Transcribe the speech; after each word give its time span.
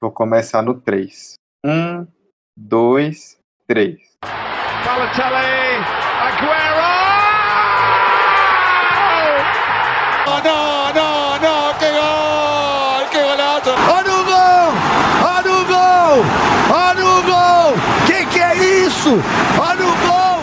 Vou 0.00 0.12
começar 0.12 0.62
no 0.62 0.80
3. 0.80 1.34
1, 1.66 2.06
2, 2.56 3.36
3. 3.66 3.98
Balotelli, 4.84 5.74
Aguero! 6.22 6.88
Oh, 10.24 10.40
não, 10.44 10.94
não, 10.94 11.40
não, 11.40 11.74
que 11.80 11.90
gol! 11.90 13.08
Que 13.10 13.20
golazo! 13.24 13.70
Olha 13.92 14.12
o 14.12 14.24
gol! 14.24 14.70
Olha 15.34 15.52
o 15.52 15.64
gol! 15.66 16.22
Olha 16.72 17.04
o 17.04 17.22
gol! 17.24 17.74
Que 18.06 18.24
que 18.26 18.38
é 18.38 18.54
isso? 18.86 19.18
Olha 19.60 19.84
o 19.84 19.96
gol! 20.06 20.38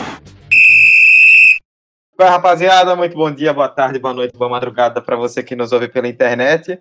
Oi, 2.20 2.26
rapaziada, 2.28 2.94
muito 2.94 3.16
bom 3.16 3.32
dia, 3.32 3.54
boa 3.54 3.70
tarde, 3.70 4.00
boa 4.00 4.14
noite, 4.14 4.38
boa 4.38 4.50
madrugada 4.50 5.02
para 5.02 5.16
você 5.16 5.42
que 5.42 5.56
nos 5.56 5.72
ouve 5.72 5.88
pela 5.88 6.10
internet. 6.10 6.78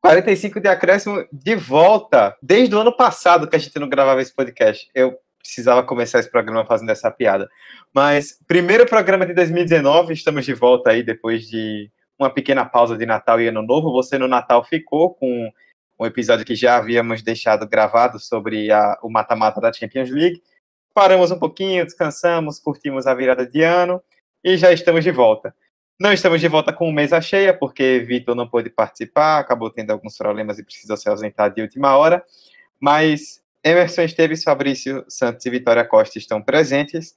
45 0.00 0.60
de 0.60 0.68
acréscimo 0.68 1.26
de 1.32 1.54
volta. 1.54 2.36
Desde 2.42 2.74
o 2.74 2.80
ano 2.80 2.96
passado 2.96 3.48
que 3.48 3.56
a 3.56 3.58
gente 3.58 3.78
não 3.78 3.88
gravava 3.88 4.22
esse 4.22 4.34
podcast. 4.34 4.88
Eu 4.94 5.18
precisava 5.38 5.82
começar 5.82 6.18
esse 6.18 6.30
programa 6.30 6.64
fazendo 6.64 6.90
essa 6.90 7.10
piada. 7.10 7.48
Mas, 7.92 8.38
primeiro 8.46 8.86
programa 8.86 9.24
de 9.24 9.32
2019, 9.34 10.12
estamos 10.12 10.44
de 10.44 10.54
volta 10.54 10.90
aí 10.90 11.02
depois 11.02 11.48
de 11.48 11.90
uma 12.18 12.30
pequena 12.30 12.64
pausa 12.64 12.96
de 12.96 13.06
Natal 13.06 13.40
e 13.40 13.48
Ano 13.48 13.62
Novo. 13.62 13.92
Você 13.92 14.18
no 14.18 14.28
Natal 14.28 14.64
ficou 14.64 15.14
com 15.14 15.50
um 15.98 16.06
episódio 16.06 16.44
que 16.44 16.54
já 16.54 16.76
havíamos 16.76 17.22
deixado 17.22 17.66
gravado 17.66 18.20
sobre 18.20 18.70
a, 18.70 18.98
o 19.02 19.10
mata-mata 19.10 19.60
da 19.60 19.72
Champions 19.72 20.10
League. 20.10 20.42
Paramos 20.94 21.30
um 21.30 21.38
pouquinho, 21.38 21.84
descansamos, 21.84 22.58
curtimos 22.58 23.06
a 23.06 23.14
virada 23.14 23.46
de 23.46 23.62
ano 23.62 24.02
e 24.44 24.56
já 24.56 24.72
estamos 24.72 25.02
de 25.02 25.10
volta. 25.10 25.54
Não 26.00 26.12
estamos 26.12 26.40
de 26.40 26.46
volta 26.46 26.72
com 26.72 26.92
mesa 26.92 27.20
cheia, 27.20 27.52
porque 27.52 28.04
Vitor 28.06 28.36
não 28.36 28.46
pôde 28.46 28.70
participar, 28.70 29.40
acabou 29.40 29.68
tendo 29.68 29.90
alguns 29.90 30.16
problemas 30.16 30.56
e 30.56 30.62
precisou 30.62 30.96
se 30.96 31.08
ausentar 31.08 31.52
de 31.52 31.60
última 31.60 31.96
hora. 31.96 32.24
Mas 32.78 33.42
Emerson 33.64 34.02
Esteves, 34.02 34.44
Fabrício 34.44 35.04
Santos 35.08 35.44
e 35.44 35.50
Vitória 35.50 35.84
Costa 35.84 36.16
estão 36.16 36.40
presentes 36.40 37.16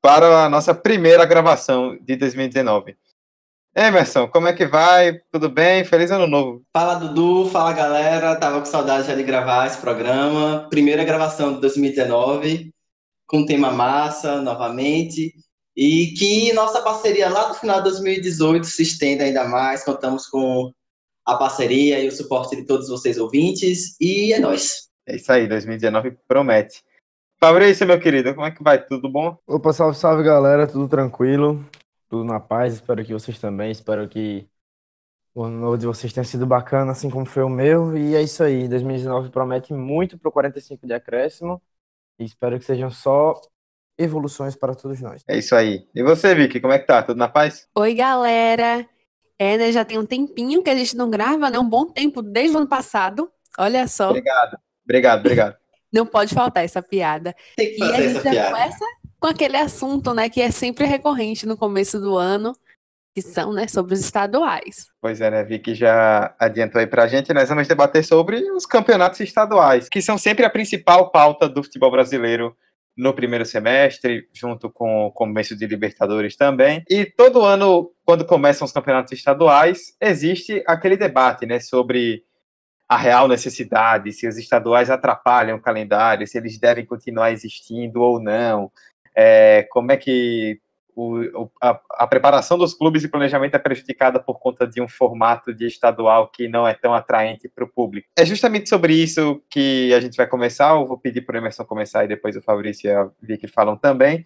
para 0.00 0.44
a 0.44 0.48
nossa 0.48 0.72
primeira 0.72 1.24
gravação 1.24 1.98
de 2.00 2.14
2019. 2.14 2.96
Emerson, 3.74 4.28
como 4.28 4.46
é 4.46 4.52
que 4.52 4.64
vai? 4.64 5.18
Tudo 5.32 5.48
bem? 5.48 5.84
Feliz 5.84 6.12
ano 6.12 6.28
novo. 6.28 6.62
Fala, 6.72 6.94
Dudu. 6.94 7.50
Fala, 7.50 7.72
galera. 7.72 8.36
Tava 8.36 8.60
com 8.60 8.66
saudade 8.66 9.08
já 9.08 9.16
de 9.16 9.24
gravar 9.24 9.66
esse 9.66 9.80
programa. 9.80 10.68
Primeira 10.70 11.02
gravação 11.02 11.54
de 11.54 11.60
2019, 11.60 12.72
com 13.26 13.44
tema 13.44 13.72
massa, 13.72 14.40
novamente. 14.40 15.34
E 15.76 16.14
que 16.16 16.52
nossa 16.52 16.80
parceria 16.82 17.28
lá 17.28 17.48
do 17.48 17.54
final 17.54 17.78
de 17.78 17.84
2018 17.90 18.66
se 18.66 18.82
estenda 18.82 19.24
ainda 19.24 19.44
mais. 19.48 19.84
Contamos 19.84 20.26
com 20.26 20.72
a 21.24 21.36
parceria 21.36 22.00
e 22.00 22.08
o 22.08 22.12
suporte 22.12 22.54
de 22.54 22.64
todos 22.64 22.88
vocês 22.88 23.18
ouvintes. 23.18 23.96
E 24.00 24.32
é 24.32 24.38
nóis. 24.38 24.88
É 25.06 25.16
isso 25.16 25.32
aí, 25.32 25.48
2019 25.48 26.16
promete. 26.28 26.82
Fabrício, 27.38 27.86
meu 27.86 28.00
querido, 28.00 28.34
como 28.34 28.46
é 28.46 28.50
que 28.50 28.62
vai? 28.62 28.82
Tudo 28.82 29.08
bom? 29.08 29.36
Opa, 29.46 29.72
salve, 29.72 29.98
salve, 29.98 30.22
galera. 30.22 30.66
Tudo 30.66 30.88
tranquilo, 30.88 31.64
tudo 32.08 32.24
na 32.24 32.40
paz. 32.40 32.74
Espero 32.74 33.04
que 33.04 33.12
vocês 33.12 33.38
também. 33.38 33.70
Espero 33.70 34.08
que 34.08 34.48
o 35.34 35.42
ano 35.42 35.58
novo 35.58 35.76
de 35.76 35.84
vocês 35.84 36.12
tenha 36.12 36.24
sido 36.24 36.46
bacana, 36.46 36.92
assim 36.92 37.10
como 37.10 37.26
foi 37.26 37.42
o 37.42 37.48
meu. 37.48 37.96
E 37.96 38.14
é 38.14 38.22
isso 38.22 38.42
aí, 38.42 38.68
2019 38.68 39.30
promete 39.30 39.74
muito 39.74 40.16
pro 40.16 40.30
45 40.30 40.86
de 40.86 40.94
acréscimo. 40.94 41.60
E 42.18 42.24
espero 42.24 42.58
que 42.58 42.64
sejam 42.64 42.90
só 42.90 43.40
evoluções 43.98 44.56
para 44.56 44.74
todos 44.74 45.00
nós. 45.00 45.22
É 45.28 45.36
isso 45.38 45.54
aí. 45.54 45.86
E 45.94 46.02
você, 46.02 46.34
Vicky, 46.34 46.60
como 46.60 46.72
é 46.72 46.78
que 46.78 46.86
tá? 46.86 47.02
Tudo 47.02 47.16
na 47.16 47.28
paz? 47.28 47.66
Oi, 47.74 47.94
galera. 47.94 48.86
É, 49.38 49.58
né, 49.58 49.72
já 49.72 49.84
tem 49.84 49.98
um 49.98 50.06
tempinho 50.06 50.62
que 50.62 50.70
a 50.70 50.76
gente 50.76 50.96
não 50.96 51.10
grava, 51.10 51.50
né? 51.50 51.58
Um 51.58 51.68
bom 51.68 51.86
tempo, 51.86 52.22
desde 52.22 52.56
o 52.56 52.58
ano 52.60 52.68
passado. 52.68 53.30
Olha 53.58 53.86
só. 53.88 54.10
Obrigado, 54.10 54.56
obrigado, 54.84 55.20
obrigado. 55.20 55.56
não 55.92 56.06
pode 56.06 56.34
faltar 56.34 56.64
essa 56.64 56.82
piada. 56.82 57.34
Tem 57.56 57.74
que 57.74 57.80
E 57.80 57.82
a 57.82 57.86
fazer 57.88 58.02
gente 58.02 58.16
essa 58.18 58.24
já 58.24 58.30
piada. 58.30 58.50
começa 58.50 58.84
com 59.20 59.26
aquele 59.28 59.56
assunto, 59.56 60.12
né, 60.14 60.28
que 60.28 60.40
é 60.40 60.50
sempre 60.50 60.84
recorrente 60.84 61.46
no 61.46 61.56
começo 61.56 62.00
do 62.00 62.16
ano, 62.16 62.52
que 63.14 63.22
são, 63.22 63.52
né, 63.52 63.66
sobre 63.68 63.94
os 63.94 64.00
estaduais. 64.00 64.86
Pois 65.00 65.20
é, 65.20 65.30
né? 65.30 65.44
Vicky 65.44 65.74
já 65.74 66.34
adiantou 66.38 66.80
aí 66.80 66.86
pra 66.86 67.06
gente. 67.06 67.32
Nós 67.32 67.48
vamos 67.48 67.68
debater 67.68 68.04
sobre 68.04 68.40
os 68.52 68.66
campeonatos 68.66 69.20
estaduais, 69.20 69.88
que 69.88 70.02
são 70.02 70.18
sempre 70.18 70.44
a 70.44 70.50
principal 70.50 71.10
pauta 71.10 71.48
do 71.48 71.62
futebol 71.62 71.90
brasileiro 71.90 72.56
no 72.96 73.12
primeiro 73.12 73.44
semestre, 73.44 74.28
junto 74.32 74.70
com 74.70 75.06
o 75.06 75.12
começo 75.12 75.56
de 75.56 75.66
Libertadores 75.66 76.36
também. 76.36 76.84
E 76.88 77.04
todo 77.04 77.44
ano, 77.44 77.90
quando 78.04 78.24
começam 78.24 78.64
os 78.64 78.72
campeonatos 78.72 79.12
estaduais, 79.12 79.96
existe 80.00 80.62
aquele 80.66 80.96
debate, 80.96 81.44
né, 81.46 81.58
sobre 81.58 82.22
a 82.88 82.96
real 82.96 83.26
necessidade, 83.26 84.12
se 84.12 84.28
os 84.28 84.36
estaduais 84.36 84.90
atrapalham 84.90 85.56
o 85.56 85.60
calendário, 85.60 86.26
se 86.26 86.38
eles 86.38 86.58
devem 86.58 86.84
continuar 86.84 87.32
existindo 87.32 88.00
ou 88.00 88.20
não, 88.20 88.70
é, 89.16 89.66
como 89.70 89.90
é 89.90 89.96
que 89.96 90.60
o, 90.96 91.50
a, 91.60 91.80
a 91.90 92.06
preparação 92.06 92.56
dos 92.56 92.74
clubes 92.74 93.02
e 93.02 93.08
planejamento 93.08 93.54
é 93.54 93.58
prejudicada 93.58 94.20
por 94.20 94.38
conta 94.38 94.66
de 94.66 94.80
um 94.80 94.88
formato 94.88 95.52
de 95.52 95.66
estadual 95.66 96.28
que 96.28 96.48
não 96.48 96.66
é 96.66 96.74
tão 96.74 96.94
atraente 96.94 97.48
para 97.48 97.64
o 97.64 97.68
público. 97.68 98.08
É 98.16 98.24
justamente 98.24 98.68
sobre 98.68 98.94
isso 98.94 99.42
que 99.50 99.92
a 99.92 100.00
gente 100.00 100.16
vai 100.16 100.26
começar. 100.26 100.70
Eu 100.70 100.86
vou 100.86 100.98
pedir 100.98 101.22
para 101.22 101.34
o 101.34 101.38
Emerson 101.38 101.64
começar 101.64 102.04
e 102.04 102.08
depois 102.08 102.36
o 102.36 102.42
Fabrício 102.42 102.88
e 102.88 102.92
a 102.92 103.10
Vicky 103.20 103.48
falam 103.48 103.76
também. 103.76 104.24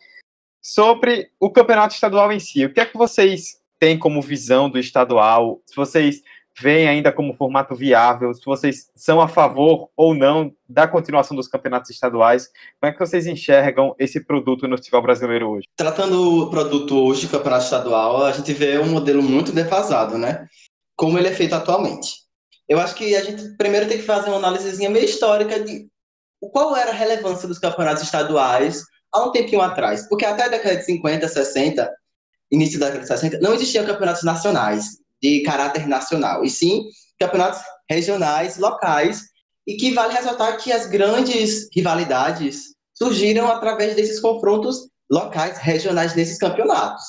Sobre 0.60 1.30
o 1.40 1.50
campeonato 1.50 1.94
estadual 1.94 2.30
em 2.32 2.40
si. 2.40 2.64
O 2.64 2.72
que 2.72 2.80
é 2.80 2.86
que 2.86 2.96
vocês 2.96 3.60
têm 3.78 3.98
como 3.98 4.20
visão 4.20 4.68
do 4.68 4.78
estadual? 4.78 5.62
Se 5.64 5.74
vocês 5.74 6.22
veem 6.60 6.88
ainda 6.88 7.12
como 7.12 7.34
formato 7.34 7.74
viável, 7.74 8.32
se 8.34 8.44
vocês 8.44 8.90
são 8.94 9.20
a 9.20 9.28
favor 9.28 9.90
ou 9.96 10.14
não 10.14 10.52
da 10.68 10.86
continuação 10.86 11.36
dos 11.36 11.48
campeonatos 11.48 11.90
estaduais, 11.90 12.48
como 12.80 12.90
é 12.90 12.92
que 12.92 12.98
vocês 12.98 13.26
enxergam 13.26 13.94
esse 13.98 14.20
produto 14.20 14.66
no 14.66 14.76
futebol 14.76 15.02
brasileiro 15.02 15.50
hoje? 15.50 15.66
Tratando 15.76 16.42
o 16.42 16.50
produto 16.50 16.96
hoje, 16.96 17.26
o 17.26 17.30
campeonato 17.30 17.64
estadual, 17.64 18.24
a 18.24 18.32
gente 18.32 18.52
vê 18.52 18.78
um 18.78 18.90
modelo 18.90 19.22
muito 19.22 19.52
defasado, 19.52 20.18
né? 20.18 20.46
Como 20.96 21.18
ele 21.18 21.28
é 21.28 21.32
feito 21.32 21.54
atualmente. 21.54 22.28
Eu 22.68 22.78
acho 22.78 22.94
que 22.94 23.16
a 23.16 23.22
gente 23.22 23.56
primeiro 23.56 23.88
tem 23.88 23.98
que 23.98 24.04
fazer 24.04 24.28
uma 24.28 24.38
análisezinha 24.38 24.90
meio 24.90 25.04
histórica 25.04 25.58
de 25.60 25.88
qual 26.52 26.76
era 26.76 26.90
a 26.90 26.94
relevância 26.94 27.48
dos 27.48 27.58
campeonatos 27.58 28.02
estaduais 28.02 28.82
há 29.12 29.24
um 29.24 29.32
tempinho 29.32 29.62
atrás. 29.62 30.06
Porque 30.08 30.24
até 30.24 30.44
a 30.44 30.48
década 30.48 30.76
de 30.76 30.84
50, 30.84 31.26
60, 31.26 31.90
início 32.50 32.78
da 32.78 32.86
década 32.86 33.02
de 33.02 33.08
60, 33.08 33.38
não 33.40 33.54
existiam 33.54 33.86
campeonatos 33.86 34.22
nacionais, 34.22 34.98
de 35.22 35.42
caráter 35.42 35.86
nacional, 35.86 36.44
e 36.44 36.50
sim 36.50 36.84
campeonatos 37.18 37.60
regionais, 37.90 38.58
locais, 38.58 39.24
e 39.66 39.76
que 39.76 39.92
vale 39.92 40.14
ressaltar 40.14 40.56
que 40.56 40.72
as 40.72 40.86
grandes 40.86 41.68
rivalidades 41.74 42.74
surgiram 42.94 43.48
através 43.50 43.94
desses 43.96 44.20
confrontos 44.20 44.88
locais, 45.10 45.58
regionais 45.58 46.14
nesses 46.14 46.38
campeonatos. 46.38 47.04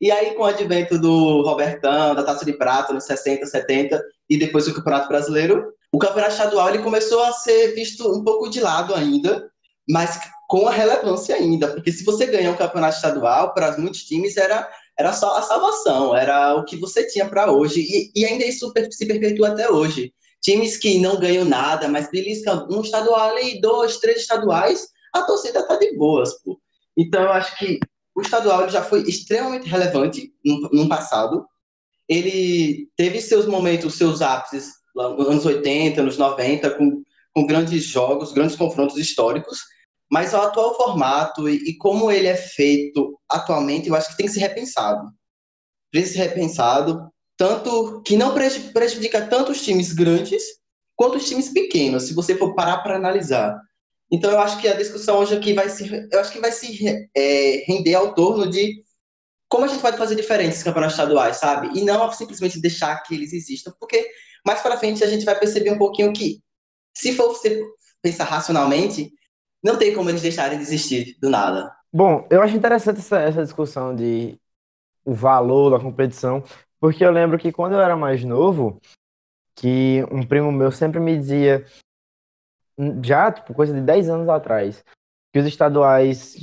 E 0.00 0.10
aí, 0.10 0.34
com 0.34 0.42
o 0.42 0.46
advento 0.46 0.98
do 0.98 1.42
Robertão, 1.42 2.14
da 2.14 2.22
Taça 2.22 2.44
de 2.44 2.52
Prata 2.52 2.92
nos 2.92 3.04
60, 3.04 3.46
70 3.46 4.02
e 4.28 4.36
depois 4.36 4.66
do 4.66 4.74
Campeonato 4.74 5.08
Brasileiro, 5.08 5.72
o 5.92 5.98
Campeonato 5.98 6.32
Estadual 6.32 6.68
ele 6.68 6.82
começou 6.82 7.22
a 7.22 7.32
ser 7.32 7.74
visto 7.74 8.10
um 8.12 8.24
pouco 8.24 8.50
de 8.50 8.60
lado 8.60 8.94
ainda, 8.94 9.48
mas 9.88 10.18
com 10.48 10.66
a 10.66 10.72
relevância 10.72 11.36
ainda, 11.36 11.68
porque 11.68 11.92
se 11.92 12.04
você 12.04 12.26
ganhar 12.26 12.50
um 12.50 12.56
Campeonato 12.56 12.96
Estadual, 12.96 13.54
para 13.54 13.78
muitos 13.78 14.02
times 14.04 14.36
era, 14.36 14.68
era 14.98 15.12
só 15.12 15.36
a 15.36 15.42
salvação, 15.42 16.16
era 16.16 16.54
o 16.56 16.64
que 16.64 16.76
você 16.76 17.06
tinha 17.06 17.28
para 17.28 17.50
hoje, 17.50 17.80
e, 17.80 18.12
e 18.14 18.24
ainda 18.24 18.44
isso 18.44 18.72
per- 18.72 18.92
se 18.92 19.06
perpetua 19.06 19.48
até 19.48 19.70
hoje. 19.70 20.12
Times 20.42 20.76
que 20.76 20.98
não 20.98 21.18
ganham 21.18 21.44
nada, 21.44 21.88
mas 21.88 22.10
beliscam 22.10 22.66
um 22.70 22.80
estadual 22.82 23.30
ali, 23.30 23.60
dois, 23.60 23.96
três 23.98 24.20
estaduais, 24.20 24.88
a 25.12 25.22
torcida 25.22 25.66
tá 25.66 25.76
de 25.76 25.96
boas, 25.96 26.34
pô. 26.42 26.60
Então, 26.96 27.22
eu 27.22 27.32
acho 27.32 27.56
que 27.58 27.78
o 28.14 28.20
estadual 28.20 28.68
já 28.68 28.82
foi 28.82 29.02
extremamente 29.02 29.66
relevante 29.68 30.32
no, 30.44 30.68
no 30.72 30.88
passado. 30.88 31.44
Ele 32.08 32.88
teve 32.96 33.20
seus 33.20 33.46
momentos, 33.46 33.94
seus 33.94 34.22
ápices 34.22 34.74
anos 34.96 35.44
80, 35.44 36.02
nos 36.02 36.16
90, 36.16 36.70
com, 36.70 37.02
com 37.32 37.46
grandes 37.46 37.84
jogos, 37.84 38.32
grandes 38.32 38.56
confrontos 38.56 38.96
históricos. 38.96 39.60
Mas 40.14 40.32
o 40.32 40.36
atual 40.36 40.76
formato 40.76 41.48
e, 41.48 41.70
e 41.70 41.76
como 41.76 42.08
ele 42.08 42.28
é 42.28 42.36
feito 42.36 43.18
atualmente, 43.28 43.88
eu 43.88 43.96
acho 43.96 44.10
que 44.10 44.16
tem 44.16 44.26
que 44.26 44.32
ser 44.32 44.38
repensado. 44.38 45.10
Precisa 45.90 46.12
ser 46.12 46.28
repensado, 46.28 47.10
tanto 47.36 48.00
que 48.02 48.16
não 48.16 48.32
preju- 48.32 48.72
prejudica 48.72 49.26
tanto 49.26 49.50
os 49.50 49.60
times 49.60 49.92
grandes 49.92 50.40
quanto 50.94 51.16
os 51.16 51.28
times 51.28 51.48
pequenos, 51.48 52.04
se 52.04 52.14
você 52.14 52.36
for 52.36 52.54
parar 52.54 52.78
para 52.78 52.94
analisar. 52.94 53.60
Então 54.08 54.30
eu 54.30 54.38
acho 54.38 54.60
que 54.60 54.68
a 54.68 54.76
discussão 54.76 55.18
hoje 55.18 55.36
aqui 55.36 55.52
vai 55.52 55.68
se, 55.68 55.90
eu 56.12 56.20
acho 56.20 56.30
que 56.30 56.38
vai 56.38 56.52
se 56.52 57.08
é, 57.12 57.64
render 57.66 57.94
ao 57.96 58.14
torno 58.14 58.48
de 58.48 58.84
como 59.48 59.64
a 59.64 59.68
gente 59.68 59.80
pode 59.82 59.96
fazer 59.96 60.14
diferente 60.14 60.50
esses 60.50 60.62
campeonatos 60.62 60.94
estaduais, 60.94 61.38
sabe? 61.38 61.76
E 61.76 61.82
não 61.82 62.12
simplesmente 62.12 62.60
deixar 62.60 63.02
que 63.02 63.16
eles 63.16 63.32
existam, 63.32 63.74
porque 63.80 64.08
mais 64.46 64.60
para 64.60 64.78
frente 64.78 65.02
a 65.02 65.08
gente 65.08 65.24
vai 65.24 65.36
perceber 65.36 65.72
um 65.72 65.78
pouquinho 65.78 66.12
que, 66.12 66.40
se 66.96 67.16
for 67.16 67.30
você 67.30 67.60
pensar 68.00 68.26
racionalmente, 68.26 69.10
não 69.64 69.78
tem 69.78 69.94
como 69.94 70.10
eles 70.10 70.20
deixarem 70.20 70.58
de 70.58 70.64
existir 70.64 71.16
do 71.20 71.30
nada. 71.30 71.74
Bom, 71.90 72.26
eu 72.30 72.42
acho 72.42 72.54
interessante 72.54 72.98
essa, 72.98 73.18
essa 73.20 73.42
discussão 73.42 73.96
de 73.96 74.38
o 75.04 75.14
valor 75.14 75.70
da 75.70 75.82
competição, 75.82 76.42
porque 76.78 77.04
eu 77.04 77.10
lembro 77.10 77.38
que 77.38 77.50
quando 77.50 77.72
eu 77.72 77.80
era 77.80 77.96
mais 77.96 78.22
novo, 78.22 78.80
que 79.54 80.04
um 80.10 80.26
primo 80.26 80.52
meu 80.52 80.70
sempre 80.70 81.00
me 81.00 81.16
dizia 81.16 81.64
já, 83.02 83.30
tipo, 83.32 83.54
coisa 83.54 83.72
de 83.72 83.80
10 83.80 84.08
anos 84.10 84.28
atrás, 84.28 84.84
que 85.32 85.38
os 85.38 85.46
estaduais 85.46 86.36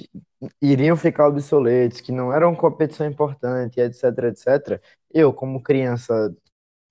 iriam 0.62 0.96
ficar 0.96 1.28
obsoletos, 1.28 2.02
que 2.02 2.12
não 2.12 2.34
eram 2.34 2.56
competição 2.56 3.06
importante, 3.06 3.80
etc, 3.80 4.04
etc. 4.30 4.82
Eu, 5.14 5.34
como 5.34 5.62
criança 5.62 6.36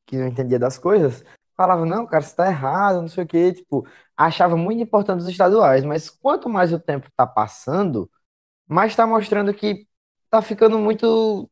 que 0.07 0.17
não 0.17 0.27
entendia 0.27 0.59
das 0.59 0.79
coisas, 0.79 1.25
falava, 1.61 1.85
não, 1.85 2.07
cara, 2.07 2.23
você 2.23 2.35
tá 2.35 2.47
errado, 2.49 3.03
não 3.03 3.09
sei 3.09 3.25
o 3.25 3.27
quê, 3.27 3.53
tipo, 3.53 3.87
achava 4.17 4.57
muito 4.57 4.83
importante 4.83 5.21
os 5.21 5.29
estaduais, 5.29 5.85
mas 5.85 6.09
quanto 6.09 6.49
mais 6.49 6.73
o 6.73 6.81
tempo 6.81 7.11
tá 7.17 7.27
passando, 7.27 8.11
mais 8.69 8.97
tá 8.97 9.07
mostrando 9.07 9.55
que 9.55 9.89
tá 10.31 10.43
ficando 10.43 10.79
muito, 10.79 11.51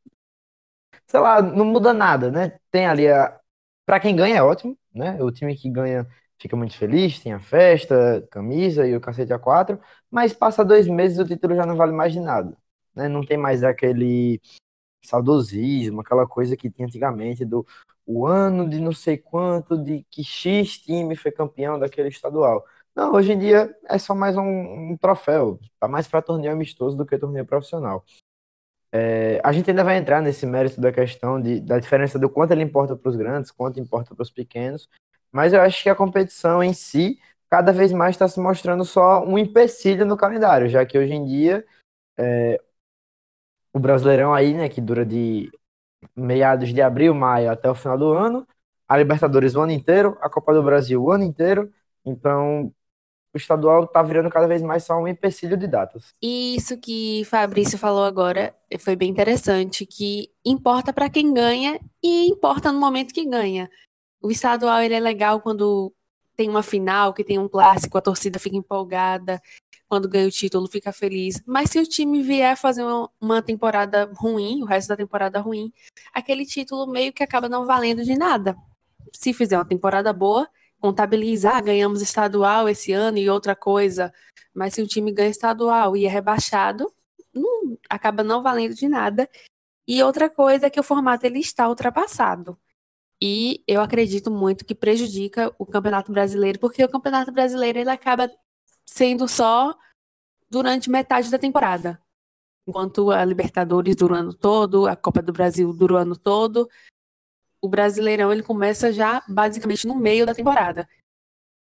sei 1.07 1.21
lá, 1.21 1.41
não 1.43 1.65
muda 1.65 1.93
nada, 1.93 2.31
né? 2.31 2.59
Tem 2.71 2.87
ali 2.87 3.09
a, 3.09 3.39
para 3.87 4.01
quem 4.01 4.15
ganha 4.17 4.37
é 4.39 4.43
ótimo, 4.43 4.79
né? 4.95 5.23
O 5.23 5.31
time 5.31 5.57
que 5.57 5.71
ganha 5.71 6.07
fica 6.39 6.57
muito 6.57 6.77
feliz, 6.77 7.21
tem 7.21 7.33
a 7.33 7.41
festa, 7.41 8.27
camisa 8.31 8.87
e 8.87 8.95
o 8.97 9.01
cacete 9.01 9.33
a 9.33 9.39
quatro, 9.39 9.81
mas 10.11 10.33
passa 10.33 10.65
dois 10.65 10.87
meses 10.87 11.19
o 11.19 11.25
título 11.27 11.57
já 11.57 11.67
não 11.67 11.77
vale 11.77 11.93
mais 11.93 12.13
de 12.13 12.21
nada, 12.21 12.57
né? 12.95 13.09
Não 13.09 13.25
tem 13.25 13.37
mais 13.37 13.65
aquele 13.65 14.41
saudosismo, 15.05 16.01
aquela 16.01 16.27
coisa 16.29 16.57
que 16.57 16.71
tinha 16.71 16.87
antigamente 16.87 17.45
do 17.45 17.67
o 18.09 18.27
ano 18.27 18.67
de 18.67 18.81
não 18.81 18.91
sei 18.93 19.19
quanto, 19.19 19.77
de 19.77 20.03
que 20.11 20.25
X 20.25 20.79
time 20.79 21.15
foi 21.15 21.31
campeão 21.31 21.79
daquele 21.79 22.09
estadual. 22.09 22.65
Não, 22.97 23.13
hoje 23.13 23.33
em 23.33 23.39
dia 23.39 23.77
é 23.85 23.99
só 23.99 24.15
mais 24.15 24.35
um, 24.35 24.43
um 24.93 24.97
troféu, 24.97 25.61
tá 25.79 25.87
mais 25.87 26.09
para 26.09 26.23
torneio 26.23 26.55
amistoso 26.55 26.97
do 26.97 27.05
que 27.05 27.19
torneio 27.19 27.45
profissional. 27.45 28.03
É, 28.91 29.39
a 29.45 29.53
gente 29.53 29.69
ainda 29.69 29.85
vai 29.85 29.99
entrar 29.99 30.23
nesse 30.23 30.47
mérito 30.47 30.81
da 30.81 30.91
questão 30.91 31.39
de, 31.39 31.61
da 31.61 31.79
diferença 31.79 32.19
do 32.19 32.31
quanto 32.31 32.53
ele 32.53 32.63
importa 32.63 32.97
para 32.97 33.11
os 33.11 33.15
grandes, 33.15 33.51
quanto 33.51 33.79
importa 33.79 34.15
para 34.15 34.23
os 34.23 34.31
pequenos, 34.31 34.89
mas 35.31 35.53
eu 35.53 35.61
acho 35.61 35.83
que 35.83 35.91
a 35.91 35.95
competição 35.95 36.63
em 36.63 36.73
si 36.73 37.21
cada 37.51 37.73
vez 37.73 37.93
mais 37.93 38.17
está 38.17 38.27
se 38.27 38.41
mostrando 38.41 38.87
só 38.87 39.23
um 39.23 39.37
empecilho 39.39 40.07
no 40.07 40.17
calendário, 40.17 40.69
já 40.71 40.87
que 40.87 40.99
hoje 40.99 41.13
em 41.13 41.27
dia 41.27 41.63
é, 42.19 42.59
o 43.71 43.79
Brasileirão 43.79 44.33
aí, 44.33 44.55
né, 44.55 44.67
que 44.71 44.81
dura 44.81 45.05
de 45.05 45.51
meados 46.15 46.73
de 46.73 46.83
abril, 46.83 47.15
maio 47.15 47.51
até 47.51 47.71
o 47.71 47.75
final 47.75 47.99
do 47.99 48.13
ano, 48.13 48.47
a 48.89 48.97
Libertadores 48.97 49.55
o 49.55 49.61
ano 49.61 49.73
inteiro, 49.73 50.17
a 50.21 50.31
Copa 50.31 50.55
do 50.55 50.63
Brasil 50.63 51.03
o 51.03 51.11
ano 51.11 51.25
inteiro, 51.25 51.73
então 52.05 52.73
o 53.33 53.37
estadual 53.37 53.85
está 53.85 54.03
virando 54.03 54.31
cada 54.31 54.47
vez 54.47 54.63
mais 54.63 54.85
só 54.85 54.99
um 54.99 55.07
empecilho 55.07 55.57
de 55.57 55.67
datas. 55.67 56.15
E 56.23 56.57
isso 56.57 56.79
que 56.79 57.25
Fabrício 57.27 57.79
falou 57.79 58.05
agora 58.05 58.55
foi 58.81 58.97
bem 58.97 59.11
interessante, 59.11 59.85
que 59.85 60.31
importa 60.45 60.93
para 60.93 61.11
quem 61.11 61.33
ganha 61.33 61.79
e 62.03 62.27
importa 62.29 62.73
no 62.73 62.81
momento 62.81 63.13
que 63.13 63.27
ganha. 63.27 63.71
O 64.23 64.31
estadual 64.31 64.81
ele 64.81 64.95
é 64.95 65.01
legal 65.01 65.41
quando 65.41 65.93
tem 66.35 66.49
uma 66.49 66.63
final, 66.63 67.13
que 67.13 67.25
tem 67.25 67.39
um 67.39 67.49
clássico, 67.49 67.99
a 67.99 68.01
torcida 68.01 68.39
fica 68.39 68.57
empolgada, 68.57 69.41
quando 69.89 70.09
ganha 70.09 70.29
o 70.29 70.31
título 70.31 70.69
fica 70.69 70.93
feliz. 70.93 71.43
Mas 71.47 71.71
se 71.71 71.79
o 71.79 71.87
time 71.87 72.23
vier 72.23 72.57
fazer 72.57 72.85
uma, 73.21 73.43
temporada 73.43 74.11
ruim, 74.15 74.63
o 74.63 74.67
resto 74.67 74.89
da 74.89 74.97
temporada 74.97 75.41
ruim, 75.41 75.73
aquele 76.13 76.45
título 76.45 76.87
meio 76.87 77.13
que 77.13 77.23
acaba 77.23 77.49
não 77.49 77.67
valendo 77.67 78.05
de 78.05 78.17
nada. 78.17 78.57
Se 79.13 79.33
fizer 79.33 79.57
uma 79.57 79.65
temporada 79.65 80.13
boa, 80.13 80.49
contabilizar, 80.81 81.57
ah, 81.57 81.61
ganhamos 81.61 82.03
estadual 82.03 82.69
esse 82.69 82.93
ano 82.93 83.19
e 83.19 83.29
outra 83.31 83.57
coisa, 83.57 84.13
mas 84.55 84.75
se 84.75 84.83
o 84.83 84.87
time 84.87 85.13
ganha 85.13 85.31
estadual 85.31 85.97
e 85.97 86.07
é 86.07 86.09
rebaixado, 86.09 86.93
não, 87.35 87.79
acaba 87.89 88.23
não 88.23 88.43
valendo 88.43 88.75
de 88.75 88.89
nada. 88.89 89.29
E 89.87 90.03
outra 90.03 90.29
coisa 90.31 90.67
é 90.67 90.71
que 90.71 90.81
o 90.81 90.83
formato 90.83 91.25
ele 91.27 91.41
está 91.41 91.69
ultrapassado. 91.69 92.59
E 93.21 93.65
eu 93.67 93.81
acredito 93.81 94.31
muito 94.31 94.65
que 94.65 94.75
prejudica 94.75 95.53
o 95.59 95.67
Campeonato 95.67 96.13
Brasileiro, 96.13 96.59
porque 96.59 96.85
o 96.85 96.89
Campeonato 96.89 97.33
Brasileiro 97.33 97.79
ele 97.79 97.91
acaba 97.91 98.31
sendo 98.89 99.29
só 99.29 99.77
durante 100.51 100.91
metade 100.91 101.31
da 101.31 101.39
temporada. 101.39 102.03
Enquanto 102.67 103.11
a 103.11 103.25
Libertadores 103.25 103.95
dura 103.95 104.15
o 104.15 104.17
ano 104.17 104.35
todo, 104.35 104.87
a 104.87 104.97
Copa 104.97 105.21
do 105.21 105.33
Brasil 105.33 105.73
dura 105.73 105.95
o 105.95 105.97
ano 105.97 106.17
todo, 106.17 106.69
o 107.61 107.69
Brasileirão 107.69 108.33
ele 108.33 108.43
começa 108.43 108.93
já 108.93 109.23
basicamente 109.29 109.87
no 109.87 109.95
meio 109.95 110.25
da 110.25 110.35
temporada. 110.35 110.89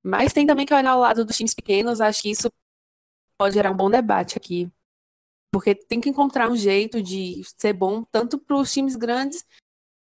Mas 0.04 0.34
tem 0.34 0.48
também 0.48 0.66
que 0.66 0.74
olhar 0.74 0.92
ao 0.92 1.00
lado 1.00 1.24
dos 1.24 1.38
times 1.38 1.54
pequenos, 1.54 2.02
acho 2.02 2.24
que 2.24 2.32
isso 2.32 2.52
pode 3.38 3.54
gerar 3.54 3.72
um 3.72 3.78
bom 3.78 3.90
debate 3.90 4.38
aqui. 4.38 4.72
Porque 5.52 5.76
tem 5.76 6.02
que 6.02 6.10
encontrar 6.10 6.50
um 6.50 6.56
jeito 6.56 7.04
de 7.04 7.44
ser 7.56 7.74
bom 7.74 8.04
tanto 8.04 8.40
para 8.40 8.56
os 8.56 8.72
times 8.74 8.96
grandes 8.96 9.46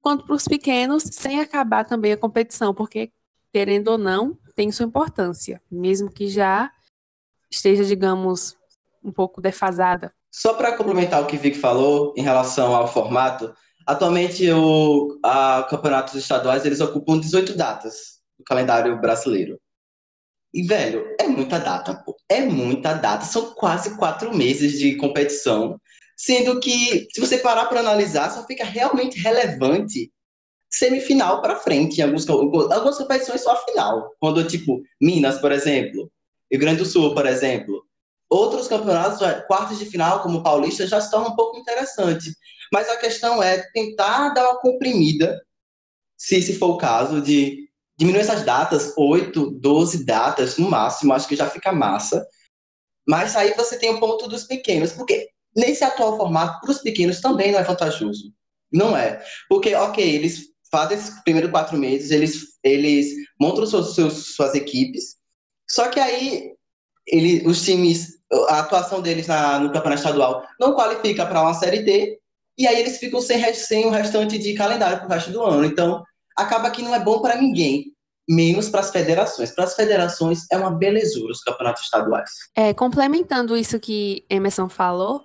quanto 0.00 0.24
para 0.24 0.34
os 0.36 0.46
pequenos, 0.46 1.02
sem 1.02 1.40
acabar 1.40 1.84
também 1.84 2.12
a 2.12 2.16
competição, 2.16 2.72
porque, 2.72 3.12
querendo 3.52 3.88
ou 3.88 3.98
não, 3.98 4.38
tem 4.54 4.70
sua 4.70 4.86
importância, 4.86 5.60
mesmo 5.70 6.10
que 6.10 6.28
já 6.28 6.72
esteja, 7.50 7.84
digamos, 7.84 8.56
um 9.02 9.12
pouco 9.12 9.40
defasada. 9.40 10.12
Só 10.30 10.54
para 10.54 10.76
complementar 10.76 11.22
o 11.22 11.26
que 11.26 11.36
Vic 11.36 11.58
falou 11.58 12.12
em 12.16 12.22
relação 12.22 12.74
ao 12.74 12.86
formato, 12.86 13.54
Atualmente, 13.88 14.46
o 14.52 15.18
a, 15.24 15.66
campeonatos 15.70 16.14
estaduais 16.14 16.66
eles 16.66 16.78
ocupam 16.78 17.18
18 17.18 17.56
datas 17.56 18.18
no 18.38 18.44
calendário 18.44 19.00
brasileiro. 19.00 19.58
E, 20.52 20.62
velho, 20.62 21.06
é 21.18 21.26
muita 21.26 21.58
data, 21.58 21.94
pô. 21.94 22.14
É 22.28 22.42
muita 22.42 22.92
data. 22.92 23.24
São 23.24 23.54
quase 23.54 23.96
quatro 23.96 24.36
meses 24.36 24.78
de 24.78 24.94
competição. 24.96 25.80
Sendo 26.14 26.60
que, 26.60 27.08
se 27.10 27.18
você 27.18 27.38
parar 27.38 27.64
para 27.64 27.80
analisar, 27.80 28.28
só 28.28 28.46
fica 28.46 28.62
realmente 28.62 29.18
relevante 29.18 30.12
semifinal 30.68 31.40
para 31.40 31.56
frente. 31.56 32.02
Em 32.02 32.04
alguns, 32.04 32.28
algumas 32.28 32.98
competições 32.98 33.40
só 33.40 33.52
a 33.52 33.64
final. 33.64 34.14
Quando, 34.20 34.46
tipo, 34.46 34.82
Minas, 35.00 35.40
por 35.40 35.50
exemplo, 35.50 36.12
Rio 36.50 36.60
Grande 36.60 36.78
do 36.78 36.86
Sul, 36.86 37.14
por 37.14 37.26
exemplo. 37.26 37.84
Outros 38.30 38.68
campeonatos, 38.68 39.18
quartos 39.46 39.78
de 39.78 39.86
final, 39.86 40.22
como 40.22 40.38
o 40.38 40.42
Paulista, 40.42 40.86
já 40.86 41.00
se 41.00 41.10
torna 41.10 41.28
um 41.28 41.36
pouco 41.36 41.58
interessante. 41.58 42.32
Mas 42.72 42.88
a 42.88 42.96
questão 42.96 43.42
é 43.42 43.58
tentar 43.72 44.30
dar 44.30 44.50
uma 44.50 44.60
comprimida, 44.60 45.40
se, 46.16 46.40
se 46.42 46.58
for 46.58 46.70
o 46.70 46.76
caso, 46.76 47.22
de 47.22 47.68
diminuir 47.98 48.20
essas 48.20 48.42
datas, 48.42 48.92
8, 48.96 49.50
12 49.52 50.04
datas 50.04 50.56
no 50.58 50.70
máximo, 50.70 51.12
acho 51.12 51.26
que 51.26 51.36
já 51.36 51.48
fica 51.48 51.72
massa. 51.72 52.26
Mas 53.06 53.34
aí 53.34 53.54
você 53.54 53.78
tem 53.78 53.90
o 53.90 53.98
ponto 53.98 54.28
dos 54.28 54.44
pequenos, 54.44 54.92
porque 54.92 55.30
nesse 55.56 55.82
atual 55.82 56.16
formato, 56.16 56.60
para 56.60 56.70
os 56.70 56.78
pequenos 56.78 57.20
também 57.20 57.50
não 57.50 57.58
é 57.58 57.64
vantajoso. 57.64 58.32
Não 58.70 58.96
é. 58.96 59.24
Porque, 59.48 59.74
ok, 59.74 60.04
eles 60.04 60.48
fazem 60.70 60.98
esses 60.98 61.18
primeiros 61.24 61.50
quatro 61.50 61.76
meses, 61.78 62.10
eles, 62.10 62.58
eles 62.62 63.14
montam 63.40 63.66
seus, 63.66 64.34
suas 64.34 64.54
equipes, 64.54 65.16
só 65.70 65.88
que 65.88 66.00
aí 66.00 66.52
ele, 67.06 67.46
os 67.46 67.64
times, 67.64 68.18
a 68.48 68.60
atuação 68.60 69.00
deles 69.00 69.26
na, 69.26 69.58
no 69.58 69.72
campeonato 69.72 70.02
estadual 70.02 70.46
não 70.60 70.74
qualifica 70.74 71.26
para 71.26 71.42
uma 71.42 71.54
Série 71.54 71.82
D, 71.82 72.18
e 72.56 72.66
aí 72.66 72.80
eles 72.80 72.98
ficam 72.98 73.20
sem, 73.20 73.54
sem 73.54 73.86
o 73.86 73.90
restante 73.90 74.38
de 74.38 74.54
calendário 74.54 74.98
para 74.98 75.06
o 75.06 75.10
resto 75.10 75.30
do 75.30 75.42
ano. 75.42 75.64
Então, 75.64 76.02
acaba 76.36 76.70
que 76.70 76.82
não 76.82 76.94
é 76.94 76.98
bom 76.98 77.20
para 77.20 77.40
ninguém, 77.40 77.92
menos 78.28 78.68
para 78.68 78.80
as 78.80 78.90
federações. 78.90 79.52
Para 79.52 79.64
as 79.64 79.74
federações 79.74 80.44
é 80.50 80.56
uma 80.56 80.70
belezura 80.70 81.32
os 81.32 81.42
campeonatos 81.42 81.84
estaduais. 81.84 82.30
É, 82.56 82.74
complementando 82.74 83.56
isso 83.56 83.78
que 83.78 84.24
Emerson 84.28 84.68
falou, 84.68 85.24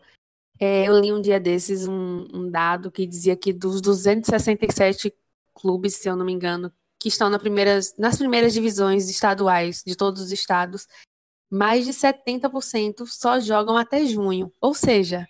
é, 0.59 0.87
eu 0.87 0.99
li 0.99 1.11
um 1.11 1.21
dia 1.21 1.39
desses 1.39 1.87
um, 1.87 2.27
um, 2.33 2.49
dado 2.49 2.91
que 2.91 3.05
dizia 3.05 3.35
que 3.35 3.51
dos 3.51 3.81
267 3.81 5.13
clubes, 5.53 5.95
se 5.95 6.07
eu 6.07 6.15
não 6.15 6.25
me 6.25 6.31
engano, 6.31 6.71
que 7.03 7.09
estão 7.09 7.29
na 7.29 7.37
primeiras, 7.37 7.93
nas 7.97 8.17
primeiras 8.17 8.53
divisões 8.53 9.09
estaduais 9.09 9.83
de 9.85 9.93
todos 9.93 10.21
os 10.21 10.31
estados, 10.31 10.87
mais 11.51 11.83
de 11.83 11.91
70% 11.91 13.05
só 13.07 13.41
jogam 13.41 13.75
até 13.75 14.05
junho. 14.05 14.53
Ou 14.61 14.73
seja, 14.73 15.27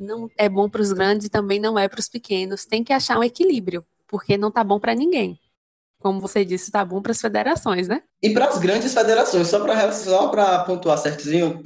não 0.00 0.28
é 0.36 0.48
bom 0.48 0.68
para 0.68 0.82
os 0.82 0.92
grandes 0.92 1.28
e 1.28 1.30
também 1.30 1.60
não 1.60 1.78
é 1.78 1.86
para 1.88 2.00
os 2.00 2.08
pequenos. 2.08 2.66
Tem 2.66 2.82
que 2.82 2.92
achar 2.92 3.20
um 3.20 3.22
equilíbrio, 3.22 3.86
porque 4.08 4.36
não 4.36 4.50
tá 4.50 4.64
bom 4.64 4.80
para 4.80 4.96
ninguém. 4.96 5.38
Como 6.00 6.20
você 6.20 6.44
disse, 6.44 6.72
tá 6.72 6.84
bom 6.84 7.00
para 7.00 7.12
as 7.12 7.20
federações, 7.20 7.86
né? 7.86 8.02
E 8.20 8.30
para 8.30 8.48
as 8.48 8.58
grandes 8.58 8.92
federações, 8.92 9.46
só 9.46 9.60
para 9.60 9.92
só 9.92 10.64
pontuar 10.64 10.98
certinho, 10.98 11.62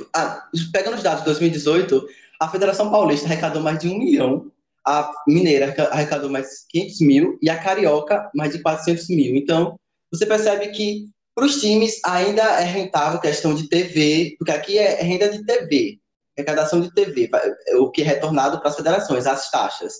pegando 0.71 0.97
os 0.99 1.03
dados 1.03 1.21
de 1.21 1.31
2018, 1.31 2.07
a 2.39 2.47
Federação 2.47 2.91
Paulista 2.91 3.25
arrecadou 3.25 3.63
mais 3.63 3.79
de 3.79 3.89
um 3.89 3.99
milhão, 3.99 4.53
a 4.87 5.11
Mineira 5.26 5.75
arrecadou 5.90 6.31
mais 6.31 6.64
500 6.71 7.00
mil 7.00 7.38
e 7.43 7.50
a 7.50 7.59
Carioca 7.59 8.31
mais 8.35 8.52
de 8.52 8.62
400 8.62 9.09
mil. 9.09 9.37
Então, 9.37 9.78
você 10.12 10.25
percebe 10.25 10.69
que 10.69 11.07
para 11.35 11.45
os 11.45 11.61
times 11.61 12.00
ainda 12.05 12.43
é 12.43 12.64
rentável 12.64 13.21
questão 13.21 13.55
de 13.55 13.69
TV, 13.69 14.37
porque 14.38 14.52
aqui 14.52 14.78
é 14.78 15.02
renda 15.02 15.28
de 15.28 15.45
TV 15.45 15.99
arrecadação 16.37 16.81
de 16.81 16.93
TV, 16.93 17.31
o 17.78 17.90
que 17.90 18.02
é 18.02 18.05
retornado 18.05 18.59
para 18.61 18.69
as 18.69 18.76
federações, 18.76 19.26
as 19.26 19.50
taxas. 19.50 19.95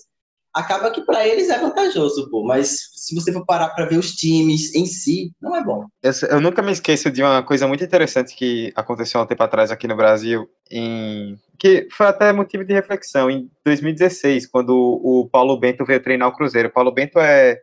Acaba 0.57 0.89
que 0.89 1.01
para 1.01 1.27
eles 1.27 1.49
é 1.49 1.59
vantajoso, 1.59 2.29
pô, 2.31 2.43
mas 2.43 2.89
se 2.95 3.13
você 3.13 3.31
for 3.31 3.45
parar 3.45 3.69
para 3.69 3.85
ver 3.85 3.99
os 3.99 4.15
times 4.15 4.73
em 4.73 4.87
si, 4.87 5.31
não 5.39 5.55
é 5.55 5.63
bom. 5.63 5.85
Eu, 6.01 6.41
nunca 6.41 6.63
me 6.63 6.71
esqueço 6.71 7.11
de 7.11 7.21
uma 7.21 7.43
coisa 7.43 7.67
muito 7.67 7.83
interessante 7.83 8.35
que 8.35 8.73
aconteceu 8.75 9.21
há 9.21 9.23
um 9.23 9.27
tempo 9.27 9.43
atrás 9.43 9.69
aqui 9.69 9.87
no 9.87 9.95
Brasil, 9.95 10.49
em, 10.71 11.37
que 11.59 11.87
foi 11.91 12.07
até 12.07 12.33
motivo 12.33 12.65
de 12.65 12.73
reflexão, 12.73 13.29
em 13.29 13.51
2016, 13.63 14.47
quando 14.47 14.71
o, 14.71 15.21
o 15.21 15.29
Paulo 15.29 15.59
Bento 15.59 15.85
veio 15.85 16.01
treinar 16.01 16.27
o 16.27 16.35
Cruzeiro. 16.35 16.69
O 16.69 16.73
Paulo 16.73 16.91
Bento 16.91 17.19
é 17.19 17.61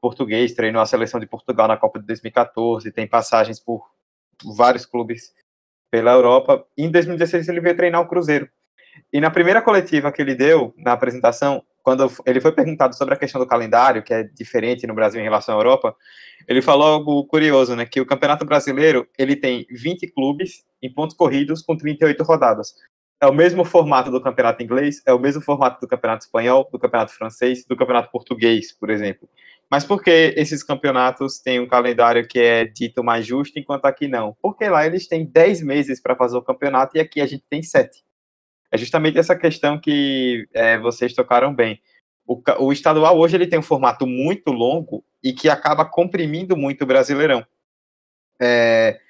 português, 0.00 0.54
treinou 0.54 0.80
a 0.80 0.86
seleção 0.86 1.18
de 1.18 1.26
Portugal 1.26 1.66
na 1.66 1.76
Copa 1.76 1.98
de 1.98 2.06
2014, 2.06 2.92
tem 2.92 3.08
passagens 3.08 3.58
por 3.58 3.84
vários 4.56 4.86
clubes 4.86 5.32
pela 5.90 6.12
Europa. 6.12 6.64
Em 6.76 6.88
2016 6.88 7.48
ele 7.48 7.60
veio 7.60 7.76
treinar 7.76 8.00
o 8.00 8.08
Cruzeiro. 8.08 8.48
E 9.12 9.20
na 9.20 9.30
primeira 9.30 9.62
coletiva 9.62 10.12
que 10.12 10.22
ele 10.22 10.34
deu, 10.34 10.74
na 10.76 10.92
apresentação, 10.92 11.62
quando 11.88 12.12
ele 12.26 12.38
foi 12.38 12.52
perguntado 12.52 12.94
sobre 12.94 13.14
a 13.14 13.16
questão 13.16 13.40
do 13.40 13.46
calendário, 13.46 14.02
que 14.02 14.12
é 14.12 14.22
diferente 14.22 14.86
no 14.86 14.92
Brasil 14.94 15.22
em 15.22 15.24
relação 15.24 15.54
à 15.54 15.58
Europa, 15.58 15.96
ele 16.46 16.60
falou 16.60 16.86
algo 16.86 17.24
curioso, 17.24 17.74
né, 17.74 17.86
que 17.86 17.98
o 17.98 18.04
Campeonato 18.04 18.44
Brasileiro, 18.44 19.08
ele 19.18 19.34
tem 19.34 19.64
20 19.70 20.06
clubes 20.08 20.66
em 20.82 20.92
pontos 20.92 21.16
corridos 21.16 21.62
com 21.62 21.74
38 21.74 22.22
rodadas. 22.22 22.74
É 23.18 23.26
o 23.26 23.32
mesmo 23.32 23.64
formato 23.64 24.10
do 24.10 24.20
Campeonato 24.20 24.62
Inglês, 24.62 25.00
é 25.06 25.14
o 25.14 25.18
mesmo 25.18 25.40
formato 25.40 25.80
do 25.80 25.88
Campeonato 25.88 26.26
Espanhol, 26.26 26.68
do 26.70 26.78
Campeonato 26.78 27.14
Francês, 27.14 27.64
do 27.64 27.74
Campeonato 27.74 28.10
Português, 28.12 28.70
por 28.70 28.90
exemplo. 28.90 29.26
Mas 29.70 29.82
por 29.82 30.02
que 30.02 30.34
esses 30.36 30.62
campeonatos 30.62 31.38
têm 31.38 31.58
um 31.58 31.66
calendário 31.66 32.28
que 32.28 32.38
é 32.38 32.66
dito 32.66 33.02
mais 33.02 33.24
justo, 33.24 33.58
enquanto 33.58 33.86
aqui 33.86 34.06
não? 34.08 34.36
Porque 34.42 34.68
lá 34.68 34.84
eles 34.84 35.08
têm 35.08 35.24
10 35.24 35.62
meses 35.62 36.02
para 36.02 36.14
fazer 36.14 36.36
o 36.36 36.42
campeonato 36.42 36.98
e 36.98 37.00
aqui 37.00 37.18
a 37.22 37.26
gente 37.26 37.44
tem 37.48 37.62
7 37.62 38.06
é 38.70 38.78
justamente 38.78 39.18
essa 39.18 39.36
questão 39.36 39.78
que 39.80 40.48
é, 40.52 40.78
vocês 40.78 41.14
tocaram 41.14 41.54
bem. 41.54 41.80
O, 42.26 42.40
o, 42.58 42.72
estadual 42.72 43.18
hoje 43.18 43.36
ele 43.36 43.46
tem 43.46 43.58
um 43.58 43.62
formato 43.62 44.06
muito 44.06 44.50
longo 44.50 45.02
e 45.22 45.32
que 45.32 45.48
acaba 45.48 45.84
comprimindo 45.84 46.56
muito 46.56 46.82
o 46.82 46.86
Brasileirão. 46.86 47.44
É, 48.40 49.00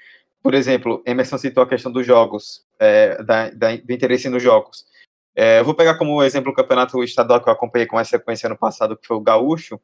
por 0.43 0.55
exemplo, 0.55 1.03
Emerson 1.05 1.37
citou 1.37 1.63
a 1.63 1.69
questão 1.69 1.91
dos 1.91 2.07
jogos, 2.07 2.65
é, 2.79 3.23
da, 3.23 3.51
da, 3.51 3.77
do 3.77 3.93
interesse 3.93 4.29
nos 4.29 4.43
jogos. 4.43 4.87
É, 5.35 5.61
eu 5.61 5.65
vou 5.65 5.75
pegar 5.75 5.97
como 5.99 6.23
exemplo 6.23 6.53
o 6.53 6.55
campeonato 6.55 7.03
estadual 7.03 7.43
que 7.43 7.49
eu 7.49 7.53
acompanhei 7.53 7.87
com 7.87 7.99
essa 7.99 8.11
sequência 8.11 8.49
no 8.49 8.57
passado, 8.57 8.97
que 8.97 9.07
foi 9.07 9.17
o 9.17 9.21
Gaúcho. 9.21 9.81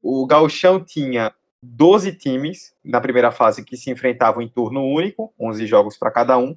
O 0.00 0.26
Gaúchão 0.26 0.84
tinha 0.84 1.34
12 1.62 2.12
times 2.14 2.74
na 2.84 3.00
primeira 3.00 3.32
fase 3.32 3.64
que 3.64 3.76
se 3.76 3.90
enfrentavam 3.90 4.40
em 4.40 4.48
turno 4.48 4.84
único, 4.84 5.32
11 5.38 5.66
jogos 5.66 5.96
para 5.96 6.10
cada 6.10 6.38
um, 6.38 6.56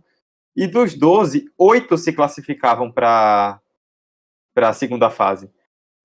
e 0.55 0.67
dos 0.67 0.95
12, 0.95 1.45
oito 1.57 1.97
se 1.97 2.11
classificavam 2.13 2.91
para 2.91 3.61
a 4.55 4.73
segunda 4.73 5.09
fase. 5.09 5.49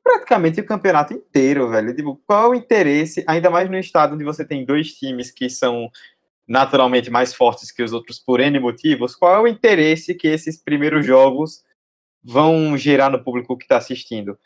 Praticamente 0.03 0.61
o 0.61 0.67
campeonato 0.67 1.13
inteiro, 1.13 1.69
velho. 1.69 1.95
Tipo, 1.95 2.21
qual 2.27 2.45
é 2.45 2.49
o 2.49 2.55
interesse, 2.55 3.25
ainda 3.27 3.51
mais 3.51 3.69
no 3.69 3.77
estado 3.77 4.15
onde 4.15 4.25
você 4.25 4.45
tem 4.45 4.65
dois 4.65 4.93
times 4.93 5.31
que 5.31 5.51
são 5.51 5.91
naturalmente 6.47 7.11
mais 7.11 7.35
fortes 7.35 7.73
que 7.73 7.83
os 7.83 7.93
outros 7.93 8.21
por 8.21 8.39
N 8.39 8.61
motivos, 8.61 9.17
qual 9.17 9.35
é 9.35 9.41
o 9.41 9.49
interesse 9.49 10.15
que 10.15 10.29
esses 10.29 10.57
primeiros 10.57 11.05
jogos 11.05 11.65
vão 12.23 12.77
gerar 12.79 13.11
no 13.11 13.23
público 13.23 13.57
que 13.57 13.65
está 13.65 13.79
assistindo? 13.79 14.39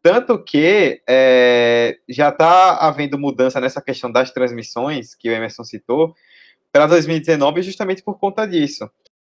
Tanto 0.00 0.42
que 0.42 1.02
é, 1.08 1.98
já 2.08 2.28
está 2.28 2.76
havendo 2.76 3.18
mudança 3.18 3.60
nessa 3.60 3.82
questão 3.82 4.10
das 4.10 4.30
transmissões, 4.30 5.14
que 5.16 5.28
o 5.28 5.32
Emerson 5.32 5.64
citou, 5.64 6.14
para 6.70 6.86
2019, 6.86 7.62
justamente 7.62 8.02
por 8.02 8.18
conta 8.18 8.46
disso. 8.46 8.88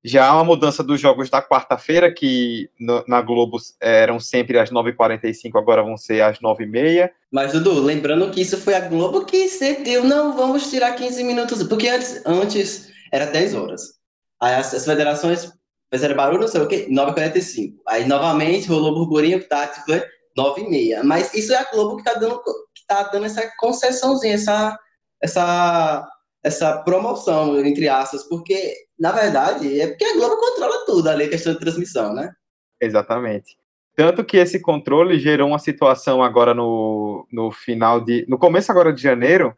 Já 0.05 0.27
há 0.27 0.33
uma 0.35 0.43
mudança 0.43 0.83
dos 0.83 0.99
jogos 0.99 1.29
da 1.29 1.41
quarta-feira, 1.41 2.13
que 2.13 2.69
no, 2.77 3.03
na 3.07 3.21
Globo 3.21 3.57
eram 3.79 4.19
sempre 4.19 4.59
às 4.59 4.69
9h45, 4.69 5.57
agora 5.57 5.81
vão 5.81 5.95
ser 5.95 6.21
às 6.21 6.39
9h30. 6.39 7.09
Mas, 7.31 7.53
Dudu, 7.53 7.79
lembrando 7.79 8.29
que 8.29 8.41
isso 8.41 8.57
foi 8.57 8.73
a 8.73 8.81
Globo 8.81 9.25
que 9.25 9.47
cedeu, 9.47 10.03
não, 10.03 10.35
vamos 10.35 10.69
tirar 10.69 10.93
15 10.93 11.23
minutos, 11.23 11.63
porque 11.63 11.87
antes, 11.87 12.21
antes 12.25 12.91
era 13.13 13.27
10 13.27 13.53
horas. 13.55 13.93
Aí 14.41 14.55
as, 14.55 14.73
as 14.73 14.83
federações 14.83 15.53
fizeram 15.93 16.17
barulho, 16.17 16.41
não 16.41 16.47
sei 16.49 16.61
o 16.61 16.67
quê, 16.67 16.87
9h45. 16.91 17.75
Aí, 17.87 18.05
novamente, 18.05 18.67
rolou 18.67 18.93
burburinho, 18.93 19.39
que 19.39 19.47
tá, 19.47 19.67
tipo, 19.67 20.05
9h30. 20.37 21.01
Mas 21.03 21.33
isso 21.33 21.53
é 21.53 21.57
a 21.57 21.71
Globo 21.71 21.95
que 21.95 22.03
tá 22.03 22.15
dando, 22.15 22.41
que 22.75 22.85
tá 22.85 23.03
dando 23.03 23.25
essa 23.25 23.49
concessãozinha, 23.57 24.33
essa, 24.33 24.77
essa 25.21 26.05
essa 26.43 26.77
promoção, 26.79 27.57
entre 27.59 27.87
aspas, 27.87 28.23
porque, 28.23 28.75
na 28.99 29.11
verdade, 29.11 29.79
é 29.79 29.87
porque 29.87 30.03
a 30.03 30.13
Globo 30.13 30.37
controla 30.37 30.85
tudo 30.85 31.09
ali, 31.09 31.23
a 31.23 31.29
questão 31.29 31.53
de 31.53 31.59
transmissão, 31.59 32.13
né? 32.13 32.33
Exatamente. 32.81 33.57
Tanto 33.95 34.25
que 34.25 34.37
esse 34.37 34.59
controle 34.59 35.19
gerou 35.19 35.47
uma 35.47 35.59
situação 35.59 36.21
agora 36.21 36.53
no, 36.53 37.25
no 37.31 37.51
final 37.51 38.01
de. 38.01 38.25
No 38.27 38.37
começo 38.37 38.71
agora 38.71 38.91
de 38.91 39.01
janeiro, 39.01 39.55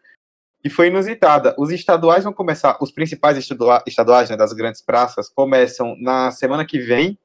que 0.62 0.70
foi 0.70 0.88
inusitada. 0.88 1.56
Os 1.58 1.72
estaduais 1.72 2.24
vão 2.24 2.34
começar, 2.34 2.77
os 2.82 2.92
principais 2.92 3.38
estaduais 3.38 4.30
né, 4.30 4.36
das 4.36 4.54
grandes 4.54 4.82
praças 4.82 5.30
começam 5.30 5.96
na 6.00 6.32
semana 6.32 6.65
que 6.65 6.77
vem, 6.77 7.18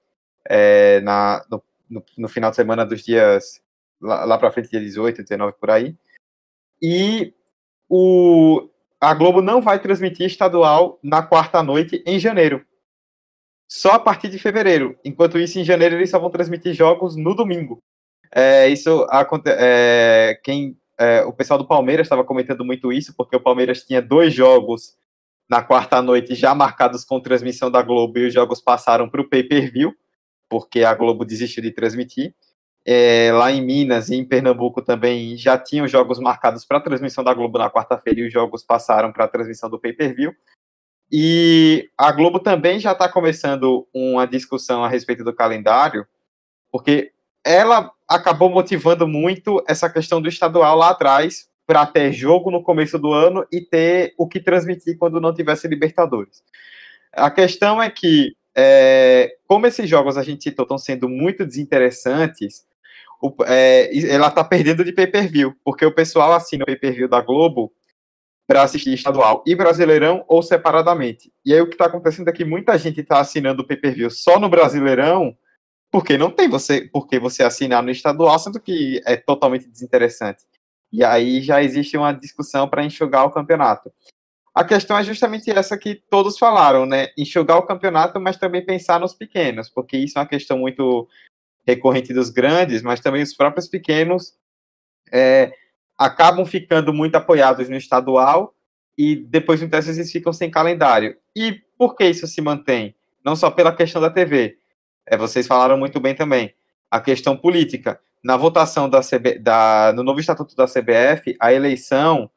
é, 0.49 1.01
na, 1.01 1.45
no, 1.51 1.63
no, 1.89 2.05
no, 2.17 2.29
final 2.29 2.51
de 2.51 2.57
semana 2.57 2.87
dos 2.87 3.03
dias. 3.03 3.61
lá, 4.01 4.25
lá 4.25 4.39
para 4.39 4.53
frente, 4.53 4.71
dia 4.71 4.81
18, 4.81 5.23
19 5.23 5.55
por 5.59 5.71
aí. 5.71 5.97
E 6.81 7.35
o, 7.89 8.70
a 9.01 9.15
Globo 9.15 9.41
não 9.41 9.63
vai 9.63 9.81
transmitir 9.81 10.27
estadual 10.27 10.99
na 11.03 11.23
quarta 11.23 11.63
noite 11.63 12.03
em 12.07 12.19
janeiro. 12.19 12.65
Só 13.67 13.93
a 13.93 13.99
partir 13.99 14.29
de 14.29 14.39
fevereiro. 14.39 14.99
Enquanto 15.05 15.39
isso, 15.39 15.59
em 15.59 15.65
janeiro, 15.65 15.95
eles 15.95 16.11
só 16.11 16.19
vão 16.19 16.31
transmitir 16.31 16.75
jogos 16.75 17.17
no 17.17 17.35
domingo. 17.35 17.83
É, 18.33 18.69
isso 18.69 19.07
é, 19.47 20.39
quem 20.45 20.77
é, 20.99 21.23
o 21.23 21.33
pessoal 21.33 21.59
do 21.59 21.67
Palmeiras 21.67 22.05
estava 22.05 22.25
comentando 22.25 22.65
muito 22.65 22.93
isso, 22.93 23.15
porque 23.17 23.35
o 23.35 23.41
Palmeiras 23.41 23.85
tinha 23.85 24.03
dois 24.03 24.35
jogos 24.35 24.97
na 25.49 25.63
quarta 25.63 26.03
noite 26.03 26.35
já 26.35 26.55
marcados 26.55 27.05
com 27.05 27.19
transmissão 27.21 27.71
da 27.71 27.83
Globo 27.83 28.19
e 28.19 28.27
os 28.27 28.35
jogos 28.35 28.61
passaram 28.61 29.09
para 29.09 29.21
o 29.21 29.29
pay-per-view, 29.29 29.95
porque 30.49 30.85
a 30.85 30.95
Globo 30.95 31.25
desistiu 31.25 31.63
de 31.63 31.73
transmitir 31.73 32.35
é, 32.85 33.31
lá 33.33 33.53
em 33.53 33.65
Minas 33.65 34.09
e 34.09 34.17
em 34.17 34.25
Pernambuco 34.25 34.81
também 34.83 35.37
já 35.37 35.59
tinham 35.59 35.87
jogos 35.87 36.19
marcados 36.19 36.65
para 36.65 36.81
transmissão 36.81 37.23
da 37.23 37.35
Globo 37.35 37.59
na 37.59 37.71
quarta-feira 37.71 38.21
e 38.21 38.27
os 38.27 38.33
jogos 38.33 38.63
passaram 38.63 39.13
para 39.13 39.25
a 39.25 39.29
transmissão 39.29 39.69
do 39.69 39.79
pay-per-view. 39.79 40.35
E 41.13 41.91
a 41.99 42.13
Globo 42.13 42.39
também 42.39 42.79
já 42.79 42.93
está 42.93 43.09
começando 43.09 43.87
uma 43.93 44.27
discussão 44.27 44.85
a 44.85 44.89
respeito 44.89 45.25
do 45.25 45.35
calendário, 45.35 46.07
porque 46.71 47.13
ela 47.45 47.91
acabou 48.09 48.49
motivando 48.49 49.07
muito 49.09 49.63
essa 49.69 49.91
questão 49.91 50.23
do 50.23 50.29
estadual 50.29 50.77
lá 50.77 50.91
atrás, 50.91 51.51
para 51.71 51.87
ter 51.87 52.13
jogo 52.13 52.51
no 52.51 52.65
começo 52.65 52.99
do 52.99 53.13
ano 53.13 53.47
e 53.53 53.61
ter 53.61 54.13
o 54.19 54.27
que 54.27 54.41
transmitir 54.41 54.99
quando 54.99 55.21
não 55.21 55.33
tivesse 55.33 55.69
Libertadores. 55.69 56.43
A 57.13 57.31
questão 57.31 57.81
é 57.81 57.89
que, 57.89 58.35
é, 58.57 59.37
como 59.47 59.69
esses 59.69 59.89
jogos 59.89 60.17
a 60.17 60.25
gente 60.25 60.43
citou 60.43 60.65
estão 60.65 60.77
sendo 60.77 61.09
muito 61.09 61.47
desinteressantes, 61.47 62.67
o, 63.21 63.35
é, 63.45 63.91
ela 64.09 64.29
está 64.29 64.43
perdendo 64.43 64.85
de 64.85 64.93
pay-per-view, 64.93 65.55
porque 65.65 65.85
o 65.85 65.95
pessoal 65.95 66.33
assina 66.33 66.63
o 66.65 66.67
pay-per-view 66.67 67.09
da 67.09 67.21
Globo 67.21 67.73
para 68.47 68.63
assistir 68.63 68.93
estadual 68.93 69.45
e 69.47 69.55
Brasileirão 69.55 70.25
ou 70.27 70.43
separadamente. 70.43 71.33
E 71.45 71.55
aí 71.55 71.61
o 71.61 71.69
que 71.69 71.75
está 71.75 71.87
acontecendo 71.87 72.29
é 72.29 72.33
que 72.33 72.45
muita 72.45 72.77
gente 72.77 73.01
está 73.01 73.21
assinando 73.21 73.63
o 73.63 73.67
pay-per-view 73.67 74.11
só 74.11 74.41
no 74.41 74.49
Brasileirão, 74.49 75.37
porque 75.91 76.19
não 76.19 76.31
tem 76.31 76.49
você, 76.49 76.89
porque 76.93 77.19
você 77.19 77.43
assinar 77.43 77.83
no 77.83 77.91
estadual, 77.91 78.39
sendo 78.39 78.59
que 78.61 79.01
é 79.05 79.17
totalmente 79.17 79.69
desinteressante. 79.69 80.45
E 80.93 81.05
aí 81.05 81.41
já 81.43 81.63
existe 81.63 81.97
uma 81.97 82.13
discussão 82.13 82.69
para 82.69 82.85
enxugar 82.85 83.25
o 83.25 83.31
campeonato. 83.31 83.93
A 84.53 84.65
questão 84.65 84.99
é 84.99 85.05
justamente 85.05 85.49
essa 85.51 85.79
que 85.79 85.95
todos 86.11 86.37
falaram, 86.37 86.85
né? 86.85 87.09
Enxugar 87.17 87.57
o 87.57 87.67
campeonato, 87.67 88.21
mas 88.21 88.37
também 88.37 88.65
pensar 88.65 88.99
nos 88.99 89.15
pequenos, 89.15 89.69
porque 89.71 89.97
isso 89.97 90.19
é 90.19 90.23
uma 90.23 90.29
questão 90.29 90.59
muito 90.59 91.09
recorrente 91.67 92.13
dos 92.13 92.31
grandes, 92.31 92.83
mas 92.83 93.01
também 93.01 93.23
os 93.23 93.35
próprios 93.35 93.69
pequenos 93.69 94.35
é, 95.13 95.53
acabam 95.97 96.45
ficando 96.45 96.93
muito 96.93 97.17
apoiados 97.17 97.69
no 97.69 97.77
estadual 97.77 98.55
e 98.97 99.17
depois 99.17 99.61
muitas 99.61 99.87
vezes 99.87 100.11
ficam 100.11 100.33
sem 100.33 100.51
calendário. 100.51 101.17
E 101.35 101.61
por 101.77 101.97
que 101.97 102.05
isso 102.05 102.27
se 102.27 102.41
mantém? 102.41 102.95
Não 103.25 103.37
só 103.37 103.51
pela 103.51 103.75
questão 103.75 104.01
da 104.01 104.11
TV, 104.11 104.57
é, 105.07 105.17
vocês 105.17 105.47
falaram 105.47 105.77
muito 105.77 106.01
bem 106.01 106.15
também, 106.15 106.55
a 106.91 107.01
questão 107.01 107.37
política. 107.37 108.01
Na 108.23 108.37
votação 108.37 108.89
da, 108.89 109.01
CB, 109.01 109.39
da 109.39 109.93
no 109.95 110.03
novo 110.03 110.21
estatuto 110.21 110.55
da 110.55 110.67
CBF, 110.67 111.37
a 111.41 111.53
eleição 111.53 112.31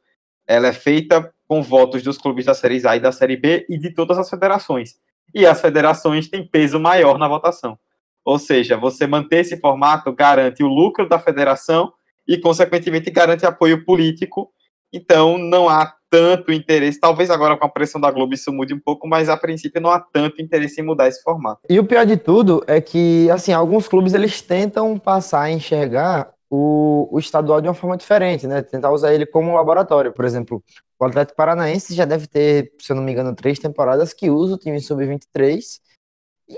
ela 0.48 0.68
é 0.68 0.74
feita 0.74 1.34
com 1.48 1.62
votos 1.62 2.02
dos 2.04 2.18
clubes 2.18 2.46
da 2.46 2.54
Série 2.54 2.86
A 2.88 2.96
e 2.96 3.00
da 3.00 3.12
Série 3.12 3.38
B 3.38 3.66
e 3.70 3.78
de 3.78 3.92
todas 3.92 4.18
as 4.18 4.30
federações. 4.30 4.96
E 5.34 5.46
as 5.46 5.60
federações 5.62 6.28
têm 6.28 6.46
peso 6.46 6.80
maior 6.80 7.18
na 7.18 7.28
votação. 7.28 7.78
Ou 8.26 8.40
seja, 8.40 8.78
você 8.78 9.06
manter 9.06 9.40
esse 9.40 9.60
formato 9.60 10.12
garante 10.14 10.64
o 10.64 10.68
lucro 10.68 11.08
da 11.08 11.20
federação 11.20 11.92
e, 12.28 12.38
consequentemente, 12.38 13.12
garante 13.12 13.46
apoio 13.46 13.84
político. 13.84 14.52
Então, 14.92 15.38
não 15.38 15.68
há 15.68 15.94
tanto 16.10 16.52
interesse. 16.52 17.00
Talvez 17.00 17.32
agora 17.32 17.58
com 17.58 17.66
a 17.66 17.70
pressão 17.70 18.00
da 18.00 18.12
Globo 18.12 18.36
isso 18.36 18.54
mude 18.54 18.74
um 18.74 18.80
pouco, 18.80 19.08
mas 19.08 19.30
a 19.30 19.36
princípio 19.36 19.82
não 19.82 19.90
há 19.90 20.00
tanto 20.00 20.42
interesse 20.42 20.80
em 20.80 20.84
mudar 20.84 21.08
esse 21.08 21.24
formato. 21.24 21.62
E 21.68 21.80
o 21.80 21.86
pior 21.86 22.06
de 22.06 22.16
tudo 22.16 22.64
é 22.68 22.80
que, 22.80 23.30
assim, 23.32 23.52
alguns 23.52 23.88
clubes 23.88 24.14
eles 24.14 24.40
tentam 24.40 24.98
passar 25.00 25.42
a 25.42 25.52
enxergar 25.52 26.32
o, 26.52 27.10
o 27.12 27.18
estadual 27.18 27.60
de 27.60 27.68
uma 27.68 27.74
forma 27.74 27.98
diferente, 27.98 28.46
né? 28.46 28.62
Tentar 28.62 28.92
usar 28.92 29.12
ele 29.12 29.26
como 29.26 29.56
laboratório. 29.56 30.14
Por 30.14 30.24
exemplo, 30.24 30.64
o 31.00 31.06
Atlético 31.06 31.36
Paranaense 31.36 31.96
já 31.96 32.06
deve 32.06 32.28
ter, 32.28 32.72
se 32.80 32.92
eu 32.92 32.96
não 32.96 33.02
me 33.02 33.12
engano, 33.12 33.36
três 33.36 33.58
temporadas 33.58 34.14
que 34.14 34.30
usa 34.30 34.54
o 34.54 34.58
time 34.60 34.80
sub-23 34.80 35.80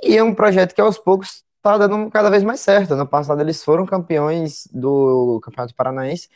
e 0.03 0.17
é 0.17 0.21
um 0.21 0.35
projeto 0.35 0.75
que 0.75 0.81
aos 0.81 0.97
poucos 0.97 1.44
tá 1.71 1.87
dando 1.87 2.09
cada 2.11 2.29
vez 2.29 2.43
mais 2.43 2.59
certo. 2.59 2.95
No 2.95 3.07
passado 3.07 3.41
eles 3.41 3.63
foram 3.63 3.85
campeões 3.85 4.67
do 4.71 5.39
Campeonato 5.43 5.75
Paranaense 5.75 6.29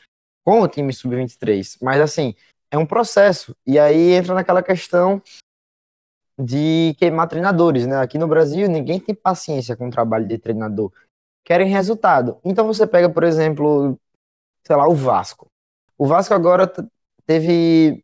com 0.44 0.62
o 0.62 0.68
time 0.68 0.92
sub-23, 0.92 1.78
mas 1.82 2.02
assim, 2.02 2.36
é 2.72 2.78
um 2.78 2.86
processo. 2.86 3.56
E 3.66 3.78
aí 3.78 4.14
entra 4.14 4.34
naquela 4.34 4.64
questão 4.64 5.22
de 6.38 6.96
queimar 6.98 7.28
treinadores, 7.28 7.86
né? 7.86 7.98
Aqui 7.98 8.18
no 8.18 8.28
Brasil, 8.28 8.68
ninguém 8.70 9.00
tem 9.00 9.14
paciência 9.14 9.76
com 9.76 9.88
o 9.88 9.92
trabalho 9.92 10.28
de 10.28 10.38
treinador. 10.38 10.92
Querem 11.44 11.68
resultado. 11.68 12.40
Então 12.44 12.66
você 12.66 12.88
pega, 12.88 13.10
por 13.10 13.24
exemplo, 13.24 14.00
sei 14.66 14.76
lá, 14.76 14.88
o 14.88 14.96
Vasco. 14.96 15.48
O 15.98 16.08
Vasco 16.08 16.34
agora 16.34 16.72
teve 17.26 18.04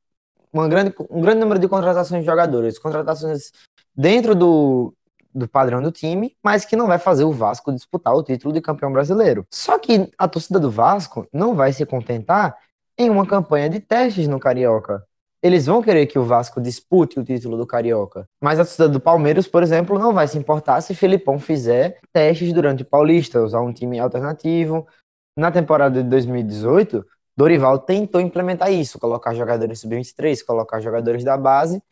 uma 0.52 0.68
grande, 0.68 0.94
um 1.10 1.22
grande 1.22 1.40
número 1.40 1.60
de 1.60 1.68
contratações 1.68 2.22
de 2.22 2.26
jogadores, 2.26 2.78
contratações 2.78 3.52
dentro 3.96 4.36
do, 4.36 4.94
do 5.36 5.48
padrão 5.48 5.82
do 5.82 5.92
time, 5.92 6.36
mas 6.42 6.64
que 6.64 6.76
não 6.76 6.88
vai 6.88 6.98
fazer 6.98 7.26
o 7.26 7.32
Vasco 7.32 7.74
disputar 7.74 8.16
o 8.16 8.24
título 8.24 8.54
de 8.54 8.62
campeão 8.62 8.92
brasileiro. 8.92 9.46
Só 9.52 9.78
que 9.78 10.10
a 10.18 10.28
torcida 10.28 10.60
do 10.60 10.72
Vasco 10.72 11.28
não 11.32 11.54
vai 11.54 11.74
se 11.74 11.86
contentar 11.86 12.58
em 12.98 13.10
uma 13.10 13.26
campanha 13.26 13.70
de 13.70 13.80
testes 13.80 14.28
no 14.28 14.40
Carioca. 14.40 15.04
Eles 15.44 15.68
vão 15.68 15.82
querer 15.82 16.08
que 16.08 16.18
o 16.18 16.24
Vasco 16.24 16.60
dispute 16.60 17.20
o 17.20 17.24
título 17.24 17.58
do 17.58 17.68
Carioca. 17.68 18.28
Mas 18.42 18.60
a 18.60 18.64
torcida 18.64 18.90
do 18.90 19.00
Palmeiras, 19.00 19.46
por 19.46 19.62
exemplo, 19.62 20.00
não 20.00 20.12
vai 20.12 20.28
se 20.28 20.38
importar 20.38 20.82
se 20.82 20.96
Felipão 20.96 21.38
fizer 21.38 22.00
testes 22.12 22.52
durante 22.52 22.82
o 22.82 22.86
Paulista, 22.86 23.44
usar 23.44 23.62
um 23.62 23.72
time 23.72 24.00
alternativo. 24.00 24.88
Na 25.38 25.52
temporada 25.52 26.02
de 26.02 26.10
2018, 26.10 27.06
Dorival 27.38 27.78
tentou 27.78 28.22
implementar 28.22 28.72
isso, 28.72 28.98
colocar 28.98 29.36
jogadores 29.36 29.82
sub-23, 29.82 30.44
colocar 30.44 30.80
jogadores 30.80 31.24
da 31.24 31.38
base. 31.38 31.84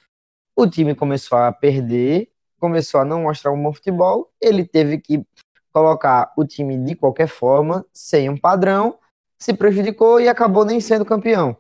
O 0.56 0.66
time 0.66 0.96
começou 0.96 1.38
a 1.38 1.52
perder, 1.52 2.30
começou 2.63 3.01
a 3.01 3.05
não 3.05 3.24
mostrar 3.24 3.51
um 3.51 3.62
bom 3.62 3.74
futebol. 3.74 4.32
Ele 4.39 4.65
teve 4.65 4.98
que 4.98 5.22
colocar 5.74 6.32
o 6.38 6.46
time 6.46 6.77
de 6.77 6.96
qualquer 6.96 7.27
forma, 7.27 7.86
sem 7.91 8.29
um 8.29 8.38
padrão, 8.38 8.98
se 9.38 9.53
prejudicou 9.53 10.22
e 10.22 10.29
acabou 10.29 10.63
nem 10.63 10.79
sendo 10.79 11.03
campeão. 11.03 11.58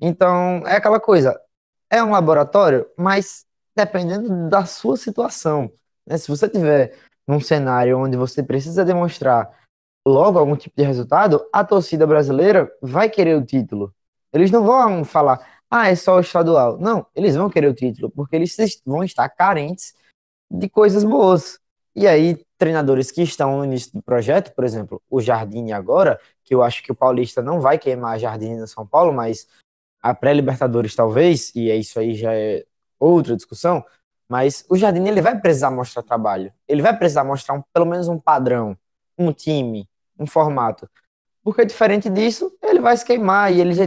Então, 0.00 0.64
é 0.66 0.74
aquela 0.74 0.98
coisa, 0.98 1.40
é 1.88 2.02
um 2.02 2.10
laboratório, 2.10 2.90
mas 2.98 3.46
dependendo 3.76 4.48
da 4.48 4.64
sua 4.64 4.96
situação. 4.96 5.70
Né? 6.04 6.18
Se 6.18 6.26
você 6.26 6.48
tiver 6.48 6.98
num 7.24 7.38
cenário 7.38 7.96
onde 8.00 8.16
você 8.16 8.42
precisa 8.42 8.84
demonstrar 8.84 9.48
logo 10.04 10.40
algum 10.40 10.56
tipo 10.56 10.74
de 10.76 10.82
resultado, 10.82 11.40
a 11.52 11.62
torcida 11.64 12.04
brasileira 12.04 12.68
vai 12.82 13.08
querer 13.08 13.36
o 13.36 13.46
título. 13.46 13.94
Eles 14.32 14.50
não 14.50 14.64
vão 14.64 15.04
falar, 15.04 15.60
ah, 15.70 15.88
é 15.88 15.94
só 15.94 16.16
o 16.16 16.20
estadual. 16.20 16.78
Não, 16.78 17.06
eles 17.14 17.36
vão 17.36 17.48
querer 17.48 17.68
o 17.68 17.74
título, 17.74 18.10
porque 18.10 18.34
eles 18.34 18.56
vão 18.84 19.04
estar 19.04 19.28
carentes 19.28 19.94
de 20.52 20.68
coisas 20.68 21.02
boas. 21.02 21.58
E 21.94 22.06
aí, 22.06 22.44
treinadores 22.58 23.10
que 23.10 23.22
estão 23.22 23.58
no 23.58 23.64
início 23.64 23.92
do 23.92 24.02
projeto, 24.02 24.54
por 24.54 24.64
exemplo, 24.64 25.02
o 25.10 25.20
Jardine 25.20 25.72
agora, 25.72 26.20
que 26.44 26.54
eu 26.54 26.62
acho 26.62 26.82
que 26.82 26.92
o 26.92 26.94
Paulista 26.94 27.42
não 27.42 27.60
vai 27.60 27.78
queimar 27.78 28.18
Jardine 28.18 28.56
no 28.56 28.66
São 28.66 28.86
Paulo, 28.86 29.12
mas 29.12 29.46
a 30.00 30.14
pré-Libertadores 30.14 30.94
talvez, 30.94 31.52
e 31.54 31.70
é 31.70 31.76
isso 31.76 31.98
aí 31.98 32.14
já 32.14 32.34
é 32.34 32.64
outra 32.98 33.36
discussão, 33.36 33.84
mas 34.28 34.64
o 34.68 34.76
Jardine 34.76 35.08
ele 35.08 35.22
vai 35.22 35.38
precisar 35.38 35.70
mostrar 35.70 36.02
trabalho. 36.02 36.52
Ele 36.66 36.82
vai 36.82 36.96
precisar 36.96 37.24
mostrar 37.24 37.54
um, 37.54 37.62
pelo 37.72 37.86
menos 37.86 38.08
um 38.08 38.18
padrão, 38.18 38.76
um 39.18 39.32
time, 39.32 39.88
um 40.18 40.26
formato. 40.26 40.88
Porque 41.42 41.64
diferente 41.64 42.08
disso, 42.08 42.52
ele 42.62 42.80
vai 42.80 42.96
se 42.96 43.04
queimar 43.04 43.52
e 43.52 43.60
ele 43.60 43.74
já... 43.74 43.84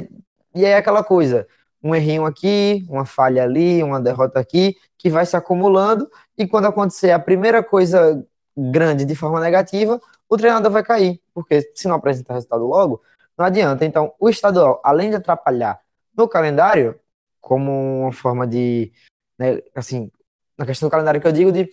e 0.53 0.65
é 0.65 0.75
aquela 0.77 1.03
coisa, 1.03 1.47
um 1.81 1.95
errinho 1.95 2.25
aqui, 2.25 2.85
uma 2.89 3.05
falha 3.05 3.43
ali, 3.43 3.81
uma 3.81 4.01
derrota 4.01 4.39
aqui, 4.39 4.75
que 4.97 5.09
vai 5.09 5.25
se 5.25 5.35
acumulando 5.35 6.09
e 6.37 6.47
quando 6.47 6.65
acontecer 6.65 7.11
a 7.11 7.19
primeira 7.19 7.63
coisa 7.63 8.25
grande 8.55 9.05
de 9.05 9.15
forma 9.15 9.39
negativa, 9.39 9.99
o 10.29 10.37
treinador 10.37 10.71
vai 10.71 10.83
cair, 10.83 11.21
porque 11.33 11.71
se 11.75 11.87
não 11.87 11.95
apresentar 11.95 12.33
resultado 12.33 12.65
logo, 12.65 13.01
não 13.37 13.45
adianta. 13.45 13.85
Então, 13.85 14.13
o 14.19 14.29
estadual, 14.29 14.81
além 14.83 15.09
de 15.09 15.17
atrapalhar 15.17 15.79
no 16.15 16.27
calendário, 16.27 16.99
como 17.41 18.01
uma 18.01 18.11
forma 18.11 18.47
de, 18.47 18.91
né, 19.37 19.61
assim, 19.75 20.11
na 20.57 20.65
questão 20.65 20.87
do 20.87 20.91
calendário 20.91 21.21
que 21.21 21.27
eu 21.27 21.31
digo 21.31 21.51
de 21.51 21.69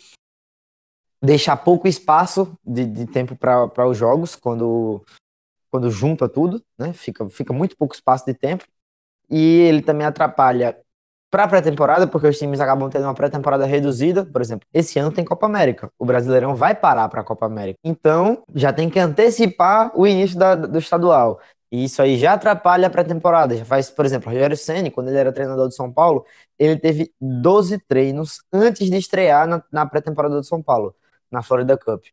deixar 1.23 1.57
pouco 1.57 1.87
espaço 1.87 2.59
de, 2.65 2.85
de 2.85 3.07
tempo 3.07 3.37
para 3.37 3.87
os 3.87 3.97
jogos 3.97 4.35
quando 4.35 5.05
quando 5.71 5.91
junta 5.91 6.29
tudo, 6.29 6.63
né? 6.77 6.93
Fica, 6.93 7.27
fica 7.31 7.51
muito 7.51 7.79
pouco 7.79 7.95
espaço 7.95 8.27
de 8.27 8.35
tempo. 8.35 8.67
E 9.31 9.61
ele 9.61 9.81
também 9.81 10.07
atrapalha 10.07 10.79
para 11.33 11.45
a 11.45 11.49
pré-temporada, 11.49 12.07
porque 12.07 12.27
os 12.27 12.39
times 12.39 12.61
acabam 12.61 12.91
tendo 12.91 13.05
uma 13.05 13.15
pré-temporada 13.15 13.65
reduzida. 13.65 14.27
Por 14.27 14.43
exemplo, 14.43 14.69
esse 14.71 14.99
ano 14.99 15.11
tem 15.11 15.25
Copa 15.25 15.47
América. 15.47 15.91
O 15.99 16.05
Brasileirão 16.05 16.55
vai 16.55 16.75
parar 16.75 17.09
para 17.09 17.23
a 17.23 17.25
Copa 17.25 17.47
América. 17.47 17.79
Então, 17.83 18.43
já 18.55 18.71
tem 18.71 18.91
que 18.91 18.99
antecipar 18.99 19.91
o 19.99 20.07
início 20.07 20.39
da, 20.39 20.55
do 20.55 20.79
estadual. 20.79 21.41
E 21.71 21.85
isso 21.85 22.03
aí 22.03 22.19
já 22.19 22.35
atrapalha 22.35 22.87
a 22.87 22.91
pré-temporada. 22.91 23.57
Já 23.57 23.65
faz, 23.65 23.89
por 23.89 24.05
exemplo, 24.05 24.31
o 24.31 24.35
Rogério 24.35 24.59
Senni, 24.59 24.91
quando 24.91 25.09
ele 25.09 25.17
era 25.17 25.33
treinador 25.33 25.69
do 25.69 25.73
São 25.75 25.91
Paulo, 25.91 26.27
ele 26.59 26.77
teve 26.79 27.11
12 27.19 27.79
treinos 27.89 28.43
antes 28.53 28.91
de 28.91 28.97
estrear 28.99 29.47
na, 29.49 29.63
na 29.73 29.87
pré-temporada 29.87 30.37
do 30.37 30.45
São 30.45 30.63
Paulo 30.63 30.95
na 31.31 31.43
Florida 31.43 31.79
Cup. 31.79 32.05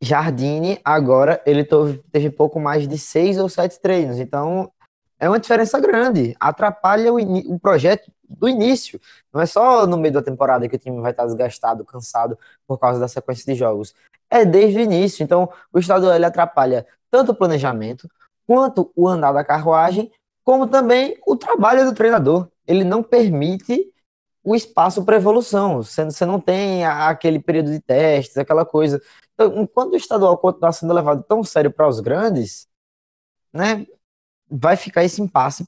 Jardine, 0.00 0.80
agora, 0.84 1.42
ele 1.44 1.66
teve 2.12 2.30
pouco 2.30 2.60
mais 2.60 2.86
de 2.86 2.96
seis 2.96 3.36
ou 3.36 3.48
sete 3.48 3.80
treinos. 3.80 4.20
Então, 4.20 4.70
é 5.18 5.28
uma 5.28 5.38
diferença 5.38 5.78
grande. 5.80 6.36
Atrapalha 6.38 7.12
o, 7.12 7.18
o, 7.54 7.58
projeto 7.58 8.10
do 8.28 8.48
início. 8.48 9.00
Não 9.32 9.40
é 9.40 9.46
só 9.46 9.86
no 9.86 9.96
meio 9.96 10.14
da 10.14 10.22
temporada 10.22 10.68
que 10.68 10.76
o 10.76 10.78
time 10.78 11.00
vai 11.00 11.10
estar 11.10 11.24
desgastado, 11.26 11.84
cansado 11.84 12.38
por 12.66 12.78
causa 12.78 13.00
da 13.00 13.08
sequência 13.08 13.52
de 13.52 13.58
jogos. 13.58 13.94
É 14.30 14.44
desde 14.44 14.78
o 14.78 14.82
início. 14.82 15.22
Então, 15.22 15.50
o 15.72 15.78
estadual 15.78 16.14
ele 16.14 16.24
atrapalha 16.24 16.86
tanto 17.10 17.32
o 17.32 17.34
planejamento, 17.34 18.08
quanto 18.46 18.92
o 18.94 19.08
andar 19.08 19.32
da 19.32 19.44
carruagem, 19.44 20.10
como 20.44 20.66
também 20.66 21.18
o 21.26 21.36
trabalho 21.36 21.84
do 21.84 21.94
treinador. 21.94 22.48
Ele 22.66 22.84
não 22.84 23.02
permite 23.02 23.92
o 24.44 24.54
espaço 24.54 25.04
para 25.04 25.16
evolução. 25.16 25.82
Você, 25.82 26.04
você 26.04 26.24
não 26.24 26.40
tem 26.40 26.86
aquele 26.86 27.38
período 27.38 27.70
de 27.70 27.80
testes, 27.80 28.36
aquela 28.36 28.64
coisa. 28.64 29.02
Então, 29.34 29.62
enquanto 29.62 29.92
o 29.92 29.96
estadual 29.96 30.38
continuar 30.38 30.72
sendo 30.72 30.94
levado 30.94 31.22
tão 31.22 31.44
sério 31.44 31.70
para 31.70 31.88
os 31.88 32.00
grandes, 32.00 32.66
né, 33.52 33.86
vai 34.50 34.76
ficar 34.76 35.04
esse 35.04 35.20
impasse 35.20 35.64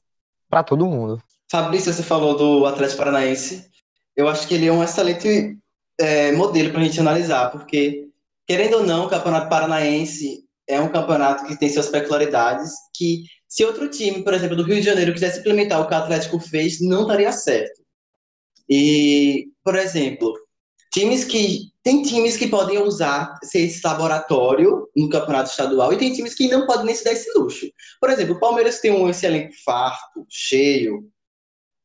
para 0.49 0.63
todo 0.63 0.87
mundo. 0.87 1.21
Fabrício, 1.49 1.93
você 1.93 2.03
falou 2.03 2.37
do 2.37 2.65
Atlético 2.65 2.99
Paranaense. 2.99 3.69
Eu 4.15 4.27
acho 4.27 4.47
que 4.47 4.53
ele 4.53 4.67
é 4.67 4.71
um 4.71 4.83
excelente 4.83 5.57
é, 5.99 6.31
modelo 6.31 6.71
para 6.71 6.81
a 6.81 6.83
gente 6.83 6.99
analisar, 6.99 7.51
porque, 7.51 8.07
querendo 8.47 8.77
ou 8.77 8.83
não, 8.85 9.05
o 9.05 9.09
Campeonato 9.09 9.49
Paranaense 9.49 10.45
é 10.67 10.79
um 10.79 10.89
campeonato 10.89 11.45
que 11.45 11.57
tem 11.57 11.69
suas 11.69 11.89
peculiaridades, 11.89 12.71
que 12.95 13.23
se 13.47 13.65
outro 13.65 13.89
time, 13.89 14.23
por 14.23 14.33
exemplo, 14.33 14.55
do 14.55 14.63
Rio 14.63 14.77
de 14.77 14.83
Janeiro, 14.83 15.13
quisesse 15.13 15.39
implementar 15.39 15.81
o 15.81 15.87
que 15.87 15.93
o 15.93 15.97
Atlético 15.97 16.39
fez, 16.39 16.79
não 16.79 17.05
daria 17.05 17.31
certo. 17.31 17.81
E, 18.69 19.49
por 19.63 19.75
exemplo, 19.75 20.33
times 20.93 21.23
que 21.23 21.71
tem 21.83 22.03
times 22.03 22.37
que 22.37 22.47
podem 22.47 22.77
usar 22.79 23.39
esse 23.53 23.81
laboratório 23.83 24.87
no 24.95 25.09
campeonato 25.09 25.49
estadual 25.49 25.91
e 25.91 25.97
tem 25.97 26.13
times 26.13 26.35
que 26.35 26.47
não 26.47 26.67
podem 26.67 26.85
nem 26.85 26.95
se 26.95 27.03
dar 27.03 27.13
esse 27.13 27.31
luxo. 27.37 27.65
Por 27.99 28.09
exemplo, 28.09 28.35
o 28.35 28.39
Palmeiras 28.39 28.79
tem 28.79 28.91
um 28.91 29.09
excelente 29.09 29.55
farto, 29.63 30.25
cheio, 30.29 31.09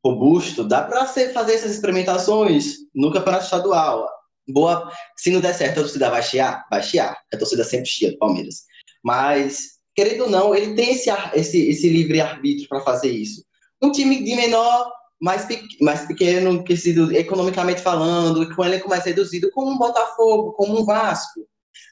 robusto, 0.04 0.64
dá 0.64 0.82
para 0.82 1.06
fazer 1.06 1.54
essas 1.54 1.72
experimentações 1.72 2.76
no 2.94 3.12
campeonato 3.12 3.44
estadual. 3.44 4.08
Boa, 4.48 4.92
se 5.16 5.30
não 5.30 5.40
der 5.40 5.54
certo, 5.54 5.80
a 5.80 5.82
torcida 5.82 6.10
vai 6.10 6.22
chiar, 6.22 6.64
vai 6.70 6.82
chiar. 6.82 7.18
A 7.32 7.36
torcida 7.36 7.64
sempre 7.64 7.86
chia 7.86 8.12
do 8.12 8.18
Palmeiras. 8.18 8.64
Mas, 9.02 9.78
querendo 9.94 10.24
ou 10.24 10.30
não, 10.30 10.54
ele 10.54 10.74
tem 10.74 10.92
esse, 10.92 11.10
esse, 11.34 11.68
esse 11.68 11.88
livre 11.88 12.20
arbítrio 12.20 12.68
para 12.68 12.80
fazer 12.80 13.10
isso. 13.10 13.44
Um 13.82 13.90
time 13.90 14.22
de 14.22 14.36
menor 14.36 14.92
mais, 15.20 15.46
mais 15.80 16.06
pequeno, 16.06 16.64
economicamente 17.12 17.80
falando, 17.80 18.54
com 18.54 18.62
um 18.62 18.64
elenco 18.64 18.88
mais 18.88 19.04
reduzido, 19.04 19.50
como 19.50 19.70
um 19.70 19.78
Botafogo, 19.78 20.52
como 20.52 20.80
um 20.80 20.84
Vasco. 20.84 21.40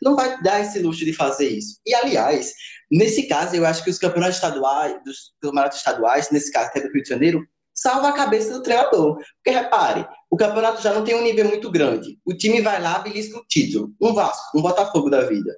Não 0.03 0.17
vai 0.17 0.41
dar 0.43 0.61
esse 0.61 0.81
luxo 0.81 1.05
de 1.05 1.13
fazer 1.13 1.49
isso. 1.49 1.79
E, 1.87 1.95
aliás, 1.95 2.53
nesse 2.91 3.27
caso, 3.27 3.55
eu 3.57 3.65
acho 3.65 3.83
que 3.83 3.91
os 3.91 3.99
campeonatos 3.99 4.37
estaduais, 4.37 5.03
dos 5.05 5.33
campeonatos 5.41 5.79
estaduais, 5.79 6.31
nesse 6.31 6.53
caso 6.53 6.71
que 6.73 6.79
é 6.79 6.83
do 6.83 6.93
Rio 6.93 7.03
de 7.03 7.09
Janeiro, 7.09 7.47
salva 7.75 8.09
a 8.09 8.13
cabeça 8.13 8.53
do 8.53 8.63
treinador. 8.63 9.17
Porque, 9.43 9.51
repare, 9.51 10.07
o 10.31 10.37
campeonato 10.37 10.83
já 10.83 10.93
não 10.93 11.05
tem 11.05 11.15
um 11.15 11.23
nível 11.23 11.47
muito 11.47 11.71
grande. 11.71 12.19
O 12.25 12.35
time 12.35 12.61
vai 12.61 12.81
lá, 12.81 12.99
belisca 12.99 13.39
o 13.39 13.45
título. 13.47 13.93
Um 14.01 14.15
Vasco, 14.15 14.59
um 14.59 14.63
Botafogo 14.63 15.11
da 15.11 15.23
vida. 15.23 15.55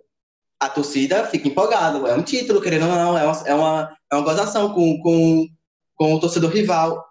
A 0.59 0.69
torcida 0.69 1.27
fica 1.27 1.49
empolgada. 1.49 1.99
É 2.09 2.15
um 2.15 2.23
título, 2.23 2.61
querendo 2.61 2.87
ou 2.87 2.93
não, 2.93 3.19
é 3.19 3.25
uma, 3.25 3.49
é 3.49 3.55
uma, 3.55 3.97
é 4.11 4.17
uma 4.17 4.25
gozação 4.25 4.73
com, 4.73 4.99
com, 5.03 5.47
com 5.95 6.15
o 6.15 6.21
torcedor 6.21 6.51
rival. 6.51 7.05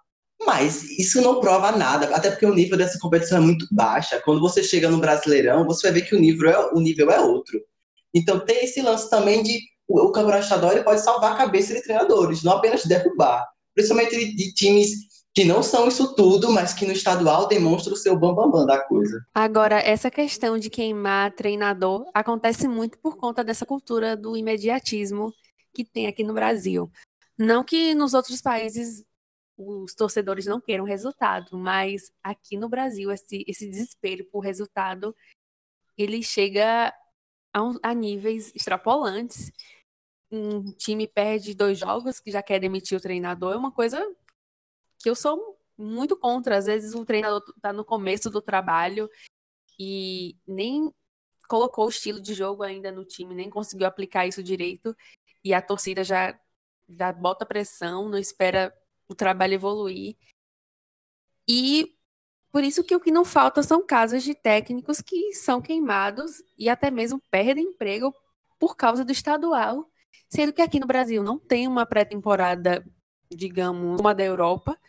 Mas 0.46 0.84
isso 0.98 1.22
não 1.22 1.40
prova 1.40 1.72
nada, 1.72 2.16
até 2.16 2.30
porque 2.30 2.46
o 2.46 2.54
nível 2.54 2.78
dessa 2.78 3.00
competição 3.00 3.40
é 3.40 3.42
muito 3.42 3.68
baixa. 3.72 4.22
Quando 4.24 4.40
você 4.40 4.64
chega 4.64 4.90
no 4.90 5.00
Brasileirão, 5.00 5.66
você 5.66 5.88
vai 5.88 6.00
ver 6.00 6.08
que 6.08 6.16
o 6.16 6.20
nível 6.20 6.50
é, 6.50 6.70
o 6.74 6.80
nível 6.80 7.10
é 7.12 7.20
outro. 7.20 7.60
Então 8.14 8.40
tem 8.40 8.64
esse 8.64 8.82
lance 8.82 9.10
também 9.10 9.44
de 9.44 9.60
o, 9.88 10.06
o 10.06 10.12
campeonato 10.12 10.44
estadual 10.44 10.84
pode 10.84 11.02
salvar 11.02 11.34
a 11.34 11.38
cabeça 11.38 11.74
de 11.74 11.82
treinadores, 11.82 12.44
não 12.44 12.54
apenas 12.54 12.86
derrubar. 12.86 13.46
Principalmente 13.74 14.18
de, 14.18 14.36
de 14.36 14.54
times 14.54 14.90
que 15.34 15.44
não 15.44 15.62
são 15.62 15.88
isso 15.88 16.16
tudo, 16.16 16.50
mas 16.50 16.74
que 16.74 16.86
no 16.86 16.94
estadual 16.94 17.48
demonstram 17.48 17.94
o 17.94 17.98
seu 17.98 18.16
bambambam 18.18 18.52
bam, 18.52 18.60
bam 18.60 18.66
da 18.66 18.80
coisa. 18.80 19.20
Agora, 19.34 19.80
essa 19.80 20.10
questão 20.10 20.58
de 20.58 20.70
queimar 20.70 21.34
treinador 21.34 22.06
acontece 22.14 22.70
muito 22.70 22.98
por 23.00 23.18
conta 23.18 23.44
dessa 23.44 23.66
cultura 23.66 24.16
do 24.16 24.38
imediatismo 24.38 25.34
que 25.74 25.84
tem 25.84 26.08
aqui 26.08 26.24
no 26.24 26.34
Brasil. 26.34 26.90
Não 27.38 27.66
que 27.66 27.94
nos 27.94 28.14
outros 28.14 28.42
países 28.42 29.04
os 29.58 29.94
torcedores 29.94 30.46
não 30.46 30.60
queiram 30.60 30.84
resultado, 30.84 31.58
mas 31.58 32.12
aqui 32.22 32.58
no 32.58 32.68
Brasil 32.68 33.12
esse, 33.12 33.44
esse 33.48 33.70
desespero 33.70 34.26
por 34.26 34.40
resultado 34.42 35.16
ele 35.98 36.22
chega 36.22 36.94
a, 37.54 37.64
um, 37.64 37.78
a 37.82 37.94
níveis 37.94 38.54
extrapolantes. 38.54 39.52
Um 40.30 40.72
time 40.74 41.08
perde 41.08 41.56
dois 41.56 41.80
jogos 41.80 42.20
que 42.20 42.32
já 42.32 42.44
quer 42.44 42.60
demitir 42.60 42.98
o 42.98 43.02
treinador 43.02 43.54
é 43.54 43.58
uma 43.58 43.72
coisa 43.72 44.00
que 45.00 45.10
eu 45.10 45.16
sou 45.16 45.58
muito 45.78 46.18
contra. 46.18 46.58
Às 46.58 46.66
vezes 46.66 46.94
o 46.94 47.06
treinador 47.06 47.44
está 47.56 47.72
no 47.72 47.86
começo 47.86 48.30
do 48.30 48.42
trabalho 48.42 49.10
e 49.80 50.36
nem 50.46 50.92
colocou 51.48 51.86
o 51.86 51.90
estilo 51.90 52.22
de 52.22 52.34
jogo 52.34 52.64
ainda 52.64 52.92
no 52.92 53.06
time, 53.06 53.36
nem 53.36 53.50
conseguiu 53.50 53.88
aplicar 53.88 54.26
isso 54.26 54.44
direito 54.44 54.96
e 55.44 55.54
a 55.54 55.62
torcida 55.62 56.04
já 56.04 56.38
já 56.88 57.12
bota 57.12 57.46
pressão, 57.46 58.08
não 58.10 58.18
espera 58.18 58.72
o 59.08 59.16
trabalho 59.16 59.54
evoluir. 59.54 60.16
E 61.48 61.96
por 62.52 62.64
isso 62.64 62.84
que 62.84 62.96
o 62.96 63.00
que 63.00 63.12
não 63.12 63.26
falta 63.26 63.62
são 63.62 63.86
casos 63.86 64.24
de 64.24 64.34
técnicos 64.34 65.02
que 65.02 65.34
são 65.34 65.62
queimados 65.62 66.42
e 66.58 66.70
até 66.70 66.90
mesmo 66.90 67.22
perdem 67.30 67.66
emprego 67.66 68.16
por 68.58 68.76
causa 68.76 69.04
do 69.04 69.12
estadual, 69.12 69.92
sendo 70.30 70.54
que 70.54 70.62
aqui 70.62 70.80
no 70.80 70.88
Brasil 70.88 71.22
não 71.22 71.38
tem 71.38 71.68
uma 71.68 71.86
pré-temporada, 71.86 72.86
digamos, 73.30 74.00
uma 74.00 74.16
da 74.16 74.24
Europa. 74.24 74.80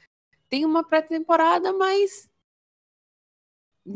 Tem 0.48 0.64
uma 0.64 0.86
pré-temporada, 0.86 1.72
mas 1.72 2.28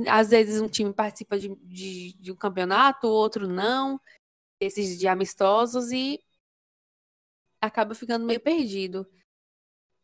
às 0.09 0.31
vezes 0.31 0.61
um 0.61 0.69
time 0.69 0.93
participa 0.93 1.39
de, 1.39 1.55
de, 1.63 2.15
de 2.15 2.33
um 2.33 2.37
campeonato, 2.37 3.07
outro 3.07 3.49
não, 3.49 4.01
esses 4.61 4.99
de 4.99 5.07
amistosos, 5.09 5.93
e 5.93 6.21
acaba 7.61 7.95
ficando 7.95 8.27
meio 8.27 8.41
perdido. 8.41 9.07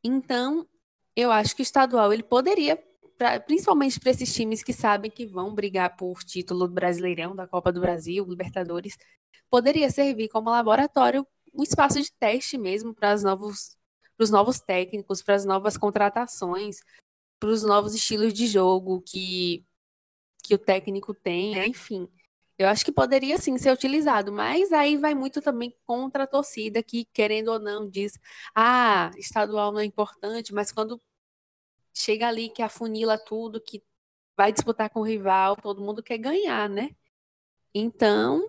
Então, 0.07 0.66
eu 1.16 1.33
acho 1.33 1.57
que 1.57 1.62
o 1.62 1.64
estadual 1.64 2.12
ele 2.12 2.23
poderia, 2.23 2.81
pra, 3.19 3.40
principalmente 3.40 3.99
para 3.99 4.11
esses 4.12 4.33
times 4.33 4.62
que 4.62 4.73
sabem 4.73 5.11
que 5.11 5.27
vão 5.27 5.53
brigar 5.53 5.97
por 5.97 6.23
título 6.23 6.69
do 6.69 6.75
Brasileirão, 6.75 7.35
da 7.35 7.47
Copa 7.47 7.73
do 7.73 7.81
Brasil, 7.81 8.25
Libertadores, 8.25 8.97
poderia 9.51 9.90
servir 9.90 10.29
como 10.29 10.51
laboratório, 10.51 11.27
um 11.53 11.62
espaço 11.62 12.01
de 12.01 12.12
teste 12.12 12.57
mesmo 12.57 12.95
para 12.95 13.14
os 13.14 13.23
novos, 13.25 13.77
novos 14.31 14.61
técnicos, 14.61 15.23
para 15.23 15.35
as 15.35 15.45
novas 15.45 15.77
contratações, 15.77 16.79
para 17.40 17.49
os 17.49 17.64
novos 17.64 17.95
estilos 17.95 18.33
de 18.33 18.47
jogo 18.47 19.03
que, 19.03 19.64
que 20.45 20.55
o 20.55 20.59
técnico 20.59 21.12
tem, 21.14 21.55
né? 21.57 21.66
enfim. 21.66 22.09
Eu 22.59 22.69
acho 22.69 22.85
que 22.85 22.92
poderia 22.92 23.37
sim 23.38 23.59
ser 23.59 23.71
utilizado, 23.71 24.33
mas 24.33 24.73
aí 24.73 24.97
vai 24.97 25.14
muito 25.14 25.42
também 25.42 25.75
contra 25.87 26.25
a 26.25 26.27
torcida 26.27 26.83
que, 26.83 27.05
querendo 27.12 27.49
ou 27.49 27.59
não, 27.59 27.88
diz: 27.88 28.19
ah, 28.55 29.11
estadual 29.19 29.73
não 29.73 29.81
é 29.81 29.85
importante, 29.85 30.55
mas 30.55 30.73
quando 30.73 31.01
chega 31.92 32.29
ali 32.29 32.49
que 32.49 32.62
afunila 32.62 33.19
tudo, 33.19 33.61
que 33.61 33.83
vai 34.37 34.53
disputar 34.53 34.90
com 34.90 35.01
o 35.01 35.07
rival, 35.07 35.57
todo 35.57 35.83
mundo 35.83 36.03
quer 36.03 36.19
ganhar, 36.19 36.69
né? 36.69 36.90
Então, 37.75 38.49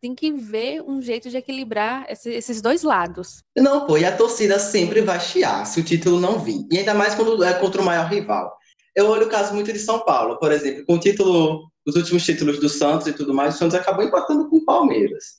tem 0.00 0.14
que 0.14 0.32
ver 0.32 0.82
um 0.82 1.00
jeito 1.00 1.28
de 1.28 1.36
equilibrar 1.36 2.06
esses 2.08 2.60
dois 2.60 2.82
lados. 2.82 3.42
Não, 3.56 3.86
pô, 3.86 3.96
e 3.96 4.04
a 4.04 4.16
torcida 4.16 4.58
sempre 4.58 5.00
vai 5.00 5.20
chiar 5.20 5.64
se 5.66 5.80
o 5.80 5.84
título 5.84 6.20
não 6.20 6.38
vir. 6.38 6.66
E 6.70 6.78
ainda 6.78 6.94
mais 6.94 7.14
quando 7.14 7.42
é 7.42 7.54
contra 7.54 7.80
o 7.80 7.84
maior 7.84 8.08
rival. 8.08 8.56
Eu 8.96 9.08
olho 9.08 9.26
o 9.26 9.30
caso 9.30 9.54
muito 9.54 9.72
de 9.72 9.78
São 9.78 10.00
Paulo, 10.00 10.38
por 10.38 10.50
exemplo, 10.50 10.84
com 10.86 10.94
o 10.94 11.00
título 11.00 11.70
os 11.86 11.94
últimos 11.94 12.24
títulos 12.24 12.58
do 12.58 12.68
Santos 12.68 13.06
e 13.06 13.12
tudo 13.12 13.32
mais, 13.32 13.54
o 13.54 13.58
Santos 13.58 13.76
acabou 13.76 14.04
empatando 14.04 14.48
com 14.50 14.56
o 14.56 14.64
Palmeiras. 14.64 15.36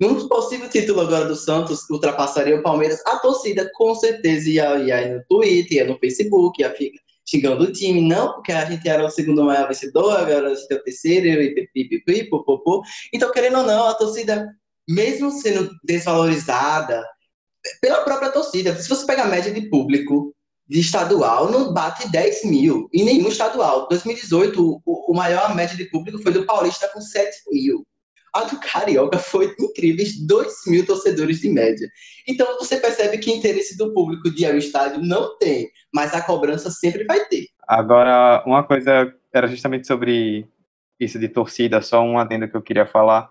Num 0.00 0.26
possível 0.26 0.66
título 0.70 1.02
agora 1.02 1.26
do 1.26 1.36
Santos, 1.36 1.88
ultrapassaria 1.90 2.56
o 2.56 2.62
Palmeiras, 2.62 3.02
a 3.06 3.18
torcida 3.18 3.70
com 3.74 3.94
certeza 3.94 4.48
ia, 4.48 4.78
ia 4.78 5.14
no 5.14 5.22
Twitter, 5.28 5.76
ia 5.76 5.84
no 5.84 5.98
Facebook, 5.98 6.62
ia 6.62 6.74
xingando 7.28 7.64
o 7.64 7.72
time, 7.72 8.00
não, 8.00 8.32
porque 8.32 8.50
a 8.50 8.64
gente 8.64 8.88
era 8.88 9.04
o 9.04 9.10
segundo 9.10 9.44
maior 9.44 9.68
vencedor, 9.68 10.16
agora 10.16 10.48
a 10.48 10.54
gente 10.54 10.72
é 10.72 10.76
o 10.76 10.82
terceiro, 10.82 11.26
e 11.28 11.66
pipipi, 11.66 12.30
popopô. 12.30 12.82
Então, 13.12 13.30
querendo 13.30 13.58
ou 13.58 13.66
não, 13.66 13.88
a 13.88 13.94
torcida, 13.94 14.48
mesmo 14.88 15.30
sendo 15.30 15.70
desvalorizada, 15.84 17.04
pela 17.82 18.02
própria 18.02 18.30
torcida, 18.30 18.74
se 18.74 18.88
você 18.88 19.04
pegar 19.04 19.24
a 19.24 19.28
média 19.28 19.52
de 19.52 19.68
público 19.68 20.34
de 20.70 20.78
estadual 20.78 21.50
não 21.50 21.74
bate 21.74 22.08
10 22.12 22.44
mil, 22.44 22.88
em 22.94 23.04
nenhum 23.04 23.26
estadual. 23.26 23.88
2018, 23.88 24.80
o, 24.86 25.12
o 25.12 25.12
maior 25.12 25.52
média 25.52 25.76
de 25.76 25.86
público 25.86 26.22
foi 26.22 26.30
do 26.30 26.46
Paulista 26.46 26.88
com 26.94 27.00
7 27.00 27.28
mil. 27.50 27.84
A 28.32 28.44
do 28.44 28.60
Carioca 28.60 29.18
foi 29.18 29.52
incríveis 29.58 30.24
2 30.24 30.52
mil 30.68 30.86
torcedores 30.86 31.40
de 31.40 31.50
média. 31.50 31.88
Então 32.28 32.56
você 32.56 32.76
percebe 32.76 33.18
que 33.18 33.32
interesse 33.32 33.76
do 33.76 33.92
público 33.92 34.30
de 34.30 34.44
ir 34.44 34.46
ao 34.46 34.56
estádio 34.56 35.02
não 35.02 35.36
tem, 35.38 35.68
mas 35.92 36.14
a 36.14 36.22
cobrança 36.22 36.70
sempre 36.70 37.02
vai 37.02 37.24
ter. 37.24 37.48
Agora, 37.66 38.40
uma 38.46 38.62
coisa 38.62 39.12
era 39.34 39.48
justamente 39.48 39.88
sobre 39.88 40.46
isso 41.00 41.18
de 41.18 41.28
torcida, 41.28 41.82
só 41.82 42.00
um 42.00 42.16
adendo 42.16 42.46
que 42.46 42.56
eu 42.56 42.62
queria 42.62 42.86
falar. 42.86 43.28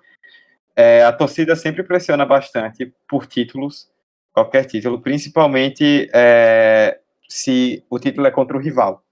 É, 0.75 1.05
a 1.05 1.13
torcida 1.13 1.55
sempre 1.55 1.83
pressiona 1.83 2.25
bastante 2.25 2.93
por 3.07 3.25
títulos, 3.25 3.89
qualquer 4.33 4.65
título, 4.65 4.99
principalmente 4.99 6.09
é, 6.13 6.99
se 7.29 7.85
o 7.89 7.99
título 7.99 8.27
é 8.27 8.31
contra 8.31 8.57
o 8.57 8.59
rival. 8.59 9.03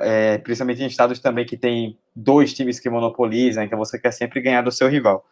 É, 0.00 0.38
principalmente 0.38 0.82
em 0.82 0.86
estados 0.86 1.18
também 1.18 1.44
que 1.44 1.58
tem 1.58 1.98
dois 2.16 2.54
times 2.54 2.80
que 2.80 2.88
monopolizam, 2.88 3.62
então 3.62 3.78
você 3.78 3.98
quer 3.98 4.12
sempre 4.12 4.40
ganhar 4.40 4.62
do 4.62 4.72
seu 4.72 4.88
rival. 4.88 5.26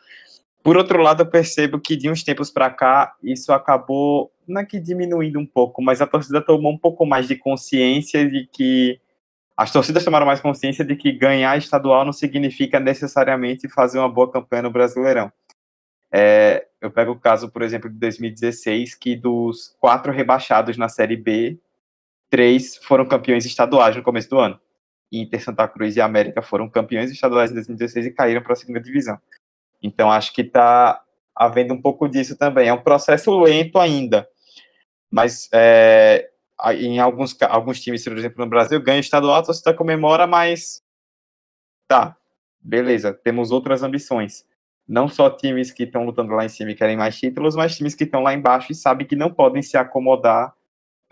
Por 0.62 0.76
outro 0.76 1.00
lado, 1.00 1.22
eu 1.22 1.26
percebo 1.26 1.80
que 1.80 1.96
de 1.96 2.10
uns 2.10 2.22
tempos 2.22 2.50
para 2.50 2.70
cá, 2.70 3.14
isso 3.22 3.52
acabou, 3.52 4.30
não 4.46 4.60
é 4.60 4.64
que 4.64 4.78
diminuindo 4.78 5.38
um 5.38 5.46
pouco, 5.46 5.82
mas 5.82 6.00
a 6.00 6.06
torcida 6.06 6.40
tomou 6.40 6.72
um 6.72 6.78
pouco 6.78 7.06
mais 7.06 7.26
de 7.26 7.34
consciência 7.34 8.28
de 8.28 8.46
que 8.46 9.00
as 9.56 9.72
torcidas 9.72 10.04
tomaram 10.04 10.26
mais 10.26 10.40
consciência 10.40 10.84
de 10.84 10.96
que 10.96 11.12
ganhar 11.12 11.56
estadual 11.56 12.04
não 12.04 12.12
significa 12.12 12.78
necessariamente 12.78 13.68
fazer 13.68 13.98
uma 13.98 14.08
boa 14.08 14.30
campanha 14.30 14.62
no 14.62 14.70
Brasileirão. 14.70 15.32
É, 16.12 16.66
eu 16.80 16.90
pego 16.90 17.12
o 17.12 17.18
caso, 17.18 17.50
por 17.50 17.62
exemplo, 17.62 17.88
de 17.88 17.96
2016, 17.98 18.94
que 18.94 19.16
dos 19.16 19.74
quatro 19.80 20.12
rebaixados 20.12 20.76
na 20.76 20.88
Série 20.88 21.16
B, 21.16 21.58
três 22.32 22.78
foram 22.78 23.04
campeões 23.04 23.44
estaduais 23.44 23.94
no 23.94 24.02
começo 24.02 24.30
do 24.30 24.38
ano. 24.38 24.58
Inter, 25.12 25.44
Santa 25.44 25.68
Cruz 25.68 25.96
e 25.96 26.00
América 26.00 26.40
foram 26.40 26.66
campeões 26.66 27.10
estaduais 27.10 27.50
em 27.50 27.54
2016 27.54 28.06
e 28.06 28.10
caíram 28.10 28.42
para 28.42 28.54
a 28.54 28.56
segunda 28.56 28.80
divisão. 28.80 29.18
Então 29.82 30.10
acho 30.10 30.32
que 30.32 30.40
está 30.40 31.02
havendo 31.36 31.74
um 31.74 31.82
pouco 31.82 32.08
disso 32.08 32.34
também. 32.38 32.68
É 32.68 32.72
um 32.72 32.80
processo 32.80 33.38
lento 33.38 33.78
ainda, 33.78 34.26
mas 35.10 35.50
é, 35.52 36.30
em 36.76 36.98
alguns, 36.98 37.36
alguns 37.42 37.78
times, 37.82 38.02
por 38.02 38.16
exemplo, 38.16 38.42
no 38.42 38.48
Brasil, 38.48 38.80
ganha 38.80 39.00
estadual, 39.00 39.36
a 39.36 39.42
torcida 39.42 39.74
comemora, 39.74 40.26
mas 40.26 40.82
tá, 41.86 42.16
beleza, 42.58 43.12
temos 43.12 43.50
outras 43.50 43.82
ambições. 43.82 44.46
Não 44.88 45.06
só 45.06 45.28
times 45.28 45.70
que 45.70 45.82
estão 45.82 46.06
lutando 46.06 46.32
lá 46.32 46.46
em 46.46 46.48
cima 46.48 46.70
e 46.70 46.74
querem 46.74 46.96
mais 46.96 47.18
títulos, 47.18 47.54
mas 47.54 47.76
times 47.76 47.94
que 47.94 48.04
estão 48.04 48.22
lá 48.22 48.32
embaixo 48.32 48.72
e 48.72 48.74
sabem 48.74 49.06
que 49.06 49.14
não 49.14 49.30
podem 49.30 49.60
se 49.60 49.76
acomodar 49.76 50.54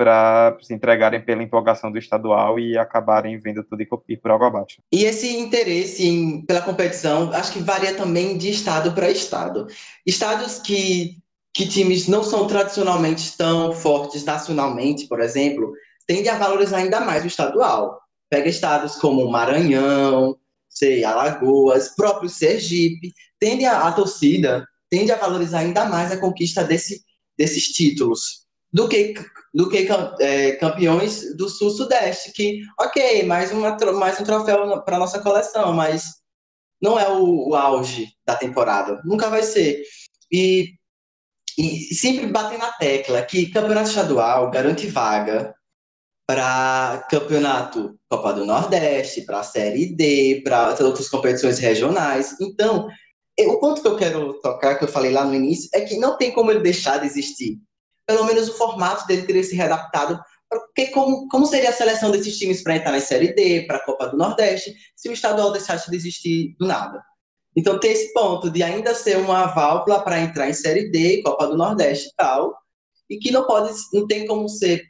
para 0.00 0.56
se 0.62 0.72
entregarem 0.72 1.20
pela 1.20 1.42
empolgação 1.42 1.92
do 1.92 1.98
estadual 1.98 2.58
e 2.58 2.78
acabarem 2.78 3.38
vendo 3.38 3.62
tudo 3.62 3.82
e 4.08 4.16
por 4.16 4.30
água 4.30 4.46
abaixo. 4.46 4.78
E 4.90 5.04
esse 5.04 5.36
interesse 5.36 6.06
em, 6.06 6.40
pela 6.46 6.62
competição, 6.62 7.30
acho 7.34 7.52
que 7.52 7.58
varia 7.58 7.94
também 7.94 8.38
de 8.38 8.48
estado 8.48 8.92
para 8.92 9.10
estado. 9.10 9.66
Estados 10.06 10.58
que, 10.58 11.18
que 11.52 11.68
times 11.68 12.08
não 12.08 12.24
são 12.24 12.46
tradicionalmente 12.46 13.36
tão 13.36 13.74
fortes 13.74 14.24
nacionalmente, 14.24 15.06
por 15.06 15.20
exemplo, 15.20 15.70
tendem 16.06 16.30
a 16.30 16.38
valorizar 16.38 16.78
ainda 16.78 17.00
mais 17.00 17.22
o 17.22 17.26
estadual. 17.26 18.00
Pega 18.30 18.48
estados 18.48 18.96
como 18.96 19.30
Maranhão, 19.30 20.34
sei, 20.66 21.04
Alagoas, 21.04 21.94
próprio 21.94 22.30
Sergipe, 22.30 23.12
tende 23.38 23.66
a, 23.66 23.86
a 23.86 23.92
torcida 23.92 24.66
tende 24.88 25.12
a 25.12 25.16
valorizar 25.16 25.58
ainda 25.60 25.84
mais 25.84 26.10
a 26.10 26.16
conquista 26.16 26.64
desse, 26.64 27.04
desses 27.38 27.68
títulos 27.68 28.39
do 28.72 28.88
que 28.88 29.14
do 29.52 29.68
que 29.68 29.88
é, 30.20 30.52
campeões 30.52 31.37
do 31.37 31.48
Sul-Sudeste, 31.48 32.33
que, 32.33 32.61
ok, 32.78 33.24
mais, 33.24 33.50
uma, 33.50 33.76
mais 33.92 34.20
um 34.20 34.24
troféu 34.24 34.80
para 34.83 34.98
nossa 34.98 35.20
coleção, 35.20 35.72
mas 35.72 36.20
não 36.80 36.98
é 36.98 37.09
o, 37.09 37.48
o, 37.48 37.54
auge 37.54 38.09
da 38.24 38.37
temporada, 38.37 39.00
nunca 39.04 39.28
vai 39.28 39.42
ser. 39.42 39.83
E, 40.33 40.68
e 41.59 41.94
sempre 41.94 42.28
batem 42.28 42.59
na 42.59 42.70
tecla 42.70 43.22
que 43.22 43.50
campeonato 43.50 43.88
estadual 43.88 44.50
garante 44.50 44.87
vaga 44.87 45.52
para 46.26 47.04
campeonato 47.11 47.98
Copa 48.09 48.33
do 48.33 48.46
Nordeste, 48.46 49.22
para 49.22 49.40
a 49.40 49.44
Série 49.44 49.96
D, 49.96 50.42
para 50.44 50.76
outras 50.80 51.09
competições 51.09 51.59
regionais. 51.59 52.37
Então, 52.40 52.87
o 53.37 53.59
ponto 53.59 53.83
que 53.83 53.88
eu 53.88 53.96
quero 53.96 54.35
tocar, 54.35 54.76
que 54.76 54.85
eu 54.85 54.88
falei 54.88 55.11
lá 55.11 55.24
no 55.24 55.35
início, 55.35 55.68
é 55.74 55.80
que 55.80 55.98
não 55.98 56.16
tem 56.16 56.30
como 56.30 56.52
ele 56.52 56.61
deixar 56.61 56.98
de 56.98 57.06
existir 57.06 57.59
pelo 58.06 58.24
menos 58.24 58.48
o 58.48 58.54
formato 58.54 59.06
dele 59.06 59.22
teria 59.22 59.44
se 59.44 59.54
readaptado. 59.54 60.20
Porque 60.48 60.88
como, 60.88 61.28
como 61.28 61.46
seria 61.46 61.70
a 61.70 61.72
seleção 61.72 62.10
desses 62.10 62.36
times 62.36 62.62
para 62.62 62.76
entrar 62.76 62.90
na 62.90 63.00
Série 63.00 63.32
D, 63.34 63.66
para 63.66 63.78
a 63.78 63.84
Copa 63.84 64.08
do 64.08 64.16
Nordeste, 64.16 64.74
se 64.96 65.08
o 65.08 65.12
estadual 65.12 65.52
deixasse 65.52 65.88
de 65.88 65.96
existir 65.96 66.56
do 66.58 66.66
nada? 66.66 67.00
Então 67.56 67.78
tem 67.78 67.92
esse 67.92 68.12
ponto 68.12 68.50
de 68.50 68.62
ainda 68.62 68.94
ser 68.94 69.16
uma 69.16 69.46
válvula 69.46 70.02
para 70.02 70.20
entrar 70.20 70.48
em 70.48 70.52
Série 70.52 70.90
D, 70.90 71.22
Copa 71.22 71.46
do 71.46 71.56
Nordeste 71.56 72.08
e 72.08 72.12
tal, 72.16 72.56
e 73.08 73.18
que 73.18 73.30
não 73.30 73.46
pode, 73.46 73.72
não 73.92 74.06
tem 74.06 74.26
como 74.26 74.48
ser 74.48 74.82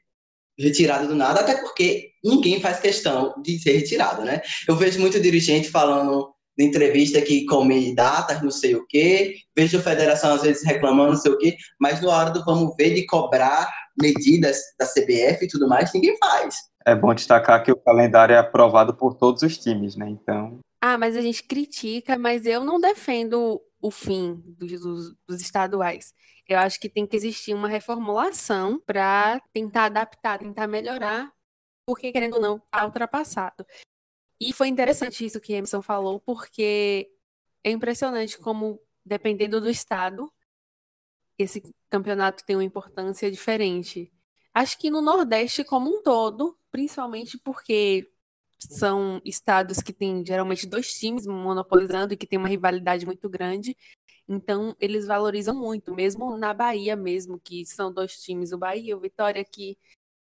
retirado 0.59 1.09
do 1.09 1.15
nada, 1.15 1.41
até 1.41 1.57
porque 1.57 2.11
ninguém 2.23 2.61
faz 2.61 2.81
questão 2.81 3.35
de 3.43 3.59
ser 3.59 3.73
retirado, 3.73 4.23
né? 4.23 4.43
Eu 4.69 4.77
vejo 4.77 5.01
muito 5.01 5.19
dirigente 5.19 5.71
falando 5.71 6.33
de 6.61 6.67
entrevista 6.67 7.23
que 7.23 7.47
come 7.47 7.95
datas, 7.95 8.43
não 8.43 8.51
sei 8.51 8.75
o 8.75 8.87
quê, 8.87 9.37
vejo 9.57 9.79
a 9.79 9.83
federação 9.83 10.35
às 10.35 10.43
vezes 10.43 10.63
reclamando, 10.63 11.13
não 11.13 11.19
sei 11.19 11.33
o 11.33 11.39
quê, 11.39 11.57
mas 11.81 12.03
na 12.03 12.15
hora 12.15 12.31
do 12.31 12.45
vamos 12.45 12.75
ver 12.77 12.93
de 12.95 13.07
cobrar 13.07 13.67
medidas 13.99 14.59
da 14.79 14.87
CBF 14.87 15.45
e 15.45 15.49
tudo 15.49 15.67
mais, 15.67 15.91
ninguém 15.95 16.17
faz. 16.19 16.55
É 16.85 16.95
bom 16.95 17.15
destacar 17.15 17.63
que 17.63 17.73
o 17.73 17.77
calendário 17.77 18.35
é 18.35 18.39
aprovado 18.39 18.95
por 18.95 19.15
todos 19.15 19.43
os 19.43 19.57
times, 19.57 19.97
né? 19.97 20.09
Então. 20.09 20.59
Ah, 20.83 20.99
mas 20.99 21.17
a 21.17 21.23
gente 21.23 21.43
critica, 21.45 22.19
mas 22.19 22.45
eu 22.45 22.63
não 22.63 22.79
defendo 22.79 23.61
o 23.81 23.91
fim 23.91 24.43
dos, 24.47 24.81
dos, 24.81 25.15
dos 25.27 25.41
estaduais. 25.41 26.13
Eu 26.47 26.59
acho 26.59 26.79
que 26.79 26.91
tem 26.91 27.07
que 27.07 27.17
existir 27.17 27.55
uma 27.55 27.69
reformulação 27.69 28.79
para 28.85 29.41
tentar 29.53 29.85
adaptar, 29.85 30.39
tentar 30.39 30.67
melhorar, 30.67 31.31
porque, 31.87 32.13
querendo 32.13 32.35
ou 32.35 32.41
não, 32.41 32.57
está 32.57 32.85
ultrapassado. 32.85 33.65
E 34.41 34.53
foi 34.55 34.69
interessante 34.69 35.25
isso 35.25 35.41
que 35.41 35.53
Emerson 35.53 35.83
falou, 35.83 36.19
porque 36.19 37.13
é 37.63 37.71
impressionante 37.71 38.39
como, 38.39 38.81
dependendo 39.05 39.61
do 39.61 39.69
estado, 39.69 40.33
esse 41.39 41.63
campeonato 41.91 42.45
tem 42.45 42.57
uma 42.57 42.65
importância 42.65 43.31
diferente. 43.31 44.11
Acho 44.55 44.79
que 44.79 44.91
no 44.91 45.03
Nordeste 45.03 45.63
como 45.63 45.91
um 45.91 46.03
todo, 46.03 46.59
principalmente 46.71 47.39
porque 47.39 48.11
são 48.59 49.21
estados 49.25 49.81
que 49.83 49.93
têm 49.93 50.25
geralmente 50.25 50.67
dois 50.67 50.93
times 50.93 51.27
monopolizando 51.27 52.15
e 52.15 52.17
que 52.17 52.27
tem 52.27 52.39
uma 52.39 52.49
rivalidade 52.49 53.07
muito 53.07 53.29
grande. 53.29 53.77
Então, 54.29 54.77
eles 54.81 55.07
valorizam 55.07 55.55
muito, 55.55 55.95
mesmo 55.95 56.37
na 56.37 56.55
Bahia 56.55 56.97
mesmo, 56.97 57.39
que 57.41 57.67
são 57.67 57.93
dois 57.93 58.21
times, 58.23 58.53
o 58.53 58.59
Bahia 58.59 58.91
e 58.91 58.95
o 58.95 59.01
Vitória, 59.01 59.45
que 59.45 59.77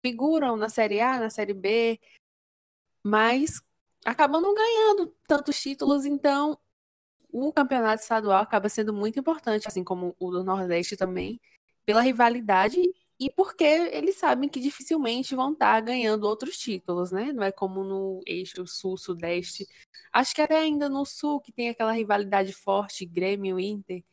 figuram 0.01 0.55
na 0.55 0.69
Série 0.69 1.01
A, 1.01 1.19
na 1.19 1.29
Série 1.29 1.53
B, 1.53 1.99
mas 3.03 3.61
acabam 4.05 4.41
não 4.41 4.53
ganhando 4.53 5.15
tantos 5.27 5.61
títulos, 5.61 6.05
então 6.05 6.57
o 7.31 7.53
campeonato 7.53 8.01
estadual 8.01 8.41
acaba 8.41 8.69
sendo 8.69 8.93
muito 8.93 9.19
importante, 9.19 9.67
assim 9.67 9.83
como 9.83 10.15
o 10.19 10.31
do 10.31 10.43
Nordeste 10.43 10.97
também, 10.97 11.39
pela 11.85 12.01
rivalidade 12.01 12.81
e 13.19 13.29
porque 13.29 13.65
eles 13.65 14.15
sabem 14.15 14.47
que 14.47 14.61
dificilmente 14.61 15.35
vão 15.35 15.51
estar 15.51 15.79
ganhando 15.81 16.23
outros 16.23 16.57
títulos, 16.57 17.11
né? 17.11 17.33
Não 17.33 17.43
é 17.43 17.51
como 17.51 17.83
no 17.83 18.21
eixo 18.25 18.65
sul-sudeste. 18.65 19.67
Acho 20.11 20.33
que 20.33 20.41
até 20.41 20.57
ainda 20.57 20.87
no 20.87 21.05
sul, 21.05 21.41
que 21.41 21.51
tem 21.51 21.69
aquela 21.69 21.91
rivalidade 21.91 22.53
forte, 22.53 23.05
Grêmio 23.05 23.59
Inter, 23.59 24.03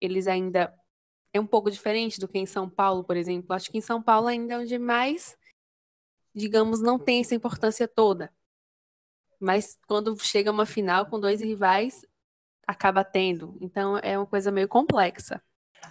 eles 0.00 0.26
ainda 0.26 0.74
é 1.32 1.40
um 1.40 1.46
pouco 1.46 1.70
diferente 1.70 2.20
do 2.20 2.28
que 2.28 2.38
em 2.38 2.46
São 2.46 2.68
Paulo, 2.68 3.02
por 3.04 3.16
exemplo. 3.16 3.54
Acho 3.54 3.70
que 3.70 3.78
em 3.78 3.80
São 3.80 4.02
Paulo 4.02 4.28
ainda 4.28 4.54
é 4.54 4.58
onde 4.58 4.78
mais, 4.78 5.38
digamos, 6.34 6.82
não 6.82 6.98
tem 6.98 7.20
essa 7.20 7.34
importância 7.34 7.88
toda. 7.88 8.32
Mas 9.40 9.78
quando 9.86 10.16
chega 10.20 10.50
uma 10.50 10.66
final 10.66 11.06
com 11.06 11.18
dois 11.18 11.40
rivais, 11.40 12.04
acaba 12.66 13.02
tendo. 13.02 13.56
Então 13.60 13.98
é 13.98 14.16
uma 14.18 14.26
coisa 14.26 14.50
meio 14.50 14.68
complexa. 14.68 15.42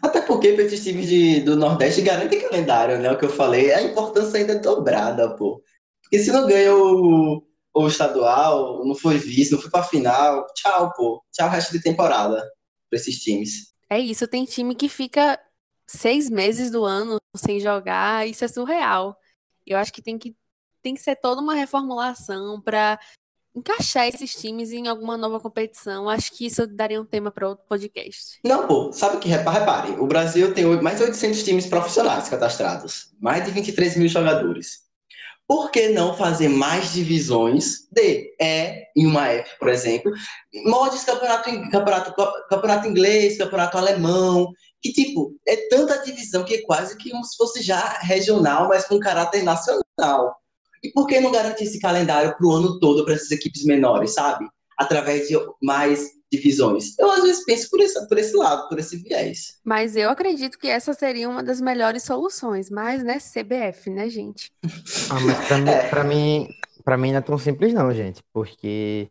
Até 0.02 0.22
porque 0.22 0.54
para 0.54 0.64
esses 0.64 0.84
times 0.84 1.08
de, 1.08 1.42
do 1.42 1.56
Nordeste 1.56 2.02
garantem 2.02 2.42
calendário, 2.42 3.00
né? 3.00 3.12
O 3.12 3.18
que 3.18 3.26
eu 3.26 3.30
falei, 3.30 3.74
a 3.74 3.82
importância 3.82 4.40
ainda 4.40 4.54
é 4.54 4.60
dobrada, 4.60 5.36
pô. 5.36 5.64
Porque 6.02 6.20
se 6.20 6.32
não 6.32 6.48
ganha 6.48 6.74
o, 6.74 7.44
o 7.74 7.88
estadual, 7.88 8.86
não 8.86 8.96
foi 8.96 9.18
vice, 9.18 9.52
não 9.52 9.60
foi 9.60 9.70
pra 9.70 9.84
final, 9.84 10.46
tchau, 10.54 10.94
pô. 10.96 11.24
Tchau 11.32 11.50
resto 11.50 11.72
de 11.72 11.82
temporada 11.82 12.48
para 12.90 13.00
esses 13.00 13.20
times. 13.20 13.74
É 13.90 14.00
isso, 14.00 14.28
tem 14.28 14.46
time 14.46 14.76
que 14.76 14.88
fica 14.88 15.40
seis 15.88 16.30
meses 16.30 16.70
do 16.70 16.86
ano 16.86 17.18
sem 17.36 17.60
jogar, 17.60 18.28
isso 18.28 18.46
é 18.46 18.48
surreal. 18.48 19.18
Eu 19.66 19.78
acho 19.78 19.92
que 19.92 20.02
tem 20.02 20.18
que, 20.18 20.36
tem 20.82 20.94
que 20.94 21.02
ser 21.02 21.16
toda 21.16 21.42
uma 21.42 21.56
reformulação 21.56 22.62
para 22.62 23.00
encaixar 23.60 24.08
esses 24.08 24.34
times 24.34 24.72
em 24.72 24.88
alguma 24.88 25.18
nova 25.18 25.40
competição. 25.40 26.10
Acho 26.10 26.32
que 26.32 26.46
isso 26.46 26.66
daria 26.66 27.00
um 27.00 27.06
tema 27.06 27.30
para 27.30 27.50
outro 27.50 27.66
podcast. 27.68 28.40
Não, 28.44 28.66
pô, 28.66 28.92
sabe 28.92 29.18
o 29.18 29.20
que? 29.20 29.30
Repare, 29.30 29.92
o 30.00 30.08
Brasil 30.08 30.54
tem 30.54 30.66
mais 30.82 30.98
de 30.98 31.04
800 31.04 31.44
times 31.44 31.66
profissionais 31.68 32.30
cadastrados, 32.30 33.12
mais 33.20 33.44
de 33.46 33.52
23 33.52 33.98
mil 33.98 34.08
jogadores. 34.08 34.90
Por 35.48 35.72
que 35.72 35.90
não 35.90 36.16
fazer 36.16 36.48
mais 36.48 36.94
divisões 36.94 37.88
de 37.92 38.36
E 38.40 38.84
em 38.96 39.08
uma 39.08 39.30
F, 39.30 39.58
por 39.58 39.70
exemplo? 39.70 40.12
Modos 40.66 41.04
campeonato, 41.04 41.50
campeonato, 41.72 42.16
campeonato 42.48 42.88
inglês, 42.88 43.38
campeonato 43.38 43.78
alemão, 43.78 44.48
que 44.80 44.94
tipo, 44.94 45.36
é 45.48 45.56
tanta 45.68 46.04
divisão 46.04 46.46
que 46.46 46.54
é 46.54 46.62
quase 46.62 46.96
que 46.98 47.10
como 47.10 47.26
se 47.26 47.36
fosse 47.36 47.64
já 47.64 47.98
regional, 48.02 48.68
mas 48.68 48.86
com 48.86 49.00
caráter 49.00 49.44
nacional. 49.44 50.36
E 50.84 50.92
por 50.92 51.08
que 51.08 51.20
não 51.20 51.32
garantir 51.32 51.64
esse 51.66 51.80
calendário 51.80 52.36
para 52.36 52.48
o 52.48 52.52
ano 52.52 52.80
todo 52.80 53.04
para 53.06 53.14
essas 53.14 53.32
equipes 53.32 53.64
menores, 53.66 54.14
sabe? 54.14 54.46
Através 54.78 55.28
de 55.28 55.36
mais 55.62 56.20
divisões. 56.32 56.98
Eu 57.00 57.12
às 57.12 57.24
vezes 57.24 57.44
penso 57.44 57.70
por 57.70 57.80
esse, 57.80 58.08
por 58.08 58.18
esse 58.18 58.36
lado, 58.36 58.70
por 58.70 58.80
esse 58.80 58.98
viés. 58.98 59.60
Mas 59.64 59.96
eu 59.96 60.10
acredito 60.10 60.58
que 60.60 60.68
essa 60.68 60.94
seria 60.94 61.28
uma 61.28 61.44
das 61.44 61.60
melhores 61.60 62.04
soluções. 62.04 62.70
Mas, 62.70 63.04
né, 63.04 63.18
CBF, 63.18 63.90
né, 63.90 64.10
gente? 64.10 64.52
Ah, 65.10 65.20
mas 65.20 65.48
para 65.48 65.58
mim, 65.58 65.70
é. 65.70 66.04
mim, 66.04 66.50
pra 66.84 66.98
mim 66.98 67.12
não 67.12 67.18
é 67.18 67.22
tão 67.22 67.38
simples 67.38 67.74
não, 67.74 67.92
gente. 67.94 68.22
Porque 68.32 69.10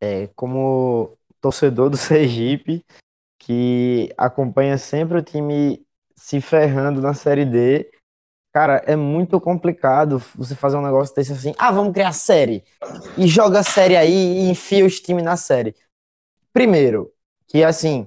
é, 0.00 0.28
como 0.34 1.16
torcedor 1.40 1.90
do 1.90 1.96
Sergipe, 1.98 2.84
que 3.38 4.12
acompanha 4.16 4.78
sempre 4.78 5.18
o 5.18 5.22
time 5.22 5.84
se 6.16 6.40
ferrando 6.40 7.02
na 7.02 7.12
Série 7.12 7.44
D, 7.44 7.90
Cara, 8.54 8.80
é 8.86 8.94
muito 8.94 9.40
complicado 9.40 10.22
você 10.32 10.54
fazer 10.54 10.76
um 10.76 10.82
negócio 10.82 11.12
desse 11.12 11.32
assim. 11.32 11.52
Ah, 11.58 11.72
vamos 11.72 11.92
criar 11.92 12.12
série. 12.12 12.62
E 13.18 13.26
joga 13.26 13.58
a 13.58 13.62
série 13.64 13.96
aí 13.96 14.12
e 14.12 14.48
enfia 14.48 14.86
os 14.86 15.00
times 15.00 15.24
na 15.24 15.36
série. 15.36 15.74
Primeiro, 16.52 17.12
que 17.48 17.64
assim, 17.64 18.06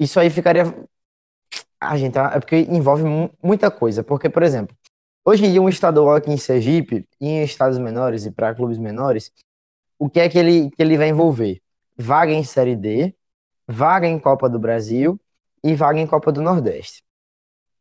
isso 0.00 0.18
aí 0.18 0.30
ficaria. 0.30 0.64
Ah, 1.78 1.98
gente, 1.98 2.16
é 2.18 2.40
porque 2.40 2.56
envolve 2.60 3.04
muita 3.42 3.70
coisa. 3.70 4.02
Porque, 4.02 4.30
por 4.30 4.42
exemplo, 4.42 4.74
hoje 5.22 5.44
em 5.44 5.52
dia 5.52 5.60
um 5.60 5.68
estadual 5.68 6.16
aqui 6.16 6.30
em 6.30 6.38
Sergipe, 6.38 7.06
em 7.20 7.42
estados 7.44 7.78
menores 7.78 8.24
e 8.24 8.30
para 8.30 8.54
clubes 8.54 8.78
menores, 8.78 9.30
o 9.98 10.08
que 10.08 10.20
é 10.20 10.30
que 10.30 10.38
ele, 10.38 10.70
que 10.70 10.82
ele 10.82 10.96
vai 10.96 11.10
envolver? 11.10 11.60
Vaga 11.94 12.32
em 12.32 12.42
Série 12.42 12.74
D, 12.74 13.14
vaga 13.66 14.06
em 14.06 14.18
Copa 14.18 14.48
do 14.48 14.58
Brasil 14.58 15.20
e 15.62 15.74
vaga 15.74 16.00
em 16.00 16.06
Copa 16.06 16.32
do 16.32 16.40
Nordeste. 16.40 17.02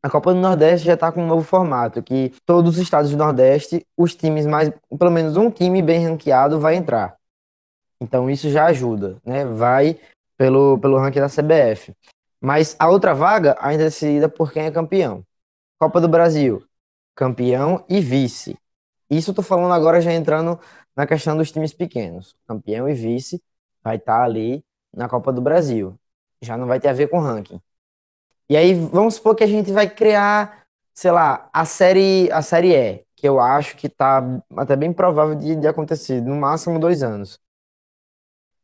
A 0.08 0.10
Copa 0.10 0.34
do 0.34 0.40
Nordeste 0.40 0.88
já 0.88 0.94
está 0.94 1.12
com 1.12 1.22
um 1.22 1.28
novo 1.28 1.44
formato, 1.44 2.02
que 2.02 2.34
todos 2.46 2.78
os 2.78 2.82
estados 2.82 3.12
do 3.12 3.18
Nordeste, 3.18 3.86
os 3.98 4.16
times 4.16 4.46
mais, 4.46 4.72
pelo 4.98 5.12
menos 5.12 5.36
um 5.36 5.52
time 5.52 5.82
bem 5.82 6.02
ranqueado 6.02 6.62
vai 6.62 6.76
entrar. 6.76 7.18
Então 8.00 8.30
isso 8.30 8.50
já 8.50 8.68
ajuda, 8.68 9.18
né? 9.26 9.44
Vai 9.44 10.00
pelo, 10.38 10.80
pelo 10.80 10.98
ranking 10.98 11.20
da 11.20 11.28
CBF. 11.28 11.94
Mas 12.40 12.74
a 12.80 12.88
outra 12.88 13.14
vaga 13.14 13.58
ainda 13.60 13.84
é 13.84 13.88
decidida 13.88 14.30
por 14.30 14.54
quem 14.54 14.64
é 14.64 14.72
campeão. 14.72 15.26
Copa 15.78 16.00
do 16.00 16.08
Brasil, 16.08 16.64
campeão 17.14 17.84
e 17.90 18.00
vice. 18.00 18.58
Isso 19.10 19.32
eu 19.32 19.36
tô 19.36 19.44
falando 19.44 19.74
agora 19.74 20.00
já 20.00 20.14
entrando 20.14 20.58
na 20.96 21.06
questão 21.06 21.36
dos 21.36 21.52
times 21.52 21.74
pequenos. 21.74 22.34
Campeão 22.48 22.88
e 22.88 22.94
vice 22.94 23.44
vai 23.84 23.98
estar 23.98 24.20
tá 24.20 24.24
ali 24.24 24.64
na 24.96 25.10
Copa 25.10 25.34
do 25.34 25.42
Brasil. 25.42 26.00
Já 26.42 26.56
não 26.56 26.66
vai 26.66 26.80
ter 26.80 26.88
a 26.88 26.94
ver 26.94 27.10
com 27.10 27.20
ranking. 27.20 27.60
E 28.50 28.56
aí 28.56 28.74
vamos 28.74 29.16
supor 29.16 29.36
que 29.36 29.44
a 29.44 29.48
gente 29.48 29.72
vai 29.72 29.90
criar, 29.90 30.66
sei 30.94 31.12
lá, 31.12 31.50
a 31.52 31.66
série, 31.66 32.32
a 32.32 32.42
série 32.42 32.74
E, 32.76 33.04
que 33.16 33.28
eu 33.28 33.40
acho 33.40 33.76
que 33.76 33.90
tá 33.90 34.24
até 34.56 34.76
bem 34.76 34.94
provável 34.94 35.36
de, 35.36 35.56
de 35.56 35.68
acontecer, 35.68 36.22
no 36.22 36.36
máximo 36.36 36.80
dois 36.80 37.04
anos. 37.04 37.40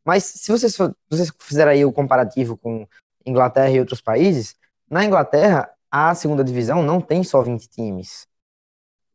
Mas 0.06 0.24
se 0.24 0.52
vocês, 0.52 0.76
vocês 1.10 1.32
fizerem 1.40 1.74
aí 1.74 1.86
o 1.86 1.92
comparativo 1.92 2.58
com 2.58 2.88
Inglaterra 3.26 3.70
e 3.72 3.80
outros 3.80 4.02
países, 4.02 4.56
na 4.90 5.04
Inglaterra, 5.06 5.70
a 5.90 6.14
segunda 6.16 6.44
divisão 6.44 6.84
não 6.84 7.00
tem 7.00 7.24
só 7.24 7.42
20 7.42 7.68
times. 7.68 8.28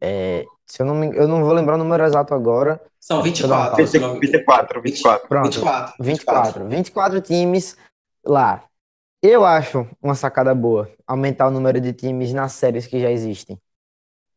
É, 0.01 0.45
se 0.67 0.83
eu 0.83 0.87
não, 0.87 0.95
me, 0.95 1.15
eu 1.17 1.27
não 1.27 1.43
vou 1.43 1.53
lembrar 1.53 1.75
o 1.75 1.79
número 1.79 2.05
exato 2.05 2.35
agora. 2.35 2.81
São 3.01 3.23
24. 3.23 3.85
24, 3.87 4.83
24. 4.83 5.29
Pronto, 5.29 5.49
24, 5.49 5.95
24. 5.99 6.65
24, 6.65 6.69
24 6.69 7.21
times 7.21 7.77
lá. 8.25 8.68
Eu 9.21 9.45
acho 9.45 9.89
uma 10.01 10.15
sacada 10.15 10.55
boa 10.55 10.91
aumentar 11.07 11.49
o 11.49 11.51
número 11.51 11.81
de 11.81 11.93
times 11.93 12.33
nas 12.33 12.53
séries 12.53 12.87
que 12.87 13.01
já 13.01 13.11
existem. 13.11 13.61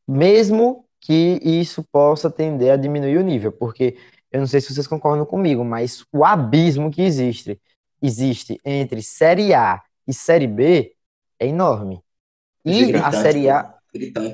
Mesmo 0.08 0.86
que 1.00 1.40
isso 1.44 1.84
possa 1.92 2.30
tender 2.32 2.74
a 2.74 2.78
diminuir 2.78 3.18
o 3.18 3.24
nível, 3.24 3.52
porque 3.52 3.98
eu 4.32 4.40
não 4.40 4.48
sei 4.48 4.60
se 4.60 4.74
vocês 4.74 4.88
concordam 4.88 5.26
comigo, 5.26 5.64
mas 5.64 6.04
o 6.12 6.26
abismo 6.26 6.90
que 6.90 7.02
existe, 7.02 7.62
existe 8.02 8.60
entre 8.66 9.04
Série 9.04 9.54
A 9.54 9.82
e 10.08 10.14
Série 10.14 10.48
B 10.48 10.96
é 11.40 11.48
enorme. 11.48 12.04
E 12.66 12.96
a 12.96 13.12
Série 13.12 13.50
A 13.50 13.76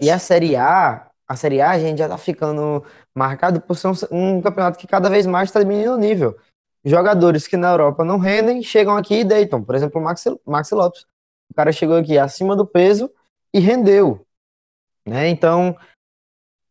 e 0.02 0.10
a 0.10 0.20
Série 0.20 0.56
A, 0.56 1.10
a 1.28 1.36
Série 1.36 1.62
A 1.62 1.72
a 1.72 1.80
gente 1.80 1.98
já 1.98 2.08
tá 2.08 2.18
ficando 2.18 2.86
marcado 3.14 3.60
por 3.60 3.76
ser 3.76 3.88
um, 3.88 4.38
um 4.38 4.42
campeonato 4.42 4.78
que 4.78 4.88
cada 4.88 5.10
vez 5.10 5.26
mais 5.26 5.50
está 5.50 5.60
diminuindo 5.60 5.94
o 5.94 5.98
nível 5.98 6.38
jogadores 6.88 7.48
que 7.48 7.58
na 7.58 7.72
Europa 7.72 8.04
não 8.04 8.18
rendem 8.18 8.64
chegam 8.64 8.96
aqui 8.96 9.16
e 9.16 9.24
deitam. 9.24 9.64
Por 9.64 9.76
exemplo, 9.76 10.00
o 10.00 10.04
Maxi, 10.04 10.30
Maxi 10.46 10.74
Lopes. 10.74 11.06
O 11.50 11.54
cara 11.54 11.72
chegou 11.72 11.98
aqui 11.98 12.18
acima 12.18 12.56
do 12.56 12.66
peso 12.66 13.12
e 13.54 13.60
rendeu. 13.60 14.26
Né? 15.06 15.30
Então, 15.30 15.78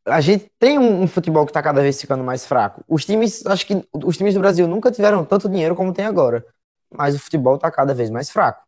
a 0.07 0.21
gente 0.21 0.51
tem 0.59 0.79
um, 0.79 1.03
um 1.03 1.09
futebol 1.09 1.45
que 1.45 1.51
está 1.51 1.63
cada 1.63 1.83
vez 1.83 2.01
ficando 2.01 2.23
mais 2.23 2.47
fraco. 2.47 2.85
Os 2.89 3.05
times, 3.05 3.45
acho 3.47 3.67
que 3.67 3.87
os 3.93 4.17
times 4.17 4.35
do 4.35 4.41
Brasil 4.41 4.67
nunca 4.69 4.91
tiveram 4.91 5.25
tanto 5.25 5.49
dinheiro 5.49 5.75
como 5.75 5.93
tem 5.93 6.05
agora, 6.05 6.47
mas 6.91 7.15
o 7.15 7.19
futebol 7.19 7.57
está 7.57 7.71
cada 7.71 7.95
vez 7.95 8.11
mais 8.11 8.31
fraco. 8.31 8.65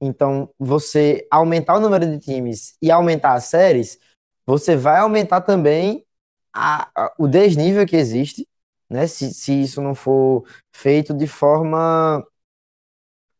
Então, 0.00 0.50
você 0.58 1.26
aumentar 1.30 1.76
o 1.76 1.80
número 1.80 2.04
de 2.06 2.18
times 2.18 2.76
e 2.82 2.90
aumentar 2.90 3.34
as 3.34 3.44
séries, 3.44 3.98
você 4.44 4.76
vai 4.76 4.98
aumentar 4.98 5.40
também 5.40 6.04
a, 6.52 6.88
a, 6.94 7.14
o 7.18 7.26
desnível 7.26 7.86
que 7.86 7.96
existe, 7.96 8.46
né? 8.88 9.06
Se, 9.06 9.32
se 9.32 9.52
isso 9.62 9.80
não 9.80 9.94
for 9.94 10.44
feito 10.72 11.14
de 11.14 11.26
forma 11.26 12.26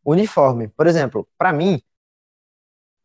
uniforme. 0.04 0.68
Por 0.68 0.87
exemplo, 0.87 1.28
para 1.38 1.52
mim, 1.52 1.82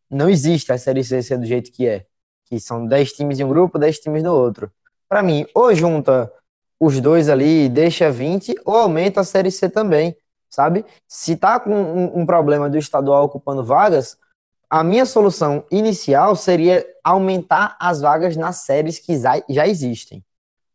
não 0.09 0.29
existe 0.29 0.71
a 0.71 0.77
série 0.77 1.03
C 1.03 1.21
ser 1.23 1.37
do 1.37 1.45
jeito 1.45 1.71
que 1.71 1.87
é 1.87 2.05
que 2.51 2.59
são 2.59 2.85
10 2.85 3.13
times 3.13 3.39
em 3.39 3.45
um 3.45 3.49
grupo, 3.49 3.79
10 3.79 3.99
times 3.99 4.21
no 4.21 4.35
outro. 4.35 4.69
Para 5.07 5.23
mim, 5.23 5.47
ou 5.55 5.73
junta 5.73 6.29
os 6.77 6.99
dois 6.99 7.29
ali 7.29 7.65
e 7.65 7.69
deixa 7.69 8.11
20, 8.11 8.55
ou 8.65 8.75
aumenta 8.75 9.21
a 9.21 9.23
Série 9.23 9.49
C 9.49 9.69
também, 9.69 10.17
sabe? 10.49 10.83
Se 11.07 11.37
tá 11.37 11.59
com 11.61 11.71
um, 11.71 12.19
um 12.19 12.25
problema 12.25 12.69
do 12.69 12.77
estadual 12.77 13.23
ocupando 13.23 13.63
vagas, 13.63 14.17
a 14.69 14.83
minha 14.83 15.05
solução 15.05 15.63
inicial 15.71 16.35
seria 16.35 16.85
aumentar 17.03 17.77
as 17.79 18.01
vagas 18.01 18.35
nas 18.35 18.57
séries 18.57 18.99
que 18.99 19.17
já 19.47 19.67
existem. 19.67 20.23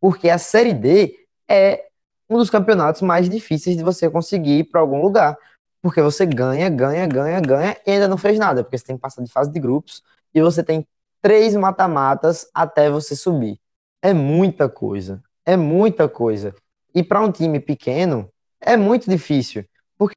Porque 0.01 0.31
a 0.31 0.39
Série 0.39 0.73
D 0.73 1.26
é 1.49 1.87
um 2.29 2.39
dos 2.39 2.51
campeonatos 2.51 3.03
mais 3.03 3.29
difíceis 3.29 3.77
de 3.77 3.83
você 3.83 4.11
conseguir 4.11 4.65
para 4.65 4.81
algum 4.81 5.01
lugar. 5.01 5.37
Porque 5.81 6.03
você 6.03 6.27
ganha, 6.27 6.69
ganha, 6.69 7.07
ganha, 7.07 7.41
ganha 7.41 7.77
e 7.87 7.93
ainda 7.93 8.09
não 8.09 8.17
fez 8.17 8.39
nada, 8.39 8.65
porque 8.65 8.77
você 8.77 8.85
tem 8.85 8.97
que 8.97 9.03
passar 9.03 9.23
de 9.23 9.31
fase 9.31 9.51
de 9.51 9.61
grupos 9.61 10.03
e 10.35 10.43
você 10.43 10.63
tem 10.63 10.87
três 11.23 11.55
mata-matas 11.55 12.49
até 12.53 12.91
você 12.91 13.15
subir. 13.15 13.59
É 14.03 14.13
muita 14.13 14.69
coisa. 14.69 15.23
É 15.45 15.57
muita 15.57 16.09
coisa. 16.09 16.55
E 16.95 17.03
para 17.03 17.21
um 17.21 17.31
time 17.31 17.61
pequeno, 17.61 18.29
é 18.61 18.77
muito 18.77 19.09
difícil. 19.09 19.65
Porque 19.97 20.17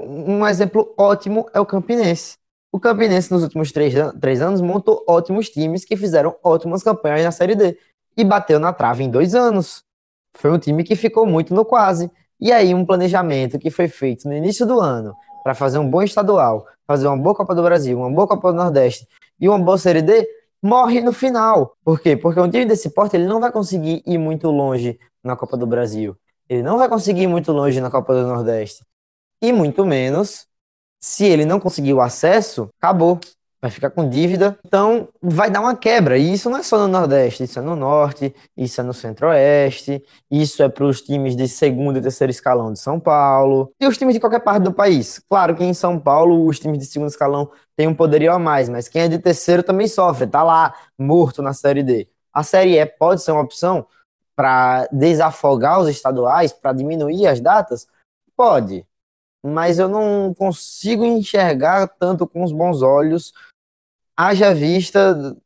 um 0.00 0.46
exemplo 0.46 0.94
ótimo 0.98 1.48
é 1.54 1.60
o 1.60 1.66
Campinense. 1.66 2.36
O 2.70 2.78
Campinense, 2.78 3.30
nos 3.32 3.42
últimos 3.42 3.72
três, 3.72 3.94
três 4.20 4.42
anos, 4.42 4.60
montou 4.60 5.04
ótimos 5.08 5.48
times 5.48 5.84
que 5.84 5.96
fizeram 5.96 6.36
ótimas 6.42 6.82
campanhas 6.82 7.24
na 7.24 7.30
Série 7.30 7.54
D. 7.54 7.78
E 8.16 8.24
bateu 8.24 8.58
na 8.58 8.72
trave 8.72 9.04
em 9.04 9.10
dois 9.10 9.34
anos. 9.34 9.84
Foi 10.34 10.50
um 10.50 10.58
time 10.58 10.84
que 10.84 10.96
ficou 10.96 11.26
muito 11.26 11.54
no 11.54 11.64
quase. 11.64 12.10
E 12.40 12.52
aí, 12.52 12.74
um 12.74 12.84
planejamento 12.84 13.58
que 13.58 13.70
foi 13.70 13.88
feito 13.88 14.28
no 14.28 14.34
início 14.34 14.66
do 14.66 14.80
ano 14.80 15.14
para 15.42 15.54
fazer 15.54 15.78
um 15.78 15.88
bom 15.88 16.02
estadual, 16.02 16.66
fazer 16.86 17.06
uma 17.06 17.16
boa 17.16 17.34
Copa 17.34 17.54
do 17.54 17.62
Brasil, 17.62 17.98
uma 17.98 18.10
boa 18.10 18.26
Copa 18.28 18.52
do 18.52 18.56
Nordeste 18.56 19.06
e 19.40 19.48
uma 19.48 19.58
boa 19.58 19.78
Série 19.78 20.02
D, 20.02 20.28
morre 20.62 21.00
no 21.00 21.12
final. 21.12 21.76
Por 21.84 22.00
quê? 22.00 22.16
Porque 22.16 22.40
um 22.40 22.50
time 22.50 22.66
desse 22.66 22.90
porte 22.90 23.16
ele 23.16 23.26
não 23.26 23.40
vai 23.40 23.50
conseguir 23.50 24.02
ir 24.06 24.18
muito 24.18 24.50
longe 24.50 24.98
na 25.22 25.36
Copa 25.36 25.56
do 25.56 25.66
Brasil. 25.66 26.16
Ele 26.48 26.62
não 26.62 26.78
vai 26.78 26.88
conseguir 26.88 27.22
ir 27.22 27.26
muito 27.26 27.52
longe 27.52 27.80
na 27.80 27.90
Copa 27.90 28.14
do 28.14 28.26
Nordeste. 28.26 28.84
E 29.40 29.52
muito 29.52 29.84
menos, 29.84 30.46
se 31.00 31.24
ele 31.24 31.44
não 31.44 31.60
conseguir 31.60 31.94
o 31.94 32.00
acesso, 32.00 32.68
acabou 32.78 33.20
vai 33.60 33.70
ficar 33.70 33.90
com 33.90 34.08
dívida, 34.08 34.58
então 34.64 35.08
vai 35.20 35.50
dar 35.50 35.60
uma 35.60 35.74
quebra. 35.76 36.16
E 36.16 36.32
isso 36.32 36.48
não 36.48 36.58
é 36.58 36.62
só 36.62 36.78
no 36.78 36.86
Nordeste, 36.88 37.42
isso 37.42 37.58
é 37.58 37.62
no 37.62 37.74
Norte, 37.74 38.34
isso 38.56 38.80
é 38.80 38.84
no 38.84 38.94
Centro-Oeste, 38.94 40.02
isso 40.30 40.62
é 40.62 40.68
para 40.68 40.84
os 40.84 41.02
times 41.02 41.34
de 41.34 41.48
segundo 41.48 41.98
e 41.98 42.02
terceiro 42.02 42.30
escalão 42.30 42.72
de 42.72 42.78
São 42.78 43.00
Paulo 43.00 43.72
e 43.80 43.86
os 43.86 43.98
times 43.98 44.14
de 44.14 44.20
qualquer 44.20 44.40
parte 44.40 44.62
do 44.62 44.72
país. 44.72 45.20
Claro 45.28 45.56
que 45.56 45.64
em 45.64 45.74
São 45.74 45.98
Paulo 45.98 46.46
os 46.46 46.58
times 46.60 46.78
de 46.78 46.86
segundo 46.86 47.08
escalão 47.08 47.50
têm 47.76 47.88
um 47.88 47.94
poderio 47.94 48.32
a 48.32 48.38
mais, 48.38 48.68
mas 48.68 48.88
quem 48.88 49.02
é 49.02 49.08
de 49.08 49.18
terceiro 49.18 49.62
também 49.62 49.88
sofre, 49.88 50.26
tá 50.26 50.42
lá 50.42 50.74
morto 50.96 51.42
na 51.42 51.52
Série 51.52 51.82
D. 51.82 52.08
A 52.32 52.42
Série 52.42 52.78
E 52.78 52.86
pode 52.86 53.22
ser 53.22 53.32
uma 53.32 53.42
opção 53.42 53.86
para 54.36 54.86
desafogar 54.92 55.80
os 55.80 55.88
estaduais, 55.88 56.52
para 56.52 56.72
diminuir 56.72 57.26
as 57.26 57.40
datas? 57.40 57.88
Pode, 58.36 58.86
mas 59.44 59.78
eu 59.78 59.88
não 59.88 60.34
consigo 60.34 61.04
enxergar 61.04 61.86
tanto 61.86 62.26
com 62.26 62.42
os 62.42 62.52
bons 62.52 62.82
olhos 62.82 63.32
haja 64.16 64.52
vista 64.52 65.36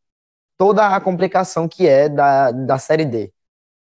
toda 0.57 0.94
a 0.94 1.00
complicação 1.00 1.68
que 1.68 1.87
é 1.87 2.09
da, 2.09 2.50
da 2.50 2.78
Série 2.78 3.05
D, 3.05 3.31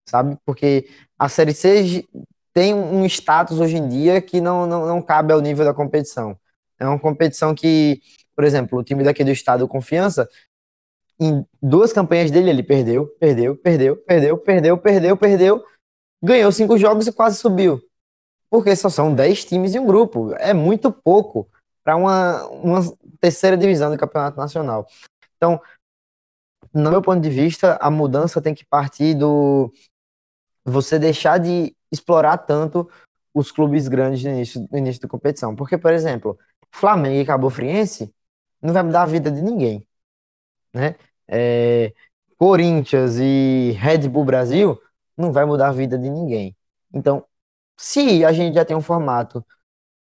sabe? 0.09 0.38
Porque 0.47 0.88
a 1.18 1.29
Série 1.29 1.53
C 1.53 2.07
tem 2.55 2.73
um 2.73 3.05
status 3.05 3.61
hoje 3.61 3.77
em 3.77 3.87
dia 3.87 4.23
que 4.23 4.40
não, 4.40 4.66
não, 4.66 4.87
não 4.87 5.03
cabe 5.03 5.33
ao 5.33 5.40
nível 5.40 5.64
da 5.64 5.75
competição. 5.75 6.38
É 6.79 6.87
uma 6.87 6.99
competição 6.99 7.55
que, 7.55 8.01
por 8.35 8.44
exemplo, 8.44 8.79
o 8.79 8.83
time 8.83 9.05
daqui 9.05 9.23
do 9.23 9.31
estado 9.31 9.68
Confiança, 9.68 10.29
em 11.21 11.44
duas 11.61 11.92
campanhas 11.92 12.31
dele, 12.31 12.49
ele 12.49 12.62
perdeu, 12.62 13.07
perdeu, 13.21 13.57
perdeu, 13.57 13.97
perdeu, 13.97 14.38
perdeu, 14.38 14.79
perdeu, 14.79 15.16
perdeu, 15.16 15.64
ganhou 16.23 16.51
cinco 16.51 16.79
jogos 16.79 17.07
e 17.07 17.12
quase 17.12 17.37
subiu. 17.37 17.83
Porque 18.51 18.75
só 18.75 18.89
são 18.89 19.15
dez 19.15 19.45
times 19.45 19.75
em 19.75 19.79
um 19.79 19.87
grupo. 19.87 20.35
É 20.35 20.55
muito 20.55 20.91
pouco 20.91 21.49
para 21.85 21.97
uma, 21.97 22.47
uma 22.49 22.81
terceira 23.21 23.57
divisão 23.57 23.91
do 23.91 23.99
Campeonato 23.99 24.37
Nacional. 24.37 24.87
Então, 25.37 25.61
no 26.73 26.91
meu 26.91 27.03
ponto 27.03 27.21
de 27.21 27.31
vista, 27.31 27.79
a 27.81 27.91
mudança 27.91 28.41
tem 28.41 28.55
que 28.55 28.65
partir 28.65 29.15
do 29.15 29.73
você 30.65 30.99
deixar 30.99 31.39
de 31.39 31.75
explorar 31.91 32.39
tanto 32.39 32.89
os 33.33 33.51
clubes 33.51 33.89
grandes 33.89 34.23
no 34.25 34.31
início, 34.31 34.69
no 34.71 34.79
início 34.79 35.01
da 35.01 35.09
competição. 35.09 35.55
Porque, 35.55 35.79
por 35.79 35.93
exemplo, 35.93 36.39
Flamengo 36.71 37.21
e 37.21 37.25
Cabo 37.25 37.49
Friense 37.51 38.13
não 38.61 38.75
vai 38.75 38.83
mudar 38.83 39.03
a 39.03 39.07
vida 39.07 39.31
de 39.31 39.41
ninguém. 39.41 39.87
Né? 40.73 40.97
É, 41.27 41.93
Corinthians 42.37 43.17
e 43.19 43.73
Red 43.79 44.09
Bull 44.09 44.25
Brasil 44.25 44.81
não 45.17 45.33
vai 45.33 45.45
mudar 45.45 45.69
a 45.69 45.73
vida 45.73 45.99
de 45.99 46.11
ninguém. 46.11 46.57
Então, 46.93 47.25
se 47.79 48.25
a 48.25 48.33
gente 48.33 48.55
já 48.55 48.64
tem 48.64 48.77
um 48.77 48.83
formato 48.83 49.45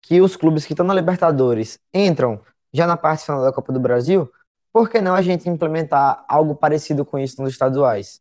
que 0.02 0.20
os 0.20 0.36
clubes 0.36 0.66
que 0.66 0.72
estão 0.72 0.84
na 0.84 0.94
Libertadores 0.94 1.78
entram 1.94 2.40
já 2.72 2.86
na 2.86 2.96
parte 2.96 3.24
final 3.24 3.42
da 3.42 3.52
Copa 3.52 3.72
do 3.72 3.80
Brasil, 3.80 4.30
por 4.72 4.90
que 4.90 5.00
não 5.00 5.14
a 5.14 5.22
gente 5.22 5.48
implementar 5.48 6.24
algo 6.28 6.54
parecido 6.54 7.04
com 7.04 7.18
isso 7.18 7.40
nos 7.40 7.52
estaduais? 7.52 8.20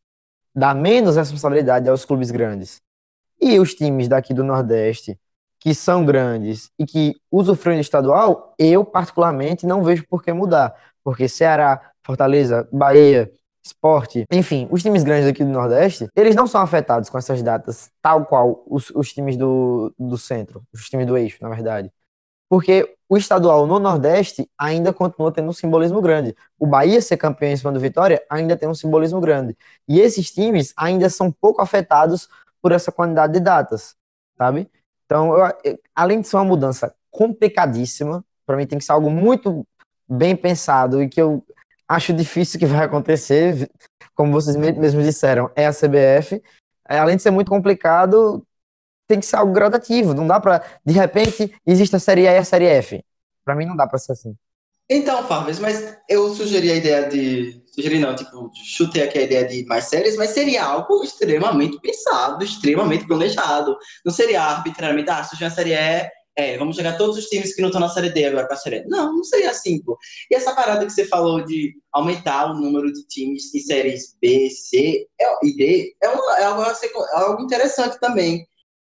Dar 0.56 0.76
menos 0.76 1.18
responsabilidade 1.18 1.90
aos 1.90 2.06
clubes 2.06 2.32
grandes. 2.32 2.82
E 3.42 3.60
os 3.60 3.74
times 3.74 4.08
daqui 4.08 4.34
do 4.34 4.44
Nordeste, 4.44 5.20
que 5.60 5.74
são 5.74 6.06
grandes 6.06 6.72
e 6.78 6.86
que 6.86 7.16
usufruem 7.32 7.78
do 7.78 7.82
estadual, 7.82 8.54
eu 8.58 8.86
particularmente 8.86 9.66
não 9.66 9.84
vejo 9.84 10.06
por 10.08 10.24
que 10.24 10.32
mudar. 10.32 10.76
Porque 11.04 11.28
Ceará, 11.28 11.92
Fortaleza, 12.04 12.68
Bahia, 12.72 13.32
esporte, 13.68 14.26
enfim, 14.32 14.68
os 14.72 14.82
times 14.82 15.04
grandes 15.04 15.28
aqui 15.28 15.44
do 15.44 15.50
Nordeste, 15.52 16.08
eles 16.16 16.36
não 16.36 16.48
são 16.48 16.62
afetados 16.62 17.10
com 17.10 17.18
essas 17.18 17.42
datas, 17.42 17.90
tal 18.02 18.26
qual 18.26 18.64
os, 18.68 18.90
os 18.92 19.14
times 19.14 19.38
do, 19.38 19.94
do 19.98 20.18
centro, 20.18 20.64
os 20.74 20.90
times 20.90 21.06
do 21.06 21.18
eixo, 21.18 21.38
na 21.42 21.50
verdade. 21.50 21.92
Porque 22.50 22.96
o 23.10 23.18
estadual 23.18 23.68
no 23.68 23.78
Nordeste 23.80 24.50
ainda 24.58 24.94
continua 24.94 25.32
tendo 25.32 25.50
um 25.50 25.54
simbolismo 25.54 26.02
grande. 26.02 26.36
O 26.58 26.66
Bahia 26.66 27.02
ser 27.02 27.18
campeão 27.18 27.52
em 27.52 27.58
cima 27.58 27.72
do 27.72 27.80
Vitória 27.80 28.24
ainda 28.30 28.56
tem 28.56 28.70
um 28.70 28.74
simbolismo 28.74 29.20
grande. 29.20 29.56
E 29.88 30.00
esses 30.00 30.32
times 30.32 30.74
ainda 30.78 31.10
são 31.10 31.32
pouco 31.32 31.62
afetados 31.62 32.30
por 32.62 32.72
essa 32.72 32.92
quantidade 32.92 33.34
de 33.34 33.40
datas, 33.40 33.96
sabe? 34.38 34.70
Então, 35.06 35.38
eu, 35.38 35.80
além 35.96 36.22
de 36.22 36.28
ser 36.28 36.38
uma 36.38 36.46
mudança 36.46 36.94
complicadíssima, 37.10 38.24
para 38.46 38.58
mim 38.58 38.66
tem 38.66 38.78
que 38.78 38.86
ser 38.86 38.94
algo 38.94 39.10
muito 39.10 39.66
bem 40.08 40.36
pensado 40.36 41.02
e 41.02 41.10
que 41.10 41.22
eu 41.22 41.44
acho 41.88 42.14
difícil 42.14 42.60
que 42.60 42.66
vai 42.66 42.86
acontecer, 42.86 43.70
como 44.14 44.32
vocês 44.32 44.56
mesmos 44.56 45.06
disseram, 45.06 45.50
é 45.56 45.66
a 45.66 45.74
CBF. 45.74 46.42
É, 46.90 46.98
além 47.00 47.18
de 47.18 47.22
ser 47.22 47.32
muito 47.32 47.50
complicado, 47.50 48.46
tem 49.08 49.20
que 49.20 49.26
ser 49.26 49.38
algo 49.38 49.54
gradativo. 49.54 50.14
Não 50.14 50.28
dá 50.28 50.40
para, 50.40 50.64
de 50.86 50.94
repente, 50.94 51.54
existe 51.66 51.96
a 51.96 52.00
série 52.00 52.28
A 52.28 52.34
e 52.34 52.38
a 52.38 52.44
série 52.44 52.66
F. 52.66 53.04
Para 53.46 53.56
mim 53.56 53.66
não 53.66 53.76
dá 53.76 53.88
para 53.88 54.00
ser 54.00 54.14
assim. 54.14 54.36
Então, 54.90 55.28
Fábio, 55.28 55.54
mas 55.60 55.98
eu 56.08 56.34
sugeri 56.34 56.72
a 56.72 56.76
ideia 56.76 57.10
de. 57.10 57.62
Sugeri 57.74 58.00
não, 58.00 58.16
tipo, 58.16 58.50
chutei 58.54 59.04
aqui 59.04 59.20
a 59.20 59.24
ideia 59.24 59.46
de 59.46 59.66
mais 59.66 59.86
séries, 59.86 60.16
mas 60.16 60.30
seria 60.30 60.64
algo 60.64 61.04
extremamente 61.04 61.78
pensado, 61.82 62.44
extremamente 62.44 63.06
planejado. 63.06 63.78
Não 64.06 64.14
seria 64.14 64.42
arbitrariamente, 64.42 65.10
ah, 65.10 65.24
surgiu 65.24 65.48
a 65.48 65.50
série 65.52 65.74
E, 65.74 66.10
é, 66.38 66.56
vamos 66.56 66.76
jogar 66.76 66.98
todos 66.98 67.18
os 67.18 67.26
times 67.26 67.56
que 67.56 67.62
não 67.62 67.70
estão 67.70 67.82
na 67.82 67.90
Série 67.90 68.12
D 68.12 68.26
agora 68.26 68.46
para 68.46 68.56
a 68.56 68.60
Série 68.60 68.86
Não, 68.86 69.12
não 69.12 69.24
seria 69.24 69.50
assim, 69.50 69.82
pô. 69.82 69.98
E 70.30 70.36
essa 70.36 70.54
parada 70.54 70.86
que 70.86 70.94
você 70.94 71.04
falou 71.06 71.44
de 71.44 71.74
aumentar 71.92 72.52
o 72.52 72.54
número 72.54 72.94
de 72.94 73.04
times 73.08 73.54
em 73.56 73.60
séries 73.60 74.16
B, 74.22 74.48
C 74.52 75.08
e 75.44 75.58
D 75.58 75.96
é, 76.02 76.10
uma, 76.10 76.38
é, 76.38 76.44
algo, 76.44 76.62
é 76.62 77.16
algo 77.16 77.42
interessante 77.42 78.00
também. 78.00 78.48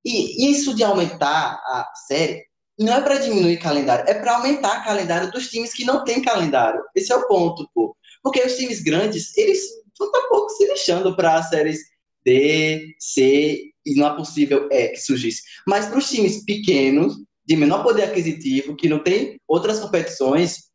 E 0.05 0.51
isso 0.51 0.74
de 0.74 0.82
aumentar 0.82 1.53
a 1.53 1.89
série 2.09 2.45
não 2.76 2.95
é 2.95 3.01
para 3.01 3.18
diminuir 3.18 3.59
calendário, 3.59 4.09
é 4.09 4.14
para 4.14 4.36
aumentar 4.36 4.80
o 4.80 4.84
calendário 4.84 5.30
dos 5.30 5.49
times 5.49 5.72
que 5.72 5.84
não 5.84 6.03
têm 6.05 6.20
calendário. 6.20 6.82
Esse 6.95 7.12
é 7.12 7.16
o 7.16 7.26
ponto, 7.28 7.68
pô. 7.72 7.97
Porque 8.20 8.43
os 8.43 8.57
times 8.57 8.80
grandes, 8.80 9.36
eles 9.36 9.61
estão 9.86 10.11
tão 10.11 10.28
pouco 10.28 10.51
se 10.51 10.66
lixando 10.66 11.14
para 11.14 11.43
séries 11.45 11.78
D, 12.24 12.97
C 12.99 13.72
e 13.86 13.95
não 13.95 14.07
é 14.07 14.16
possível 14.16 14.68
é 14.70 14.89
que 14.89 15.01
surgisse. 15.01 15.43
Mas 15.66 15.86
para 15.86 15.99
os 15.99 16.11
times 16.11 16.45
pequenos, 16.45 17.16
de 17.49 17.57
menor 17.57 17.82
poder 17.82 18.03
aquisitivo, 18.03 18.76
que 18.76 18.90
não 18.90 18.99
tem 18.99 19.40
outras 19.49 19.80
competições, 19.80 20.68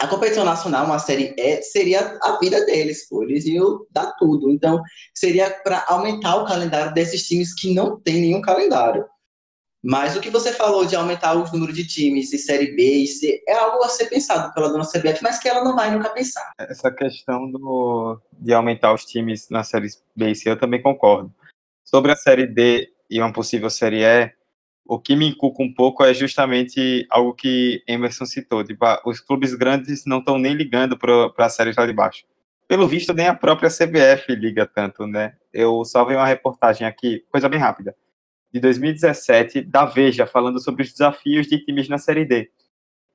a 0.00 0.06
competição 0.06 0.42
nacional, 0.42 0.86
uma 0.86 0.98
série 0.98 1.34
E, 1.36 1.60
seria 1.60 2.18
a 2.22 2.38
vida 2.38 2.64
deles, 2.64 3.06
pô. 3.06 3.22
Eles 3.24 3.44
iam 3.44 3.84
dar 3.90 4.12
tudo. 4.12 4.50
Então, 4.50 4.80
seria 5.12 5.50
para 5.50 5.84
aumentar 5.86 6.36
o 6.36 6.46
calendário 6.46 6.94
desses 6.94 7.26
times 7.26 7.54
que 7.54 7.74
não 7.74 8.00
tem 8.00 8.22
nenhum 8.22 8.40
calendário. 8.40 9.04
Mas 9.84 10.16
o 10.16 10.20
que 10.20 10.30
você 10.30 10.50
falou 10.52 10.86
de 10.86 10.96
aumentar 10.96 11.34
o 11.34 11.44
número 11.52 11.74
de 11.74 11.86
times 11.86 12.30
de 12.30 12.38
Série 12.38 12.74
B 12.74 13.02
e 13.02 13.06
C 13.06 13.42
é 13.46 13.52
algo 13.52 13.84
a 13.84 13.88
ser 13.88 14.06
pensado 14.06 14.52
pela 14.54 14.68
dona 14.68 14.84
CBF, 14.84 15.22
mas 15.22 15.38
que 15.38 15.48
ela 15.48 15.62
não 15.62 15.76
vai 15.76 15.90
nunca 15.90 16.08
pensar. 16.08 16.52
Essa 16.58 16.90
questão 16.90 17.50
do, 17.50 18.18
de 18.32 18.54
aumentar 18.54 18.94
os 18.94 19.04
times 19.04 19.48
na 19.50 19.62
Série 19.62 19.88
B 20.16 20.30
e 20.30 20.34
C, 20.34 20.48
eu 20.48 20.58
também 20.58 20.80
concordo. 20.80 21.32
Sobre 21.84 22.12
a 22.12 22.16
Série 22.16 22.46
D 22.46 22.90
e 23.10 23.20
uma 23.20 23.32
possível 23.32 23.68
Série 23.68 24.04
E, 24.04 24.37
o 24.88 24.98
que 24.98 25.14
me 25.14 25.28
inculca 25.28 25.62
um 25.62 25.72
pouco 25.72 26.02
é 26.02 26.14
justamente 26.14 27.06
algo 27.10 27.34
que 27.34 27.84
Emerson 27.86 28.24
citou. 28.24 28.64
Tipo, 28.64 28.86
os 29.04 29.20
clubes 29.20 29.54
grandes 29.54 30.06
não 30.06 30.18
estão 30.18 30.38
nem 30.38 30.54
ligando 30.54 30.96
para 30.96 31.30
a 31.36 31.48
série 31.50 31.74
lá 31.76 31.86
de 31.86 31.92
baixo. 31.92 32.24
Pelo 32.66 32.88
visto, 32.88 33.12
nem 33.12 33.26
a 33.26 33.34
própria 33.34 33.68
CBF 33.68 34.34
liga 34.34 34.66
tanto, 34.66 35.06
né? 35.06 35.34
Eu 35.52 35.84
só 35.84 36.06
vi 36.06 36.14
uma 36.14 36.26
reportagem 36.26 36.86
aqui, 36.86 37.22
coisa 37.30 37.50
bem 37.50 37.60
rápida, 37.60 37.94
de 38.50 38.60
2017, 38.60 39.60
da 39.60 39.84
Veja, 39.84 40.26
falando 40.26 40.58
sobre 40.58 40.82
os 40.82 40.90
desafios 40.90 41.46
de 41.46 41.62
times 41.62 41.86
na 41.88 41.98
Série 41.98 42.24
D. 42.24 42.50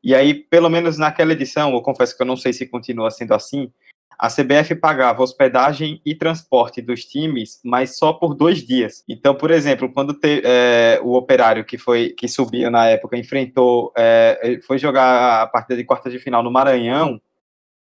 E 0.03 0.13
aí, 0.13 0.35
pelo 0.35 0.69
menos 0.69 0.99
naquela 0.99 1.33
edição, 1.33 1.73
eu 1.73 1.81
confesso 1.81 2.15
que 2.15 2.21
eu 2.21 2.27
não 2.27 2.37
sei 2.37 2.53
se 2.53 2.67
continua 2.67 3.09
sendo 3.09 3.33
assim, 3.33 3.71
a 4.17 4.29
CBF 4.29 4.75
pagava 4.75 5.23
hospedagem 5.23 6.01
e 6.05 6.15
transporte 6.15 6.81
dos 6.81 7.05
times, 7.05 7.59
mas 7.63 7.97
só 7.97 8.13
por 8.13 8.33
dois 8.33 8.65
dias. 8.65 9.03
Então, 9.07 9.35
por 9.35 9.51
exemplo, 9.51 9.91
quando 9.91 10.13
te, 10.13 10.41
é, 10.43 10.99
o 11.03 11.13
operário 11.13 11.65
que 11.65 11.77
foi 11.77 12.09
que 12.09 12.27
subiu 12.27 12.69
na 12.71 12.87
época 12.87 13.17
enfrentou, 13.17 13.91
é, 13.97 14.59
foi 14.65 14.77
jogar 14.77 15.43
a 15.43 15.47
partida 15.47 15.77
de 15.77 15.83
quarta 15.83 16.09
de 16.09 16.19
final 16.19 16.43
no 16.43 16.51
Maranhão, 16.51 17.19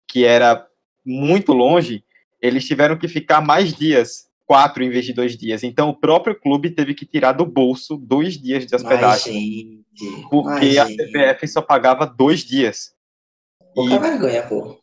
que 0.09 0.25
era 0.25 0.67
muito 1.05 1.53
longe, 1.53 2.05
eles 2.41 2.67
tiveram 2.67 2.97
que 2.97 3.09
ficar 3.09 3.41
mais 3.41 3.73
dias, 3.73 4.29
quatro 4.47 4.83
em 4.83 4.91
vez 4.91 5.05
de 5.05 5.13
dois 5.13 5.37
dias. 5.37 5.63
Então, 5.63 5.89
o 5.89 5.95
próprio 5.95 6.39
clube 6.39 6.71
teve 6.71 6.95
que 6.95 7.07
tirar 7.07 7.33
do 7.33 7.47
bolso 7.47 7.97
dois 7.97 8.37
dias 8.37 8.67
de 8.67 8.75
hospedagem, 8.75 9.85
Ai, 10.03 10.23
porque 10.29 10.77
Ai, 10.77 10.79
a 10.79 10.87
CBF 10.87 11.47
só 11.47 11.63
pagava 11.63 12.07
dois 12.07 12.41
dias. 12.41 12.93
Pouca 13.75 13.95
e... 13.95 13.99
vergonha, 13.99 14.43
pô. 14.43 14.80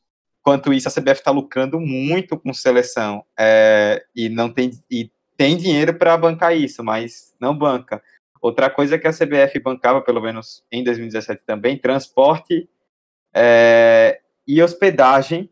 Enquanto 0.48 0.72
isso, 0.72 0.88
a 0.88 0.91
CBF 0.91 1.20
está 1.20 1.30
lucrando 1.30 1.78
muito 1.78 2.39
com 2.39 2.54
seleção 2.54 3.22
é, 3.38 4.02
e 4.16 4.30
não 4.30 4.50
tem, 4.50 4.72
e 4.89 5.12
tem 5.36 5.58
dinheiro 5.58 5.93
para 5.93 6.16
bancar 6.16 6.56
isso, 6.56 6.82
mas 6.82 7.36
não 7.38 7.54
banca. 7.54 8.02
Outra 8.41 8.70
coisa 8.70 8.98
que 8.98 9.06
a 9.06 9.12
CBF 9.12 9.60
bancava, 9.60 10.02
pelo 10.02 10.22
menos 10.22 10.64
em 10.72 10.86
2017 10.86 11.43
também, 11.45 11.78
transporte 11.78 12.70
é, 13.36 14.22
e 14.48 14.64
hospedagem, 14.64 15.52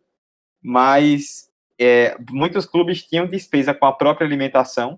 mas 0.63 1.51
é, 1.77 2.15
muitos 2.29 2.65
clubes 2.65 3.03
tinham 3.03 3.27
despesa 3.27 3.73
com 3.73 3.87
a 3.87 3.91
própria 3.91 4.25
alimentação. 4.25 4.97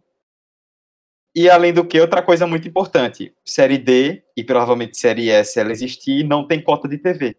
E 1.34 1.50
além 1.50 1.74
do 1.74 1.84
que, 1.84 2.00
outra 2.00 2.22
coisa 2.22 2.46
muito 2.46 2.68
importante, 2.68 3.36
Série 3.44 3.80
D 3.80 4.24
e 4.38 4.44
provavelmente 4.44 4.96
Série 4.96 5.32
S, 5.32 5.60
ela 5.60 5.72
existir, 5.72 6.24
não 6.24 6.46
tem 6.46 6.62
cota 6.62 6.88
de 6.88 7.00
TV, 7.00 7.36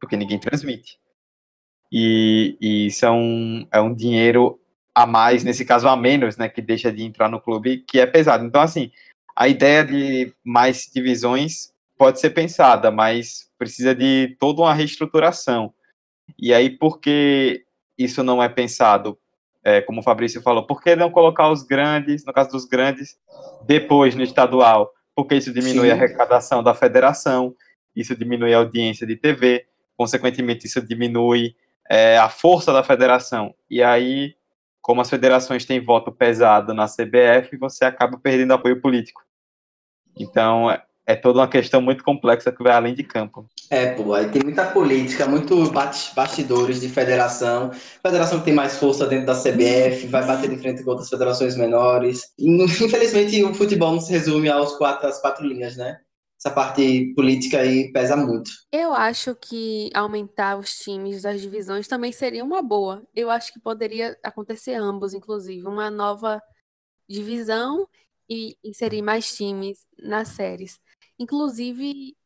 porque 0.00 0.16
ninguém 0.16 0.40
transmite 0.40 0.98
e, 1.90 2.56
e 2.60 2.86
isso 2.86 3.04
é 3.04 3.10
um, 3.10 3.66
é 3.72 3.80
um 3.80 3.94
dinheiro 3.94 4.60
a 4.94 5.06
mais, 5.06 5.44
nesse 5.44 5.64
caso 5.64 5.88
a 5.88 5.96
menos, 5.96 6.36
né, 6.36 6.48
que 6.48 6.60
deixa 6.60 6.92
de 6.92 7.04
entrar 7.04 7.28
no 7.28 7.40
clube, 7.40 7.78
que 7.78 7.98
é 7.98 8.06
pesado. 8.06 8.44
Então, 8.44 8.60
assim, 8.60 8.90
a 9.34 9.48
ideia 9.48 9.84
de 9.84 10.32
mais 10.44 10.90
divisões 10.92 11.72
pode 11.96 12.20
ser 12.20 12.30
pensada, 12.30 12.90
mas 12.90 13.50
precisa 13.58 13.94
de 13.94 14.36
toda 14.38 14.62
uma 14.62 14.74
reestruturação. 14.74 15.72
E 16.38 16.52
aí, 16.52 16.70
por 16.70 17.00
que 17.00 17.64
isso 17.98 18.22
não 18.22 18.42
é 18.42 18.48
pensado? 18.48 19.18
É, 19.62 19.82
como 19.82 20.00
o 20.00 20.02
Fabrício 20.02 20.40
falou, 20.40 20.66
por 20.66 20.82
que 20.82 20.96
não 20.96 21.10
colocar 21.10 21.50
os 21.50 21.62
grandes, 21.62 22.24
no 22.24 22.32
caso 22.32 22.50
dos 22.50 22.64
grandes, 22.64 23.18
depois 23.66 24.14
no 24.14 24.22
estadual? 24.22 24.90
Porque 25.14 25.34
isso 25.34 25.52
diminui 25.52 25.86
Sim. 25.86 25.92
a 25.92 25.94
arrecadação 25.94 26.62
da 26.62 26.74
federação, 26.74 27.54
isso 27.94 28.16
diminui 28.16 28.54
a 28.54 28.58
audiência 28.58 29.06
de 29.06 29.16
TV, 29.16 29.66
consequentemente, 29.96 30.66
isso 30.66 30.80
diminui 30.80 31.54
é, 31.90 32.16
a 32.16 32.28
força 32.28 32.72
da 32.72 32.84
federação. 32.84 33.52
E 33.68 33.82
aí, 33.82 34.36
como 34.80 35.00
as 35.00 35.10
federações 35.10 35.64
têm 35.64 35.84
voto 35.84 36.12
pesado 36.12 36.72
na 36.72 36.86
CBF, 36.86 37.56
você 37.58 37.84
acaba 37.84 38.16
perdendo 38.16 38.54
apoio 38.54 38.80
político. 38.80 39.20
Então, 40.16 40.70
é, 40.70 40.80
é 41.04 41.16
toda 41.16 41.40
uma 41.40 41.48
questão 41.48 41.82
muito 41.82 42.04
complexa 42.04 42.52
que 42.52 42.62
vai 42.62 42.72
além 42.72 42.94
de 42.94 43.02
campo. 43.02 43.44
É, 43.68 43.92
pô, 43.94 44.14
aí 44.14 44.28
tem 44.28 44.40
muita 44.44 44.66
política, 44.66 45.26
muito 45.26 45.68
bastidores 46.14 46.80
de 46.80 46.88
federação. 46.88 47.72
Federação 47.72 48.38
que 48.38 48.44
tem 48.44 48.54
mais 48.54 48.78
força 48.78 49.08
dentro 49.08 49.26
da 49.26 49.34
CBF, 49.34 50.06
vai 50.06 50.24
bater 50.24 50.48
de 50.48 50.58
frente 50.58 50.84
com 50.84 50.90
outras 50.90 51.08
federações 51.08 51.56
menores. 51.56 52.32
Infelizmente, 52.38 53.42
o 53.42 53.52
futebol 53.52 53.92
não 53.92 54.00
se 54.00 54.12
resume 54.12 54.48
aos 54.48 54.76
quatro, 54.76 55.08
às 55.08 55.20
quatro 55.20 55.44
linhas, 55.44 55.76
né? 55.76 55.98
Essa 56.42 56.54
parte 56.54 57.12
política 57.14 57.60
aí 57.60 57.92
pesa 57.92 58.16
muito. 58.16 58.50
Eu 58.72 58.94
acho 58.94 59.34
que 59.34 59.90
aumentar 59.94 60.56
os 60.58 60.78
times 60.78 61.22
das 61.22 61.40
divisões 61.40 61.86
também 61.86 62.12
seria 62.12 62.42
uma 62.42 62.62
boa. 62.62 63.06
Eu 63.14 63.30
acho 63.30 63.52
que 63.52 63.60
poderia 63.60 64.18
acontecer 64.22 64.74
ambos, 64.74 65.12
inclusive, 65.12 65.66
uma 65.66 65.90
nova 65.90 66.42
divisão 67.06 67.86
e 68.28 68.56
inserir 68.64 69.02
mais 69.02 69.34
times 69.36 69.86
nas 69.98 70.28
séries. 70.28 70.80
Inclusive, 71.18 72.16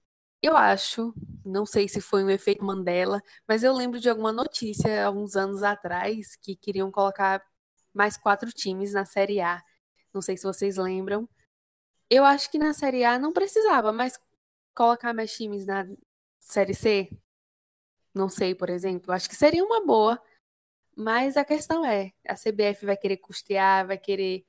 eu 0.40 0.56
acho, 0.56 1.12
não 1.44 1.66
sei 1.66 1.88
se 1.88 2.00
foi 2.00 2.22
um 2.22 2.30
efeito 2.30 2.64
Mandela, 2.64 3.20
mas 3.48 3.64
eu 3.64 3.74
lembro 3.74 3.98
de 3.98 4.08
alguma 4.08 4.30
notícia 4.30 5.04
alguns 5.04 5.34
anos 5.34 5.64
atrás 5.64 6.36
que 6.36 6.54
queriam 6.54 6.90
colocar 6.90 7.42
mais 7.92 8.16
quatro 8.16 8.52
times 8.52 8.92
na 8.92 9.04
Série 9.04 9.40
A. 9.40 9.60
Não 10.12 10.22
sei 10.22 10.36
se 10.36 10.44
vocês 10.44 10.76
lembram. 10.76 11.28
Eu 12.10 12.24
acho 12.24 12.50
que 12.50 12.58
na 12.58 12.72
Série 12.72 13.04
A 13.04 13.18
não 13.18 13.32
precisava, 13.32 13.92
mas 13.92 14.18
colocar 14.74 15.12
mais 15.14 15.32
times 15.34 15.64
na 15.66 15.86
Série 16.40 16.74
C, 16.74 17.10
não 18.14 18.28
sei, 18.28 18.54
por 18.54 18.70
exemplo, 18.70 19.12
acho 19.12 19.28
que 19.28 19.36
seria 19.36 19.64
uma 19.64 19.84
boa. 19.84 20.20
Mas 20.96 21.36
a 21.36 21.44
questão 21.44 21.84
é, 21.86 22.12
a 22.28 22.36
CBF 22.36 22.86
vai 22.86 22.96
querer 22.96 23.18
custear, 23.18 23.86
vai 23.86 23.98
querer 23.98 24.46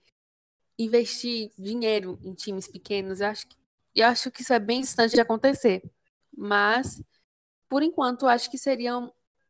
investir 0.78 1.52
dinheiro 1.58 2.20
em 2.24 2.34
times 2.34 2.68
pequenos. 2.68 3.22
Eu 3.22 3.28
acho 3.28 3.48
que, 3.48 3.58
eu 3.96 4.08
acho 4.08 4.32
que 4.32 4.42
isso 4.42 4.54
é 4.54 4.60
bem 4.60 4.82
distante 4.82 5.16
de 5.16 5.22
acontecer. 5.22 5.84
Mas, 6.38 7.02
por 7.70 7.84
enquanto, 7.84 8.28
acho 8.28 8.50
que 8.52 8.58
seria 8.58 8.94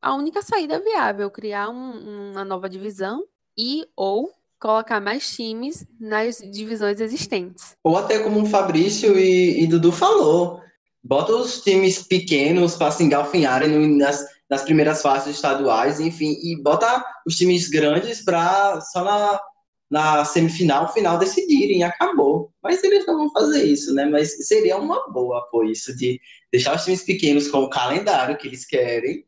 a 0.02 0.16
única 0.16 0.42
saída 0.42 0.80
viável, 0.80 1.32
criar 1.32 1.70
um, 1.70 2.32
uma 2.32 2.46
nova 2.46 2.70
divisão 2.70 3.28
e 3.58 3.88
ou 3.96 4.34
colocar 4.66 5.00
mais 5.00 5.30
times 5.30 5.86
nas 6.00 6.38
divisões 6.38 7.00
existentes. 7.00 7.76
Ou 7.84 7.96
até 7.96 8.18
como 8.18 8.42
o 8.42 8.46
Fabrício 8.48 9.16
e, 9.16 9.62
e 9.62 9.68
Dudu 9.68 9.92
falou, 9.92 10.60
bota 11.04 11.36
os 11.36 11.62
times 11.62 12.02
pequenos 12.02 12.74
para 12.74 12.90
se 12.90 13.04
engalfinharem 13.04 13.96
nas, 13.96 14.26
nas 14.50 14.64
primeiras 14.64 15.04
fases 15.04 15.36
estaduais, 15.36 16.00
enfim, 16.00 16.32
e 16.42 16.60
bota 16.64 17.06
os 17.28 17.36
times 17.36 17.70
grandes 17.70 18.26
para 18.26 18.82
só 18.82 19.04
na, 19.04 19.40
na 19.88 20.26
semifinal, 20.26 20.92
final 20.92 21.20
decidirem, 21.20 21.84
acabou. 21.84 22.52
Mas 22.64 22.84
eles 22.84 23.06
não 23.06 23.18
vão 23.18 23.32
fazer 23.34 23.66
isso, 23.66 23.94
né? 23.94 24.06
Mas 24.06 24.48
seria 24.48 24.78
uma 24.78 25.08
boa, 25.12 25.48
pô, 25.52 25.64
isso 25.64 25.96
de 25.96 26.20
deixar 26.52 26.76
os 26.76 26.84
times 26.84 27.04
pequenos 27.04 27.48
com 27.50 27.60
o 27.60 27.70
calendário 27.70 28.36
que 28.36 28.48
eles 28.48 28.66
querem, 28.66 29.24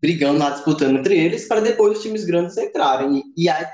brigando 0.00 0.38
lá, 0.38 0.50
disputando 0.50 0.96
entre 0.96 1.18
eles, 1.18 1.48
para 1.48 1.60
depois 1.60 1.98
os 1.98 2.04
times 2.04 2.24
grandes 2.24 2.56
entrarem. 2.56 3.24
E, 3.36 3.44
e 3.44 3.48
aí 3.48 3.66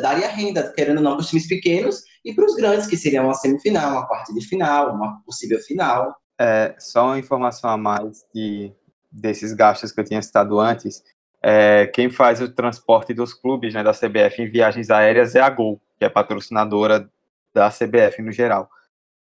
daria 0.00 0.28
renda, 0.28 0.72
querendo 0.74 0.98
ou 0.98 1.02
não, 1.02 1.12
para 1.12 1.22
os 1.22 1.28
times 1.28 1.46
pequenos 1.46 2.02
e 2.24 2.32
para 2.34 2.44
os 2.44 2.54
grandes, 2.54 2.86
que 2.86 2.96
seria 2.96 3.22
uma 3.22 3.34
semifinal, 3.34 3.92
uma 3.92 4.06
quarta 4.06 4.32
de 4.32 4.46
final, 4.46 4.94
uma 4.94 5.20
possível 5.24 5.58
final. 5.60 6.14
É, 6.38 6.74
só 6.78 7.06
uma 7.06 7.18
informação 7.18 7.70
a 7.70 7.76
mais 7.76 8.24
de, 8.34 8.72
desses 9.10 9.52
gastos 9.52 9.92
que 9.92 10.00
eu 10.00 10.04
tinha 10.04 10.22
citado 10.22 10.58
antes. 10.58 11.02
É, 11.42 11.86
quem 11.86 12.08
faz 12.08 12.40
o 12.40 12.48
transporte 12.48 13.12
dos 13.12 13.34
clubes 13.34 13.74
né, 13.74 13.82
da 13.82 13.92
CBF 13.92 14.42
em 14.42 14.48
viagens 14.48 14.90
aéreas 14.90 15.34
é 15.34 15.40
a 15.40 15.50
Gol, 15.50 15.80
que 15.98 16.04
é 16.04 16.08
patrocinadora 16.08 17.08
da 17.52 17.70
CBF 17.70 18.22
no 18.22 18.32
geral. 18.32 18.68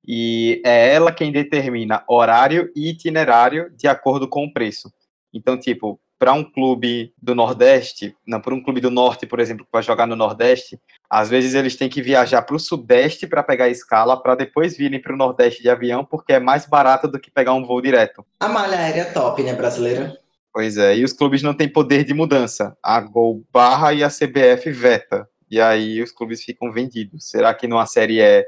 E 0.06 0.62
é 0.66 0.94
ela 0.94 1.12
quem 1.12 1.32
determina 1.32 2.04
horário 2.08 2.72
e 2.76 2.90
itinerário 2.90 3.70
de 3.78 3.88
acordo 3.88 4.28
com 4.28 4.46
o 4.46 4.52
preço. 4.52 4.92
Então, 5.34 5.58
tipo, 5.58 6.00
para 6.20 6.34
um 6.34 6.44
clube 6.44 7.14
do 7.22 7.34
Nordeste, 7.34 8.14
não, 8.28 8.42
para 8.42 8.54
um 8.54 8.62
clube 8.62 8.82
do 8.82 8.92
Norte, 8.92 9.26
por 9.26 9.40
exemplo, 9.40 9.64
que 9.66 9.72
vai 9.72 9.82
jogar 9.82 10.06
no 10.06 10.18
Nordeste, 10.18 10.78
às 11.10 11.30
vezes 11.30 11.56
eles 11.56 11.78
têm 11.78 11.88
que 11.88 12.02
viajar 12.02 12.42
para 12.42 12.58
o 12.58 12.60
Sudeste 12.60 13.26
para 13.26 13.42
pegar 13.42 13.66
a 13.66 13.70
escala, 13.70 14.22
para 14.22 14.36
depois 14.36 14.76
virem 14.76 15.02
para 15.02 15.14
o 15.14 15.18
Nordeste 15.18 15.64
de 15.64 15.70
avião, 15.70 16.04
porque 16.04 16.34
é 16.34 16.40
mais 16.40 16.66
barato 16.66 17.08
do 17.08 17.18
que 17.18 17.32
pegar 17.32 17.54
um 17.54 17.66
voo 17.66 17.82
direto. 17.82 18.26
A 18.42 18.50
malha 18.50 18.78
aérea 18.78 19.02
é 19.02 19.06
top, 19.06 19.42
né, 19.42 19.54
brasileira? 19.54 20.20
Pois 20.54 20.78
é, 20.78 20.98
e 20.98 21.06
os 21.06 21.14
clubes 21.14 21.42
não 21.42 21.54
têm 21.54 21.70
poder 21.70 22.04
de 22.04 22.14
mudança. 22.14 22.76
A 22.84 23.00
Gol 23.00 23.46
barra 23.52 23.94
e 23.94 24.04
a 24.04 24.10
CBF 24.10 24.70
veta. 24.72 25.28
E 25.50 25.60
aí 25.60 26.02
os 26.02 26.12
clubes 26.12 26.44
ficam 26.44 26.72
vendidos. 26.72 27.30
Será 27.30 27.54
que 27.54 27.68
numa 27.68 27.86
Série 27.86 28.20
E 28.20 28.46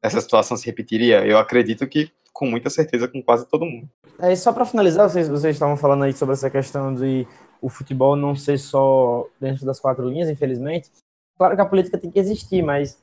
essa 0.00 0.20
situação 0.20 0.56
se 0.56 0.66
repetiria? 0.66 1.26
Eu 1.26 1.38
acredito 1.38 1.86
que 1.86 2.10
com 2.34 2.46
muita 2.46 2.68
certeza 2.68 3.06
com 3.06 3.22
quase 3.22 3.46
todo 3.46 3.64
mundo. 3.64 3.88
É, 4.18 4.34
só 4.34 4.52
para 4.52 4.66
finalizar, 4.66 5.08
vocês, 5.08 5.28
vocês 5.28 5.54
estavam 5.54 5.76
falando 5.76 6.02
aí 6.02 6.12
sobre 6.12 6.34
essa 6.34 6.50
questão 6.50 6.92
de 6.92 7.26
o 7.62 7.68
futebol 7.68 8.16
não 8.16 8.34
ser 8.34 8.58
só 8.58 9.26
dentro 9.40 9.64
das 9.64 9.78
quatro 9.78 10.08
linhas, 10.08 10.28
infelizmente. 10.28 10.90
Claro 11.38 11.54
que 11.54 11.62
a 11.62 11.66
política 11.66 11.96
tem 11.96 12.10
que 12.10 12.18
existir, 12.18 12.62
mas 12.62 12.98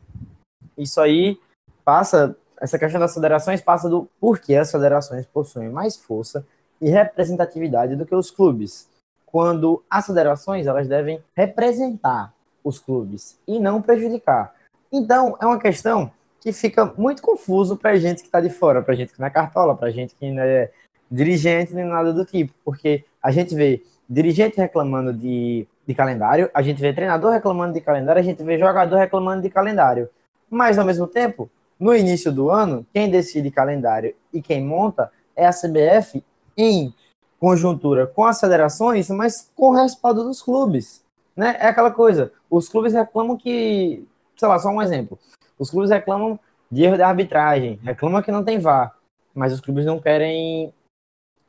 isso 0.77 0.99
aí 0.99 1.39
passa, 1.84 2.36
essa 2.59 2.77
questão 2.77 2.99
das 2.99 3.13
federações 3.13 3.61
passa 3.61 3.89
do 3.89 4.07
porquê 4.19 4.55
as 4.55 4.69
federações 4.71 5.25
possuem 5.25 5.69
mais 5.69 5.95
força 5.95 6.45
e 6.82 6.89
representatividade 6.89 7.95
do 7.95 8.05
que 8.05 8.13
os 8.13 8.29
clubes. 8.29 8.89
Quando 9.25 9.82
as 9.89 10.05
federações 10.05 10.67
elas 10.67 10.88
devem 10.88 11.23
representar 11.36 12.34
os 12.63 12.79
clubes 12.79 13.39
e 13.47 13.59
não 13.59 13.82
prejudicar. 13.82 14.53
Então, 14.91 15.38
é 15.39 15.45
uma 15.45 15.59
questão 15.59 16.11
que 16.41 16.51
fica 16.51 16.91
muito 16.97 17.21
confuso 17.21 17.77
para 17.77 17.95
gente 17.97 18.21
que 18.21 18.27
está 18.27 18.41
de 18.41 18.49
fora, 18.49 18.81
para 18.81 18.95
gente 18.95 19.13
que 19.13 19.19
não 19.19 19.27
é 19.27 19.29
cartola, 19.29 19.77
para 19.77 19.91
gente 19.91 20.15
que 20.15 20.29
não 20.29 20.41
é 20.41 20.71
dirigente 21.09 21.73
nem 21.73 21.85
nada 21.85 22.11
do 22.11 22.25
tipo, 22.25 22.51
porque 22.65 23.05
a 23.21 23.31
gente 23.31 23.53
vê 23.53 23.83
dirigente 24.09 24.57
reclamando 24.57 25.13
de, 25.13 25.67
de 25.85 25.93
calendário, 25.93 26.49
a 26.53 26.61
gente 26.61 26.81
vê 26.81 26.91
treinador 26.91 27.31
reclamando 27.31 27.73
de 27.73 27.81
calendário, 27.81 28.19
a 28.19 28.23
gente 28.23 28.41
vê 28.41 28.57
jogador 28.57 28.97
reclamando 28.97 29.43
de 29.43 29.49
calendário. 29.49 30.09
Mas, 30.49 30.77
ao 30.77 30.85
mesmo 30.85 31.07
tempo, 31.07 31.49
no 31.79 31.95
início 31.95 32.31
do 32.31 32.49
ano, 32.49 32.85
quem 32.91 33.09
decide 33.09 33.51
calendário 33.51 34.13
e 34.33 34.41
quem 34.41 34.63
monta 34.63 35.11
é 35.35 35.45
a 35.45 35.51
CBF 35.51 36.23
em 36.57 36.93
conjuntura 37.39 38.05
com 38.05 38.25
as 38.25 38.39
federações, 38.39 39.09
mas 39.09 39.49
com 39.55 39.69
o 39.69 39.75
respaldo 39.75 40.23
dos 40.23 40.41
clubes. 40.41 41.03
Né? 41.35 41.55
É 41.59 41.67
aquela 41.67 41.91
coisa, 41.91 42.31
os 42.49 42.67
clubes 42.67 42.93
reclamam 42.93 43.37
que, 43.37 44.05
sei 44.37 44.47
lá, 44.47 44.59
só 44.59 44.69
um 44.69 44.81
exemplo, 44.81 45.17
os 45.62 45.70
clubes 45.70 45.91
reclamam 45.91 46.39
de 46.72 46.82
erro 46.82 46.95
de 46.95 47.03
arbitragem, 47.03 47.80
reclamam 47.84 48.24
que 48.24 48.32
não 48.32 48.43
tem 48.43 48.57
VAR, 48.57 48.97
mas 49.32 49.53
os 49.53 49.62
clubes 49.62 49.86
não 49.86 49.99
querem 49.99 50.74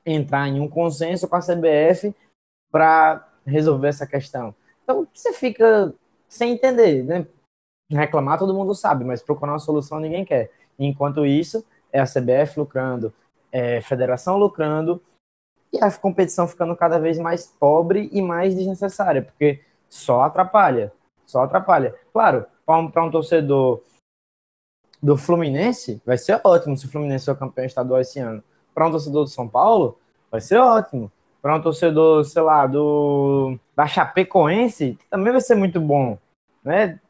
entrar 0.04 0.46
em 0.48 0.60
um 0.60 0.68
consenso 0.68 1.26
com 1.26 1.34
a 1.34 1.40
CBF 1.40 2.14
para 2.70 3.26
resolver 3.46 3.88
essa 3.88 4.06
questão. 4.06 4.54
Então 4.84 5.08
você 5.14 5.32
fica 5.32 5.94
sem 6.28 6.52
entender, 6.52 7.02
né? 7.04 7.26
Reclamar 7.90 8.38
todo 8.38 8.52
mundo 8.52 8.74
sabe, 8.74 9.02
mas 9.02 9.22
procurar 9.22 9.52
uma 9.52 9.58
solução 9.58 9.98
ninguém 9.98 10.26
quer. 10.26 10.50
Enquanto 10.78 11.24
isso, 11.24 11.64
é 11.90 11.98
a 11.98 12.04
CBF 12.04 12.58
lucrando, 12.58 13.14
é 13.50 13.78
a 13.78 13.82
federação 13.82 14.36
lucrando 14.36 15.00
e 15.72 15.82
a 15.82 15.90
competição 15.90 16.46
ficando 16.46 16.76
cada 16.76 16.98
vez 16.98 17.18
mais 17.18 17.46
pobre 17.46 18.10
e 18.12 18.20
mais 18.20 18.54
desnecessária, 18.54 19.22
porque 19.22 19.62
só 19.88 20.20
atrapalha, 20.20 20.92
só 21.24 21.44
atrapalha. 21.44 21.94
Claro, 22.12 22.44
para 22.66 22.78
um, 22.78 23.06
um 23.06 23.10
torcedor 23.10 23.82
do 25.02 25.16
Fluminense, 25.16 26.00
vai 26.06 26.16
ser 26.16 26.40
ótimo 26.44 26.76
se 26.76 26.86
o 26.86 26.88
Fluminense 26.88 27.24
for 27.24 27.36
campeão 27.36 27.66
estadual 27.66 28.00
esse 28.00 28.20
ano. 28.20 28.42
Para 28.72 28.86
um 28.86 28.90
torcedor 28.90 29.24
do 29.24 29.30
São 29.30 29.48
Paulo, 29.48 29.98
vai 30.30 30.40
ser 30.40 30.58
ótimo. 30.58 31.10
Para 31.42 31.56
um 31.56 31.60
torcedor, 31.60 32.24
sei 32.24 32.42
lá, 32.42 32.66
do 32.66 33.58
da 33.74 33.86
Chapecoense, 33.86 34.96
também 35.10 35.32
vai 35.32 35.40
ser 35.40 35.56
muito 35.56 35.80
bom, 35.80 36.16
né? 36.62 37.00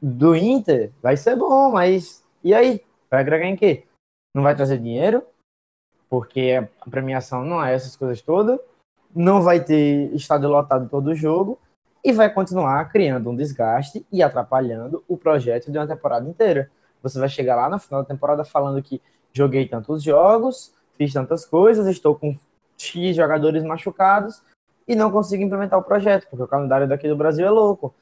Do 0.00 0.36
Inter, 0.36 0.92
vai 1.02 1.16
ser 1.16 1.34
bom, 1.34 1.72
mas 1.72 2.24
e 2.42 2.54
aí? 2.54 2.80
Vai 3.10 3.20
agregar 3.20 3.46
em 3.46 3.56
quê? 3.56 3.84
Não 4.34 4.42
vai 4.42 4.54
trazer 4.54 4.78
dinheiro? 4.78 5.24
Porque 6.08 6.68
a 6.80 6.90
premiação 6.90 7.44
não 7.44 7.64
é 7.64 7.74
essas 7.74 7.96
coisas 7.96 8.20
todas. 8.22 8.60
Não 9.14 9.42
vai 9.42 9.64
ter 9.64 10.12
estádio 10.14 10.48
lotado 10.48 10.88
todo 10.88 11.14
jogo 11.14 11.58
e 12.04 12.12
vai 12.12 12.32
continuar 12.32 12.90
criando 12.90 13.30
um 13.30 13.36
desgaste 13.36 14.06
e 14.12 14.22
atrapalhando 14.22 15.02
o 15.08 15.16
projeto 15.16 15.72
de 15.72 15.78
uma 15.78 15.86
temporada 15.86 16.28
inteira. 16.28 16.70
Você 17.04 17.20
vai 17.20 17.28
chegar 17.28 17.54
lá 17.54 17.68
no 17.68 17.78
final 17.78 18.02
da 18.02 18.08
temporada 18.08 18.44
falando 18.44 18.82
que 18.82 19.00
joguei 19.32 19.68
tantos 19.68 20.02
jogos, 20.02 20.74
fiz 20.94 21.12
tantas 21.12 21.44
coisas, 21.44 21.86
estou 21.86 22.16
com 22.16 22.36
X 22.78 23.14
jogadores 23.14 23.62
machucados 23.62 24.42
e 24.88 24.96
não 24.96 25.12
consigo 25.12 25.42
implementar 25.42 25.78
o 25.78 25.84
projeto, 25.84 26.26
porque 26.28 26.42
o 26.42 26.48
calendário 26.48 26.88
daqui 26.88 27.06
do 27.06 27.16
Brasil 27.16 27.46
é 27.46 27.50
louco. 27.50 27.94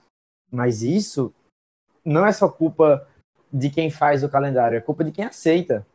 Mas 0.50 0.82
isso 0.82 1.34
não 2.04 2.24
é 2.24 2.32
só 2.32 2.48
culpa 2.48 3.06
de 3.52 3.68
quem 3.68 3.90
faz 3.90 4.22
o 4.22 4.28
calendário, 4.28 4.78
é 4.78 4.80
culpa 4.80 5.04
de 5.04 5.12
quem 5.12 5.24
aceita. 5.24 5.86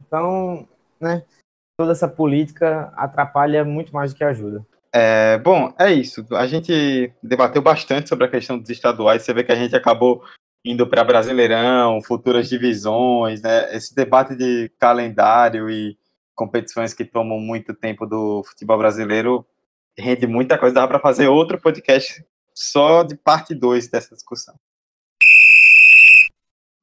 Então, 0.00 0.68
né, 1.00 1.24
toda 1.78 1.92
essa 1.92 2.06
política 2.06 2.92
atrapalha 2.94 3.64
muito 3.64 3.92
mais 3.92 4.12
do 4.12 4.16
que 4.16 4.24
ajuda. 4.24 4.64
É, 4.92 5.38
bom, 5.38 5.72
é 5.78 5.92
isso. 5.92 6.26
A 6.34 6.46
gente 6.46 7.12
debateu 7.22 7.62
bastante 7.62 8.08
sobre 8.08 8.26
a 8.26 8.30
questão 8.30 8.58
dos 8.58 8.68
estaduais. 8.70 9.22
Você 9.22 9.32
vê 9.32 9.44
que 9.44 9.52
a 9.52 9.56
gente 9.56 9.74
acabou 9.74 10.22
indo 10.64 10.86
para 10.86 11.04
Brasileirão, 11.04 12.02
futuras 12.02 12.48
divisões, 12.48 13.42
né? 13.42 13.74
Esse 13.74 13.94
debate 13.94 14.34
de 14.34 14.70
calendário 14.78 15.70
e 15.70 15.98
competições 16.34 16.94
que 16.94 17.04
tomam 17.04 17.38
muito 17.38 17.74
tempo 17.74 18.06
do 18.06 18.42
futebol 18.44 18.78
brasileiro 18.78 19.46
rende 19.98 20.26
muita 20.26 20.58
coisa. 20.58 20.74
Dá 20.74 20.88
para 20.88 20.98
fazer 20.98 21.28
outro 21.28 21.60
podcast 21.60 22.24
só 22.54 23.02
de 23.02 23.16
parte 23.16 23.54
2 23.54 23.88
dessa 23.88 24.14
discussão. 24.14 24.54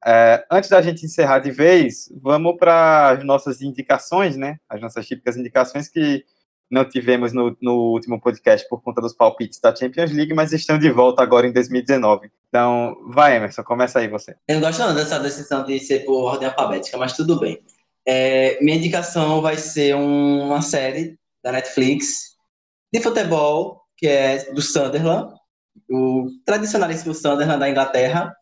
É, 0.04 0.46
antes 0.50 0.70
da 0.70 0.80
gente 0.80 1.04
encerrar 1.04 1.40
de 1.40 1.50
vez, 1.50 2.08
vamos 2.22 2.56
para 2.56 3.10
as 3.10 3.24
nossas 3.24 3.60
indicações, 3.60 4.36
né? 4.36 4.58
As 4.68 4.80
nossas 4.80 5.06
típicas 5.06 5.36
indicações 5.36 5.88
que 5.88 6.24
não 6.70 6.84
tivemos 6.84 7.32
no, 7.32 7.56
no, 7.60 7.92
último 7.92 8.20
podcast 8.20 8.68
por 8.68 8.82
conta 8.82 9.00
dos 9.00 9.14
palpites 9.14 9.58
da 9.60 9.74
Champions 9.74 10.12
League, 10.12 10.34
mas 10.34 10.52
estão 10.52 10.78
de 10.78 10.90
volta 10.90 11.22
agora 11.22 11.46
em 11.46 11.52
2019. 11.52 12.30
Então, 12.48 12.96
vai, 13.08 13.36
Emerson, 13.36 13.62
começa 13.62 13.98
aí 13.98 14.08
você. 14.08 14.36
Eu 14.46 14.56
não 14.56 14.62
gosto 14.62 14.80
não 14.80 14.94
dessa 14.94 15.18
decisão 15.18 15.64
de 15.64 15.78
ser 15.80 16.04
por 16.04 16.24
ordem 16.24 16.48
alfabética, 16.48 16.98
mas 16.98 17.14
tudo 17.14 17.38
bem. 17.38 17.62
É, 18.06 18.58
minha 18.62 18.76
indicação 18.76 19.40
vai 19.40 19.56
ser 19.56 19.94
uma 19.94 20.60
série 20.62 21.18
da 21.42 21.52
Netflix 21.52 22.36
de 22.92 23.00
futebol, 23.00 23.82
que 23.96 24.06
é 24.06 24.50
do 24.52 24.62
Sunderland, 24.62 25.34
o 25.90 26.28
tradicionalíssimo 26.44 27.14
Sunderland 27.14 27.60
da 27.60 27.70
Inglaterra, 27.70 28.34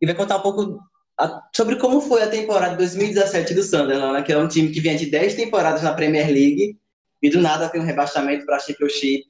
e 0.00 0.06
vai 0.06 0.14
contar 0.14 0.36
um 0.36 0.42
pouco 0.42 0.80
a, 1.18 1.40
sobre 1.54 1.76
como 1.76 2.00
foi 2.00 2.22
a 2.22 2.28
temporada 2.28 2.72
de 2.72 2.78
2017 2.78 3.54
do 3.54 3.62
Sunderland, 3.62 4.12
né, 4.14 4.22
que 4.22 4.32
é 4.32 4.38
um 4.38 4.48
time 4.48 4.70
que 4.70 4.80
vinha 4.80 4.96
de 4.96 5.06
10 5.06 5.34
temporadas 5.34 5.82
na 5.82 5.94
Premier 5.94 6.26
League 6.26 6.76
e 7.22 7.30
do 7.30 7.40
nada 7.40 7.68
tem 7.68 7.80
um 7.80 7.84
rebaixamento 7.84 8.44
para 8.44 8.56
a 8.56 8.60
Championship. 8.60 9.26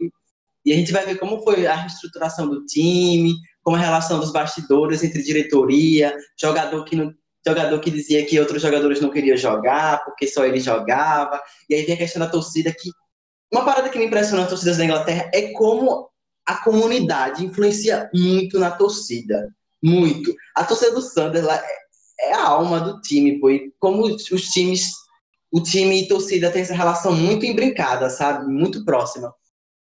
E 0.65 0.73
a 0.73 0.77
gente 0.77 0.93
vai 0.93 1.05
ver 1.05 1.19
como 1.19 1.43
foi 1.43 1.67
a 1.67 1.75
reestruturação 1.75 2.49
do 2.49 2.65
time, 2.65 3.35
como 3.63 3.77
a 3.77 3.81
relação 3.81 4.19
dos 4.19 4.33
bastidores 4.33 5.05
entre 5.05 5.23
diretoria, 5.23 6.17
jogador 6.41 6.85
que 6.85 6.97
não, 6.97 7.13
jogador 7.47 7.79
que 7.81 7.91
dizia 7.91 8.25
que 8.25 8.39
outros 8.39 8.63
jogadores 8.63 9.01
não 9.01 9.11
queriam 9.11 9.37
jogar 9.37 10.05
porque 10.05 10.27
só 10.27 10.45
ele 10.45 10.61
jogava. 10.61 11.41
E 11.69 11.75
aí 11.75 11.85
vem 11.85 11.95
a 11.95 11.99
questão 11.99 12.21
da 12.21 12.29
torcida 12.29 12.73
que 12.73 12.91
uma 13.53 13.65
parada 13.65 13.91
que 13.91 13.99
me 13.99 14.07
impressiona 14.07 14.41
nas 14.41 14.49
torcidas 14.49 14.79
da 14.79 14.85
Inglaterra 14.85 15.31
é 15.35 15.53
como 15.53 16.09
a 16.47 16.57
comunidade 16.57 17.45
influencia 17.45 18.09
muito 18.15 18.59
na 18.59 18.71
torcida, 18.71 19.49
muito. 19.83 20.35
A 20.57 20.65
torcida 20.65 20.93
do 20.93 21.03
Sunderland 21.03 21.63
é, 22.19 22.31
é 22.31 22.35
a 22.35 22.47
alma 22.47 22.81
do 22.81 23.01
time, 23.01 23.39
e 23.51 23.73
como 23.79 24.05
os 24.05 24.25
times 24.25 24.91
o 25.53 25.61
time 25.63 26.03
e 26.03 26.09
torcida 26.09 26.51
tem 26.51 26.63
essa 26.63 26.75
relação 26.75 27.15
muito 27.15 27.45
embrincada, 27.45 28.09
sabe? 28.09 28.51
Muito 28.51 28.85
próxima. 28.85 29.33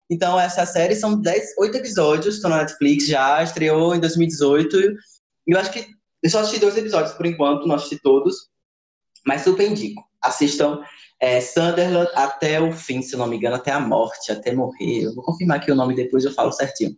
Então, 0.08 0.38
essa 0.38 0.64
série 0.64 0.94
são 0.94 1.20
10, 1.20 1.58
8 1.58 1.76
episódios, 1.78 2.36
estão 2.36 2.48
na 2.48 2.58
Netflix 2.58 3.08
já, 3.08 3.42
estreou 3.42 3.92
em 3.92 3.98
2018. 3.98 4.78
E 4.78 4.94
eu 5.48 5.58
acho 5.58 5.72
que. 5.72 5.84
Eu 6.22 6.30
só 6.30 6.40
assisti 6.40 6.58
dois 6.58 6.76
episódios 6.76 7.12
por 7.14 7.26
enquanto, 7.26 7.66
não 7.66 7.74
assisti 7.74 8.00
todos. 8.00 8.48
Mas 9.26 9.42
super 9.42 9.68
indico. 9.68 10.02
Assistam 10.22 10.80
é, 11.20 11.40
Sunderland 11.40 12.10
até 12.14 12.60
o 12.60 12.72
fim, 12.72 13.02
se 13.02 13.16
não 13.16 13.26
me 13.26 13.36
engano, 13.36 13.56
até 13.56 13.72
a 13.72 13.80
morte, 13.80 14.30
até 14.30 14.52
morrer. 14.54 15.04
Eu 15.04 15.14
vou 15.14 15.24
confirmar 15.24 15.58
aqui 15.58 15.70
o 15.70 15.74
nome 15.74 15.94
depois, 15.94 16.24
eu 16.24 16.32
falo 16.32 16.52
certinho. 16.52 16.94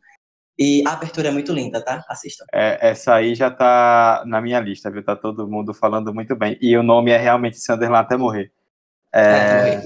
E 0.58 0.82
a 0.86 0.92
abertura 0.92 1.28
é 1.28 1.30
muito 1.30 1.52
linda, 1.52 1.82
tá? 1.82 2.04
Assistam. 2.08 2.44
É, 2.52 2.90
essa 2.90 3.14
aí 3.14 3.34
já 3.34 3.50
tá 3.50 4.24
na 4.26 4.40
minha 4.40 4.60
lista, 4.60 4.90
viu? 4.90 5.04
Tá 5.04 5.14
todo 5.14 5.48
mundo 5.48 5.72
falando 5.72 6.12
muito 6.12 6.34
bem. 6.34 6.58
E 6.60 6.76
o 6.76 6.82
nome 6.82 7.12
é 7.12 7.16
realmente 7.16 7.60
Sunderland 7.60 8.04
até 8.04 8.16
morrer. 8.16 8.52
É... 9.12 9.74
é 9.74 9.82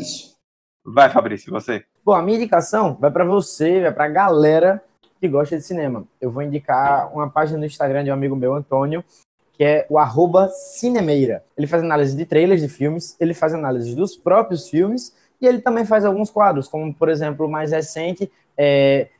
vai, 0.85 1.11
Fabrício, 1.11 1.51
você. 1.51 1.85
Bom, 2.05 2.12
a 2.12 2.23
minha 2.23 2.37
indicação 2.37 2.97
vai 3.01 3.11
para 3.11 3.25
você, 3.25 3.81
vai 3.81 3.93
para 3.93 4.05
a 4.05 4.09
galera 4.09 4.83
que 5.20 5.29
gosta 5.29 5.57
de 5.57 5.62
cinema. 5.62 6.05
Eu 6.20 6.31
vou 6.31 6.43
indicar 6.43 7.12
uma 7.14 7.31
página 7.31 7.59
no 7.59 7.64
Instagram 7.64 8.03
de 8.03 8.11
um 8.11 8.14
amigo 8.14 8.35
meu, 8.35 8.55
Antônio, 8.55 9.05
que 9.53 9.62
é 9.62 9.87
o 9.89 9.99
arroba 9.99 10.49
Cinemeira. 10.49 11.45
Ele 11.57 11.68
faz 11.68 11.83
análise 11.83 12.16
de 12.16 12.27
trailers 12.27 12.61
de 12.61 12.68
filmes, 12.68 13.16
ele 13.20 13.33
faz 13.33 13.55
análise 13.55 13.95
dos 13.95 14.16
próprios 14.16 14.68
filmes 14.68 15.14
e 15.41 15.47
ele 15.47 15.61
também 15.61 15.85
faz 15.85 16.05
alguns 16.05 16.31
quadros, 16.31 16.66
como, 16.66 16.93
por 16.93 17.09
exemplo, 17.09 17.47
o 17.47 17.51
mais 17.51 17.70
recente, 17.70 18.31
é, 18.57 19.11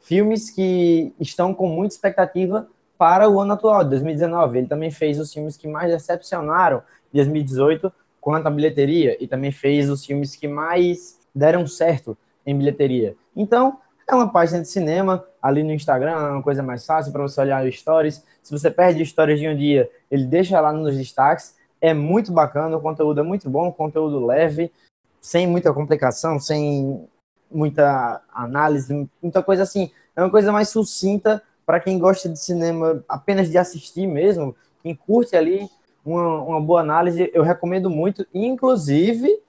filmes 0.00 0.50
que 0.50 1.12
estão 1.18 1.52
com 1.52 1.66
muita 1.66 1.94
expectativa 1.94 2.68
para 2.96 3.28
o 3.28 3.40
ano 3.40 3.54
atual, 3.54 3.84
2019. 3.84 4.58
Ele 4.58 4.66
também 4.68 4.92
fez 4.92 5.18
os 5.18 5.32
filmes 5.32 5.56
que 5.56 5.66
mais 5.66 5.90
decepcionaram 5.90 6.82
em 7.12 7.16
2018, 7.16 7.92
quanto 8.22 8.46
à 8.46 8.50
bilheteria 8.50 9.16
e 9.20 9.26
também 9.26 9.50
fez 9.50 9.90
os 9.90 10.06
filmes 10.06 10.36
que 10.36 10.46
mais 10.46 11.18
deram 11.34 11.66
certo 11.66 12.16
em 12.46 12.56
bilheteria. 12.56 13.16
Então, 13.34 13.80
é 14.08 14.14
uma 14.14 14.30
página 14.30 14.62
de 14.62 14.68
cinema 14.68 15.24
ali 15.42 15.64
no 15.64 15.72
Instagram, 15.72 16.12
é 16.12 16.30
uma 16.30 16.42
coisa 16.42 16.62
mais 16.62 16.86
fácil 16.86 17.12
para 17.12 17.22
você 17.22 17.40
olhar 17.40 17.66
os 17.66 17.76
stories. 17.76 18.24
Se 18.40 18.52
você 18.52 18.70
perde 18.70 19.04
stories 19.04 19.40
de 19.40 19.48
um 19.48 19.56
dia, 19.56 19.90
ele 20.08 20.24
deixa 20.24 20.60
lá 20.60 20.72
nos 20.72 20.96
destaques. 20.96 21.56
é 21.80 21.92
muito 21.92 22.30
bacana, 22.30 22.76
o 22.76 22.80
conteúdo 22.80 23.18
é 23.18 23.24
muito 23.24 23.50
bom, 23.50 23.72
conteúdo 23.72 24.24
leve, 24.24 24.70
sem 25.20 25.48
muita 25.48 25.72
complicação, 25.72 26.38
sem 26.38 27.08
muita 27.50 28.22
análise, 28.32 29.08
muita 29.20 29.42
coisa 29.42 29.64
assim. 29.64 29.90
É 30.14 30.22
uma 30.22 30.30
coisa 30.30 30.52
mais 30.52 30.68
sucinta 30.68 31.42
para 31.66 31.80
quem 31.80 31.98
gosta 31.98 32.28
de 32.28 32.38
cinema 32.38 33.02
apenas 33.08 33.50
de 33.50 33.58
assistir 33.58 34.06
mesmo, 34.06 34.54
quem 34.80 34.94
curte 34.94 35.34
ali 35.34 35.68
uma, 36.04 36.42
uma 36.42 36.60
boa 36.60 36.80
análise, 36.80 37.30
eu 37.32 37.42
recomendo 37.42 37.88
muito. 37.88 38.26
Inclusive, 38.34 39.40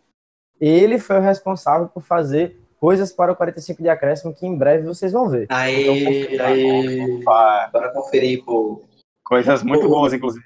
ele 0.60 1.00
foi 1.00 1.18
o 1.18 1.22
responsável 1.22 1.88
por 1.88 2.02
fazer 2.02 2.60
coisas 2.80 3.14
para 3.14 3.32
o 3.32 3.36
45 3.36 3.82
de 3.82 3.90
acréscimo 3.90 4.34
que 4.34 4.46
em 4.46 4.58
breve 4.58 4.86
vocês 4.86 5.12
vão 5.12 5.30
ver. 5.30 5.48
Aí, 5.50 6.34
então, 6.34 6.46
aí, 6.46 7.24
para 7.24 7.94
conferir, 7.94 8.44
pô. 8.44 8.84
Coisas 9.24 9.64
muito 9.64 9.88
boas, 9.88 10.14
inclusive. 10.14 10.44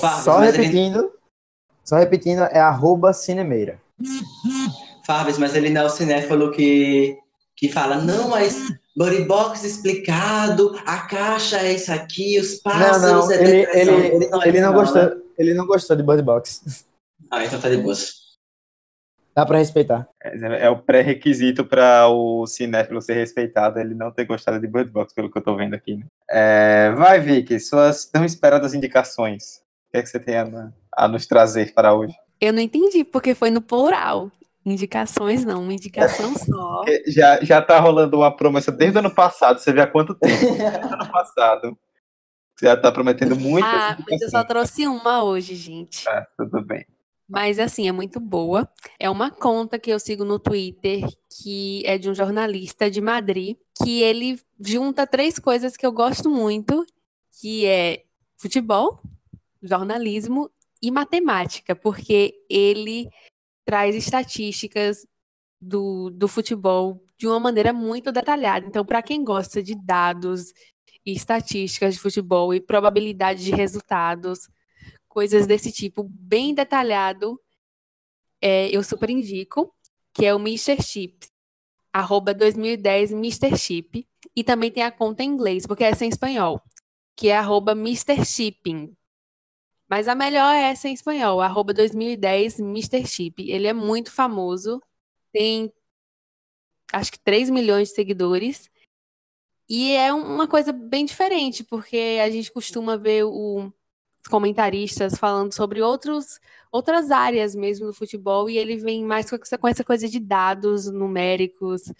Fábio, 0.00 0.24
só 0.24 0.38
repetindo, 0.38 0.98
ele... 0.98 1.10
só 1.84 1.96
repetindo, 1.96 2.40
é 2.42 2.58
arroba 2.60 3.12
Cinemeira. 3.12 3.80
Fábio, 5.06 5.38
mas 5.38 5.54
ele 5.54 5.70
não 5.70 5.82
é 5.82 5.84
o 5.84 5.90
cinéfalo 5.90 6.50
que, 6.50 7.16
que 7.56 7.68
fala, 7.68 7.96
não, 7.96 8.28
mas 8.28 8.56
Body 8.96 9.24
Box 9.24 9.64
explicado, 9.64 10.76
a 10.84 11.06
caixa 11.06 11.58
é 11.58 11.74
isso 11.74 11.92
aqui, 11.92 12.38
os 12.38 12.56
pássaros 12.56 13.02
não, 13.02 13.26
não, 13.26 13.30
é 13.30 13.34
ele, 13.34 13.68
ele, 13.72 13.90
ele, 13.90 14.28
não, 14.28 14.42
ele 14.44 14.60
não 14.60 14.72
gostou, 14.72 15.02
né? 15.02 15.16
ele 15.38 15.54
não 15.54 15.66
gostou 15.66 15.96
de 15.96 16.02
Body 16.02 16.22
Box. 16.22 16.84
Ah, 17.30 17.44
então 17.44 17.60
tá 17.60 17.68
de 17.68 17.76
boas. 17.76 18.20
Dá 19.34 19.46
para 19.46 19.58
respeitar. 19.58 20.08
É, 20.22 20.66
é 20.66 20.70
o 20.70 20.76
pré-requisito 20.76 21.64
para 21.64 22.08
o 22.08 22.46
cinéfilo 22.46 23.00
ser 23.00 23.14
respeitado, 23.14 23.78
ele 23.78 23.94
não 23.94 24.10
ter 24.10 24.24
gostado 24.24 24.60
de 24.60 24.66
Bird 24.66 24.90
Box, 24.90 25.14
pelo 25.14 25.30
que 25.30 25.38
eu 25.38 25.42
tô 25.42 25.56
vendo 25.56 25.74
aqui. 25.74 25.96
Né? 25.96 26.04
É, 26.28 26.90
vai, 26.90 27.20
Vicky, 27.20 27.58
suas 27.60 28.04
tão 28.04 28.24
esperadas 28.24 28.74
indicações. 28.74 29.62
O 29.88 29.92
que 29.92 29.98
é 29.98 30.02
que 30.02 30.08
você 30.08 30.18
tem 30.18 30.36
a, 30.36 30.72
a 30.94 31.08
nos 31.08 31.26
trazer 31.26 31.72
para 31.72 31.94
hoje? 31.94 32.14
Eu 32.40 32.52
não 32.52 32.60
entendi, 32.60 33.04
porque 33.04 33.34
foi 33.34 33.50
no 33.50 33.62
plural. 33.62 34.30
Indicações 34.64 35.44
não, 35.44 35.62
uma 35.62 35.72
indicação 35.72 36.34
só. 36.36 36.84
Já, 37.06 37.42
já 37.42 37.62
tá 37.62 37.80
rolando 37.80 38.18
uma 38.18 38.34
promessa 38.34 38.70
desde 38.70 38.96
o 38.96 39.00
ano 39.00 39.14
passado, 39.14 39.58
você 39.58 39.72
vê 39.72 39.80
há 39.80 39.86
quanto 39.86 40.14
tempo? 40.14 40.36
Desde 40.54 40.86
o 40.86 40.92
ano 40.92 41.10
passado. 41.10 41.78
Você 42.54 42.66
já 42.66 42.76
tá 42.76 42.92
prometendo 42.92 43.34
muito. 43.36 43.64
Ah, 43.64 43.96
mas 44.06 44.20
eu 44.20 44.28
só 44.28 44.44
trouxe 44.44 44.86
uma 44.86 45.24
hoje, 45.24 45.54
gente. 45.54 46.06
Ah, 46.06 46.26
tudo 46.36 46.62
bem. 46.62 46.84
Mas 47.26 47.58
assim, 47.58 47.88
é 47.88 47.92
muito 47.92 48.20
boa. 48.20 48.68
É 48.98 49.08
uma 49.08 49.30
conta 49.30 49.78
que 49.78 49.90
eu 49.90 49.98
sigo 49.98 50.24
no 50.24 50.38
Twitter, 50.38 51.06
que 51.40 51.82
é 51.86 51.96
de 51.96 52.10
um 52.10 52.14
jornalista 52.14 52.90
de 52.90 53.00
Madrid, 53.00 53.56
que 53.82 54.02
ele 54.02 54.38
junta 54.60 55.06
três 55.06 55.38
coisas 55.38 55.74
que 55.74 55.86
eu 55.86 55.92
gosto 55.92 56.28
muito, 56.28 56.84
que 57.40 57.64
é 57.64 58.02
futebol, 58.36 59.00
jornalismo 59.62 60.50
e 60.82 60.90
matemática, 60.90 61.74
porque 61.74 62.34
ele 62.48 63.08
traz 63.64 63.94
estatísticas 63.94 65.06
do, 65.60 66.10
do 66.10 66.26
futebol 66.26 67.04
de 67.18 67.26
uma 67.26 67.38
maneira 67.38 67.72
muito 67.72 68.10
detalhada. 68.10 68.66
Então, 68.66 68.84
para 68.84 69.02
quem 69.02 69.22
gosta 69.22 69.62
de 69.62 69.74
dados 69.74 70.52
e 71.04 71.12
estatísticas 71.12 71.94
de 71.94 72.00
futebol 72.00 72.54
e 72.54 72.60
probabilidade 72.60 73.44
de 73.44 73.50
resultados, 73.50 74.48
coisas 75.08 75.46
desse 75.46 75.70
tipo, 75.70 76.04
bem 76.04 76.54
detalhado, 76.54 77.38
é, 78.40 78.74
eu 78.74 78.82
super 78.82 79.10
indico, 79.10 79.74
que 80.14 80.24
é 80.24 80.34
o 80.34 80.38
Mr. 80.38 80.82
Chip, 80.82 81.28
arroba 81.92 82.32
2010 82.32 83.12
Mr. 83.12 83.56
Chip, 83.56 84.06
e 84.34 84.44
também 84.44 84.70
tem 84.70 84.82
a 84.82 84.90
conta 84.90 85.22
em 85.22 85.28
inglês, 85.28 85.66
porque 85.66 85.84
essa 85.84 86.04
é 86.04 86.06
em 86.06 86.10
espanhol, 86.10 86.62
que 87.16 87.28
é 87.28 87.36
arroba 87.36 87.72
Mr. 87.72 88.24
Shipping, 88.24 88.96
mas 89.90 90.06
a 90.06 90.14
melhor 90.14 90.54
é 90.54 90.70
essa 90.70 90.88
em 90.88 90.94
espanhol, 90.94 91.40
arroba 91.40 91.74
2010 91.74 92.60
Mr. 92.60 93.04
Chip. 93.04 93.50
Ele 93.50 93.66
é 93.66 93.72
muito 93.72 94.12
famoso, 94.12 94.80
tem 95.32 95.72
acho 96.92 97.10
que 97.10 97.18
3 97.18 97.50
milhões 97.50 97.88
de 97.88 97.94
seguidores. 97.96 98.70
E 99.68 99.92
é 99.92 100.12
uma 100.12 100.46
coisa 100.48 100.72
bem 100.72 101.04
diferente, 101.04 101.64
porque 101.64 102.18
a 102.22 102.30
gente 102.30 102.52
costuma 102.52 102.96
ver 102.96 103.24
o, 103.24 103.66
os 103.66 104.28
comentaristas 104.30 105.16
falando 105.18 105.52
sobre 105.52 105.82
outros, 105.82 106.40
outras 106.70 107.10
áreas 107.10 107.54
mesmo 107.54 107.86
do 107.86 107.94
futebol, 107.94 108.48
e 108.48 108.58
ele 108.58 108.76
vem 108.76 109.04
mais 109.04 109.28
com 109.28 109.36
essa, 109.36 109.58
com 109.58 109.68
essa 109.68 109.84
coisa 109.84 110.08
de 110.08 110.20
dados 110.20 110.86
numéricos 110.86 111.92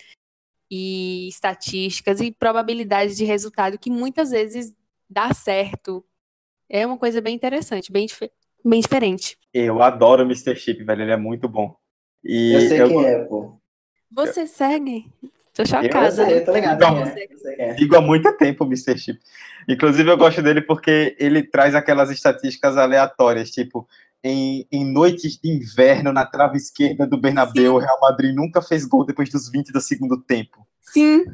e 0.71 1.29
estatísticas 1.29 2.21
e 2.21 2.31
probabilidades 2.31 3.17
de 3.17 3.25
resultado 3.25 3.79
que 3.79 3.91
muitas 3.91 4.31
vezes 4.31 4.75
dá 5.09 5.35
certo 5.35 6.05
é 6.71 6.87
uma 6.87 6.97
coisa 6.97 7.21
bem 7.21 7.35
interessante, 7.35 7.91
bem, 7.91 8.07
dif 8.07 8.31
bem 8.65 8.81
diferente. 8.81 9.37
Eu 9.53 9.83
adoro 9.83 10.23
o 10.23 10.27
Mr. 10.27 10.55
Chip, 10.55 10.85
velho. 10.85 11.03
Ele 11.03 11.11
é 11.11 11.17
muito 11.17 11.49
bom. 11.49 11.75
E 12.25 12.53
eu 12.53 12.61
sei 12.61 12.81
eu... 12.81 12.89
quem 12.89 13.05
é, 13.05 13.19
pô. 13.25 13.59
Você 14.13 14.47
segue? 14.47 15.11
Tô 15.53 15.67
chocada. 15.67 16.07
Eu, 16.07 16.13
sei, 16.13 16.39
eu 16.39 16.45
tô 16.45 16.53
ligado. 16.53 16.81
Não, 16.81 17.03
é. 17.59 17.77
Sigo 17.77 17.97
há 17.97 18.01
muito 18.01 18.33
tempo 18.37 18.65
o 18.65 18.67
Mr. 18.67 18.97
Chip. 18.97 19.21
Inclusive, 19.69 20.09
eu 20.09 20.17
gosto 20.17 20.41
dele 20.43 20.63
porque 20.63 21.17
ele 21.19 21.43
traz 21.43 21.75
aquelas 21.75 22.11
estatísticas 22.11 22.77
aleatórias, 22.77 23.51
tipo, 23.51 23.87
em, 24.23 24.67
em, 24.71 24.85
noites 24.85 25.39
de 25.39 25.51
inverno 25.51 26.13
na 26.13 26.25
trave 26.25 26.57
esquerda 26.57 27.07
do 27.07 27.19
Bernabéu, 27.21 27.75
o 27.75 27.79
Real 27.79 27.99
Madrid 28.01 28.35
nunca 28.35 28.63
fez 28.63 28.85
gol 28.85 29.05
depois 29.05 29.29
dos 29.29 29.51
20 29.51 29.73
do 29.73 29.81
segundo 29.81 30.19
tempo. 30.19 30.67
Sim. 30.81 31.25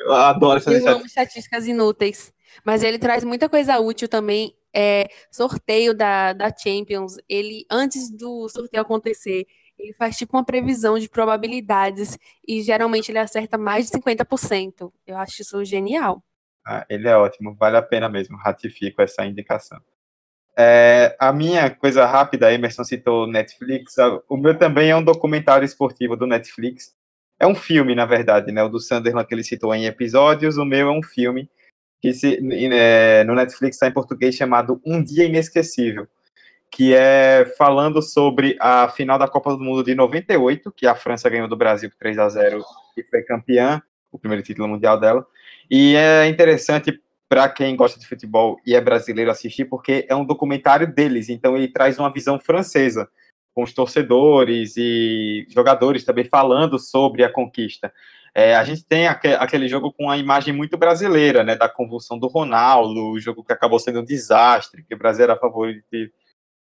Eu 0.00 0.12
adoro 0.12 0.58
essas 0.58 0.72
eu 0.72 0.78
estatísticas. 0.78 0.96
amo 0.96 1.06
estatísticas 1.06 1.66
inúteis. 1.66 2.32
Mas 2.64 2.82
ele 2.82 2.98
traz 2.98 3.24
muita 3.24 3.48
coisa 3.48 3.78
útil 3.78 4.08
também 4.08 4.54
é, 4.74 5.08
sorteio 5.30 5.94
da, 5.94 6.32
da 6.32 6.54
Champions, 6.54 7.16
ele, 7.28 7.64
antes 7.70 8.10
do 8.10 8.48
sorteio 8.48 8.82
acontecer, 8.82 9.46
ele 9.78 9.92
faz 9.92 10.16
tipo 10.16 10.36
uma 10.36 10.44
previsão 10.44 10.98
de 10.98 11.08
probabilidades 11.08 12.18
e 12.46 12.62
geralmente 12.62 13.10
ele 13.10 13.18
acerta 13.18 13.56
mais 13.56 13.86
de 13.86 13.92
50%. 13.92 14.92
Eu 15.06 15.16
acho 15.16 15.42
isso 15.42 15.64
genial. 15.64 16.22
Ah, 16.66 16.84
ele 16.88 17.08
é 17.08 17.16
ótimo, 17.16 17.54
vale 17.54 17.76
a 17.76 17.82
pena 17.82 18.08
mesmo, 18.08 18.36
ratifico 18.36 19.00
essa 19.00 19.24
indicação. 19.24 19.80
É, 20.56 21.16
a 21.20 21.32
minha 21.32 21.70
coisa 21.70 22.04
rápida, 22.04 22.52
Emerson 22.52 22.82
citou 22.82 23.28
Netflix, 23.28 23.94
o 24.28 24.36
meu 24.36 24.58
também 24.58 24.90
é 24.90 24.96
um 24.96 25.02
documentário 25.02 25.64
esportivo 25.64 26.16
do 26.16 26.26
Netflix. 26.26 26.92
É 27.38 27.46
um 27.46 27.54
filme, 27.54 27.94
na 27.94 28.04
verdade, 28.04 28.50
né? 28.50 28.60
O 28.64 28.68
do 28.68 28.80
Sunderland 28.80 29.26
que 29.28 29.32
ele 29.32 29.44
citou 29.44 29.72
em 29.72 29.86
episódios, 29.86 30.58
o 30.58 30.64
meu 30.64 30.88
é 30.88 30.90
um 30.90 31.02
filme 31.02 31.48
que 32.00 32.12
se, 32.12 32.38
é, 32.72 33.24
no 33.24 33.34
Netflix 33.34 33.76
está 33.76 33.88
em 33.88 33.92
português 33.92 34.34
chamado 34.34 34.80
Um 34.84 35.02
Dia 35.02 35.24
Inesquecível, 35.24 36.06
que 36.70 36.94
é 36.94 37.44
falando 37.56 38.02
sobre 38.02 38.56
a 38.60 38.88
final 38.88 39.18
da 39.18 39.28
Copa 39.28 39.56
do 39.56 39.62
Mundo 39.62 39.82
de 39.82 39.94
98, 39.94 40.70
que 40.72 40.86
a 40.86 40.94
França 40.94 41.28
ganhou 41.28 41.48
do 41.48 41.56
Brasil 41.56 41.90
por 41.90 41.98
3 41.98 42.18
a 42.18 42.28
0 42.28 42.64
e 42.96 43.02
foi 43.02 43.22
campeã, 43.22 43.82
o 44.12 44.18
primeiro 44.18 44.44
título 44.44 44.68
mundial 44.68 44.98
dela. 44.98 45.26
E 45.70 45.96
é 45.96 46.26
interessante 46.28 47.00
para 47.28 47.48
quem 47.48 47.76
gosta 47.76 47.98
de 48.00 48.06
futebol 48.06 48.58
e 48.64 48.74
é 48.74 48.80
brasileiro 48.80 49.30
assistir, 49.30 49.66
porque 49.66 50.06
é 50.08 50.14
um 50.14 50.24
documentário 50.24 50.92
deles, 50.92 51.28
então 51.28 51.56
ele 51.56 51.68
traz 51.68 51.98
uma 51.98 52.12
visão 52.12 52.38
francesa, 52.38 53.08
com 53.54 53.62
os 53.62 53.72
torcedores 53.72 54.76
e 54.76 55.46
jogadores 55.50 56.04
também 56.04 56.24
falando 56.24 56.78
sobre 56.78 57.24
a 57.24 57.32
conquista. 57.32 57.92
É, 58.34 58.54
a 58.54 58.64
gente 58.64 58.84
tem 58.84 59.06
aquele 59.06 59.68
jogo 59.68 59.92
com 59.92 60.10
a 60.10 60.16
imagem 60.16 60.54
muito 60.54 60.76
brasileira, 60.76 61.42
né, 61.42 61.56
da 61.56 61.68
convulsão 61.68 62.18
do 62.18 62.28
Ronaldo, 62.28 63.10
o 63.10 63.20
jogo 63.20 63.42
que 63.42 63.52
acabou 63.52 63.78
sendo 63.78 64.00
um 64.00 64.04
desastre, 64.04 64.84
que 64.84 64.94
o 64.94 64.98
Brasil 64.98 65.24
era 65.24 65.36
favorito 65.36 65.84
e 65.92 66.12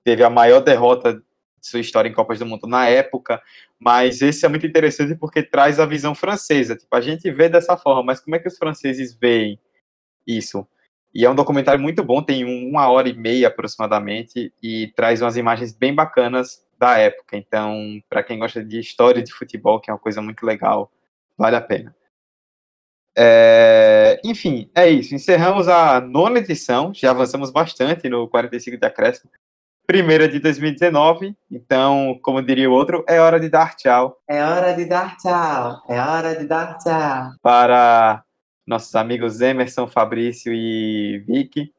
teve 0.04 0.22
a 0.22 0.30
maior 0.30 0.60
derrota 0.60 1.14
de 1.14 1.22
sua 1.60 1.80
história 1.80 2.08
em 2.08 2.12
Copas 2.12 2.38
do 2.38 2.46
Mundo 2.46 2.66
na 2.66 2.88
época, 2.88 3.42
mas 3.78 4.22
esse 4.22 4.46
é 4.46 4.48
muito 4.48 4.66
interessante 4.66 5.16
porque 5.16 5.42
traz 5.42 5.80
a 5.80 5.86
visão 5.86 6.14
francesa, 6.14 6.76
tipo, 6.76 6.94
a 6.94 7.00
gente 7.00 7.30
vê 7.30 7.48
dessa 7.48 7.76
forma, 7.76 8.02
mas 8.02 8.20
como 8.20 8.36
é 8.36 8.38
que 8.38 8.48
os 8.48 8.56
franceses 8.56 9.14
veem 9.14 9.58
isso? 10.26 10.66
E 11.12 11.24
é 11.24 11.30
um 11.30 11.34
documentário 11.34 11.80
muito 11.80 12.04
bom, 12.04 12.22
tem 12.22 12.44
uma 12.44 12.88
hora 12.90 13.08
e 13.08 13.14
meia 13.14 13.48
aproximadamente, 13.48 14.52
e 14.62 14.92
traz 14.94 15.22
umas 15.22 15.36
imagens 15.36 15.72
bem 15.72 15.94
bacanas 15.94 16.64
da 16.78 16.98
época, 16.98 17.36
então, 17.36 18.00
para 18.08 18.22
quem 18.22 18.38
gosta 18.38 18.62
de 18.62 18.78
história 18.78 19.22
de 19.22 19.32
futebol, 19.32 19.80
que 19.80 19.90
é 19.90 19.94
uma 19.94 19.98
coisa 19.98 20.20
muito 20.20 20.44
legal, 20.44 20.92
Vale 21.36 21.56
a 21.56 21.60
pena. 21.60 21.94
É, 23.18 24.20
enfim, 24.22 24.70
é 24.74 24.88
isso. 24.88 25.14
Encerramos 25.14 25.68
a 25.68 26.00
nona 26.00 26.38
edição. 26.38 26.92
Já 26.92 27.10
avançamos 27.10 27.50
bastante 27.50 28.08
no 28.08 28.28
45 28.28 28.76
de 28.76 28.86
acréscimo. 28.86 29.30
Primeira 29.86 30.28
de 30.28 30.38
2019. 30.38 31.34
Então, 31.50 32.18
como 32.22 32.42
diria 32.42 32.68
o 32.68 32.74
outro, 32.74 33.04
é 33.08 33.20
hora 33.20 33.40
de 33.40 33.48
dar 33.48 33.74
tchau. 33.74 34.20
É 34.28 34.44
hora 34.44 34.74
de 34.74 34.84
dar 34.84 35.16
tchau. 35.16 35.82
É 35.88 36.00
hora 36.00 36.36
de 36.36 36.46
dar 36.46 36.76
tchau. 36.78 37.30
Para 37.40 38.22
nossos 38.66 38.94
amigos 38.94 39.40
Emerson, 39.40 39.86
Fabrício 39.86 40.52
e 40.52 41.24
Vicky. 41.26 41.72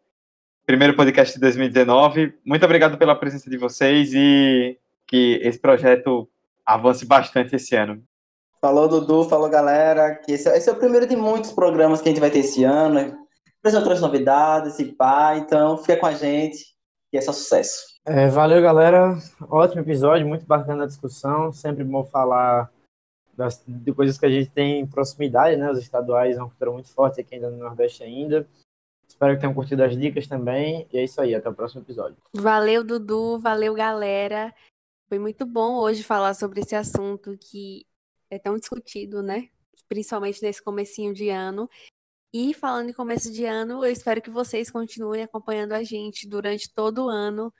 Primeiro 0.65 0.95
podcast 0.95 1.35
de 1.35 1.41
2019. 1.41 2.33
Muito 2.45 2.65
obrigado 2.65 2.97
pela 2.97 3.15
presença 3.15 3.49
de 3.49 3.57
vocês 3.57 4.13
e 4.13 4.77
que 5.05 5.39
esse 5.43 5.59
projeto 5.59 6.29
avance 6.65 7.05
bastante 7.05 7.55
esse 7.55 7.75
ano. 7.75 8.03
Falou, 8.59 8.87
Dudu, 8.87 9.25
falou, 9.25 9.49
galera. 9.49 10.15
Que 10.15 10.33
esse, 10.33 10.49
é, 10.49 10.57
esse, 10.57 10.69
é 10.69 10.73
o 10.73 10.77
primeiro 10.77 11.07
de 11.07 11.15
muitos 11.15 11.51
programas 11.51 12.01
que 12.01 12.09
a 12.09 12.11
gente 12.11 12.21
vai 12.21 12.31
ter 12.31 12.39
esse 12.39 12.63
ano. 12.63 12.99
Apresentou 13.59 13.89
outras 13.89 14.01
novidades 14.01 14.79
e 14.79 14.85
pá, 14.85 15.35
então 15.37 15.77
fica 15.77 15.97
com 15.97 16.05
a 16.05 16.13
gente, 16.13 16.63
que 17.11 17.17
é 17.17 17.21
só 17.21 17.33
sucesso. 17.33 17.85
É, 18.05 18.27
valeu, 18.27 18.61
galera. 18.61 19.17
Ótimo 19.49 19.81
episódio, 19.81 20.27
muito 20.27 20.45
bacana 20.45 20.83
a 20.83 20.87
discussão. 20.87 21.51
Sempre 21.51 21.83
bom 21.83 22.05
falar 22.05 22.71
das, 23.35 23.61
de 23.67 23.93
coisas 23.93 24.17
que 24.17 24.25
a 24.25 24.29
gente 24.29 24.49
tem 24.49 24.79
em 24.79 24.87
proximidade, 24.87 25.57
né? 25.57 25.69
Os 25.69 25.79
estaduais 25.79 26.37
é 26.37 26.39
uma 26.39 26.47
cultura 26.47 26.71
muito 26.71 26.89
forte 26.89 27.21
aqui 27.21 27.35
ainda 27.35 27.49
no 27.49 27.57
Nordeste 27.57 28.03
ainda. 28.03 28.47
Espero 29.07 29.35
que 29.35 29.41
tenham 29.41 29.53
curtido 29.53 29.83
as 29.83 29.97
dicas 29.97 30.27
também. 30.27 30.87
E 30.91 30.97
é 30.97 31.03
isso 31.03 31.19
aí, 31.21 31.35
até 31.35 31.49
o 31.49 31.53
próximo 31.53 31.81
episódio. 31.81 32.17
Valeu, 32.33 32.83
Dudu. 32.83 33.39
Valeu, 33.39 33.73
galera. 33.73 34.53
Foi 35.07 35.19
muito 35.19 35.45
bom 35.45 35.77
hoje 35.79 36.03
falar 36.03 36.33
sobre 36.33 36.61
esse 36.61 36.75
assunto 36.75 37.37
que 37.37 37.85
é 38.29 38.39
tão 38.39 38.57
discutido, 38.57 39.21
né? 39.21 39.49
Principalmente 39.87 40.41
nesse 40.41 40.61
comecinho 40.61 41.13
de 41.13 41.29
ano. 41.29 41.69
E 42.33 42.53
falando 42.53 42.89
em 42.89 42.93
começo 42.93 43.31
de 43.31 43.45
ano, 43.45 43.85
eu 43.85 43.91
espero 43.91 44.21
que 44.21 44.29
vocês 44.29 44.69
continuem 44.69 45.23
acompanhando 45.23 45.73
a 45.73 45.83
gente 45.83 46.27
durante 46.27 46.71
todo 46.71 47.05
o 47.05 47.09
ano, 47.09 47.53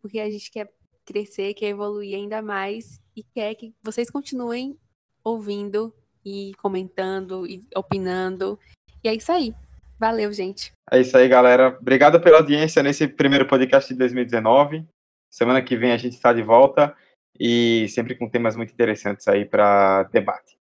porque 0.00 0.18
a 0.18 0.30
gente 0.30 0.50
quer 0.50 0.72
crescer, 1.04 1.54
quer 1.54 1.68
evoluir 1.68 2.16
ainda 2.16 2.40
mais 2.40 3.00
e 3.14 3.22
quer 3.22 3.54
que 3.54 3.74
vocês 3.82 4.10
continuem 4.10 4.78
ouvindo 5.22 5.94
e 6.24 6.52
comentando 6.56 7.46
e 7.46 7.66
opinando. 7.76 8.58
E 9.02 9.08
é 9.08 9.14
isso 9.14 9.30
aí. 9.30 9.54
Valeu, 9.98 10.32
gente. 10.32 10.72
É 10.90 11.00
isso 11.00 11.16
aí, 11.16 11.28
galera. 11.28 11.76
Obrigado 11.80 12.20
pela 12.20 12.38
audiência 12.38 12.82
nesse 12.82 13.06
primeiro 13.06 13.46
podcast 13.46 13.92
de 13.92 13.98
2019. 13.98 14.84
Semana 15.30 15.62
que 15.62 15.76
vem 15.76 15.92
a 15.92 15.96
gente 15.96 16.14
está 16.14 16.32
de 16.32 16.42
volta 16.42 16.96
e 17.38 17.86
sempre 17.88 18.14
com 18.14 18.28
temas 18.28 18.56
muito 18.56 18.72
interessantes 18.72 19.26
aí 19.28 19.44
para 19.44 20.04
debate. 20.04 20.56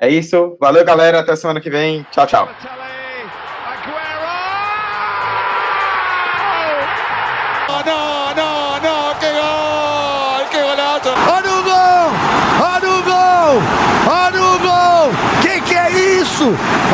É 0.00 0.08
isso. 0.08 0.56
Valeu, 0.60 0.84
galera. 0.84 1.20
Até 1.20 1.34
semana 1.36 1.60
que 1.60 1.70
vem. 1.70 2.04
Tchau, 2.10 2.26
tchau. 2.26 2.48
É? 2.48 2.88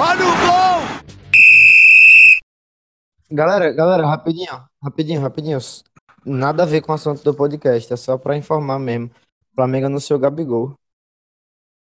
Olha 0.01 0.27
o 0.27 0.37
gol. 0.37 1.14
Galera, 3.31 3.72
galera, 3.72 4.07
rapidinho, 4.07 4.64
rapidinho, 4.83 5.20
rapidinho. 5.20 5.59
Nada 6.27 6.62
a 6.62 6.66
ver 6.66 6.81
com 6.81 6.93
o 6.93 6.95
assunto 6.95 7.22
do 7.22 7.35
podcast, 7.35 7.93
é 7.93 7.97
só 7.97 8.16
pra 8.16 8.37
informar 8.37 8.79
mesmo. 8.79 9.11
O 9.53 9.55
Flamengo 9.55 9.87
anunciou 9.87 10.18
Gabigol. 10.18 10.75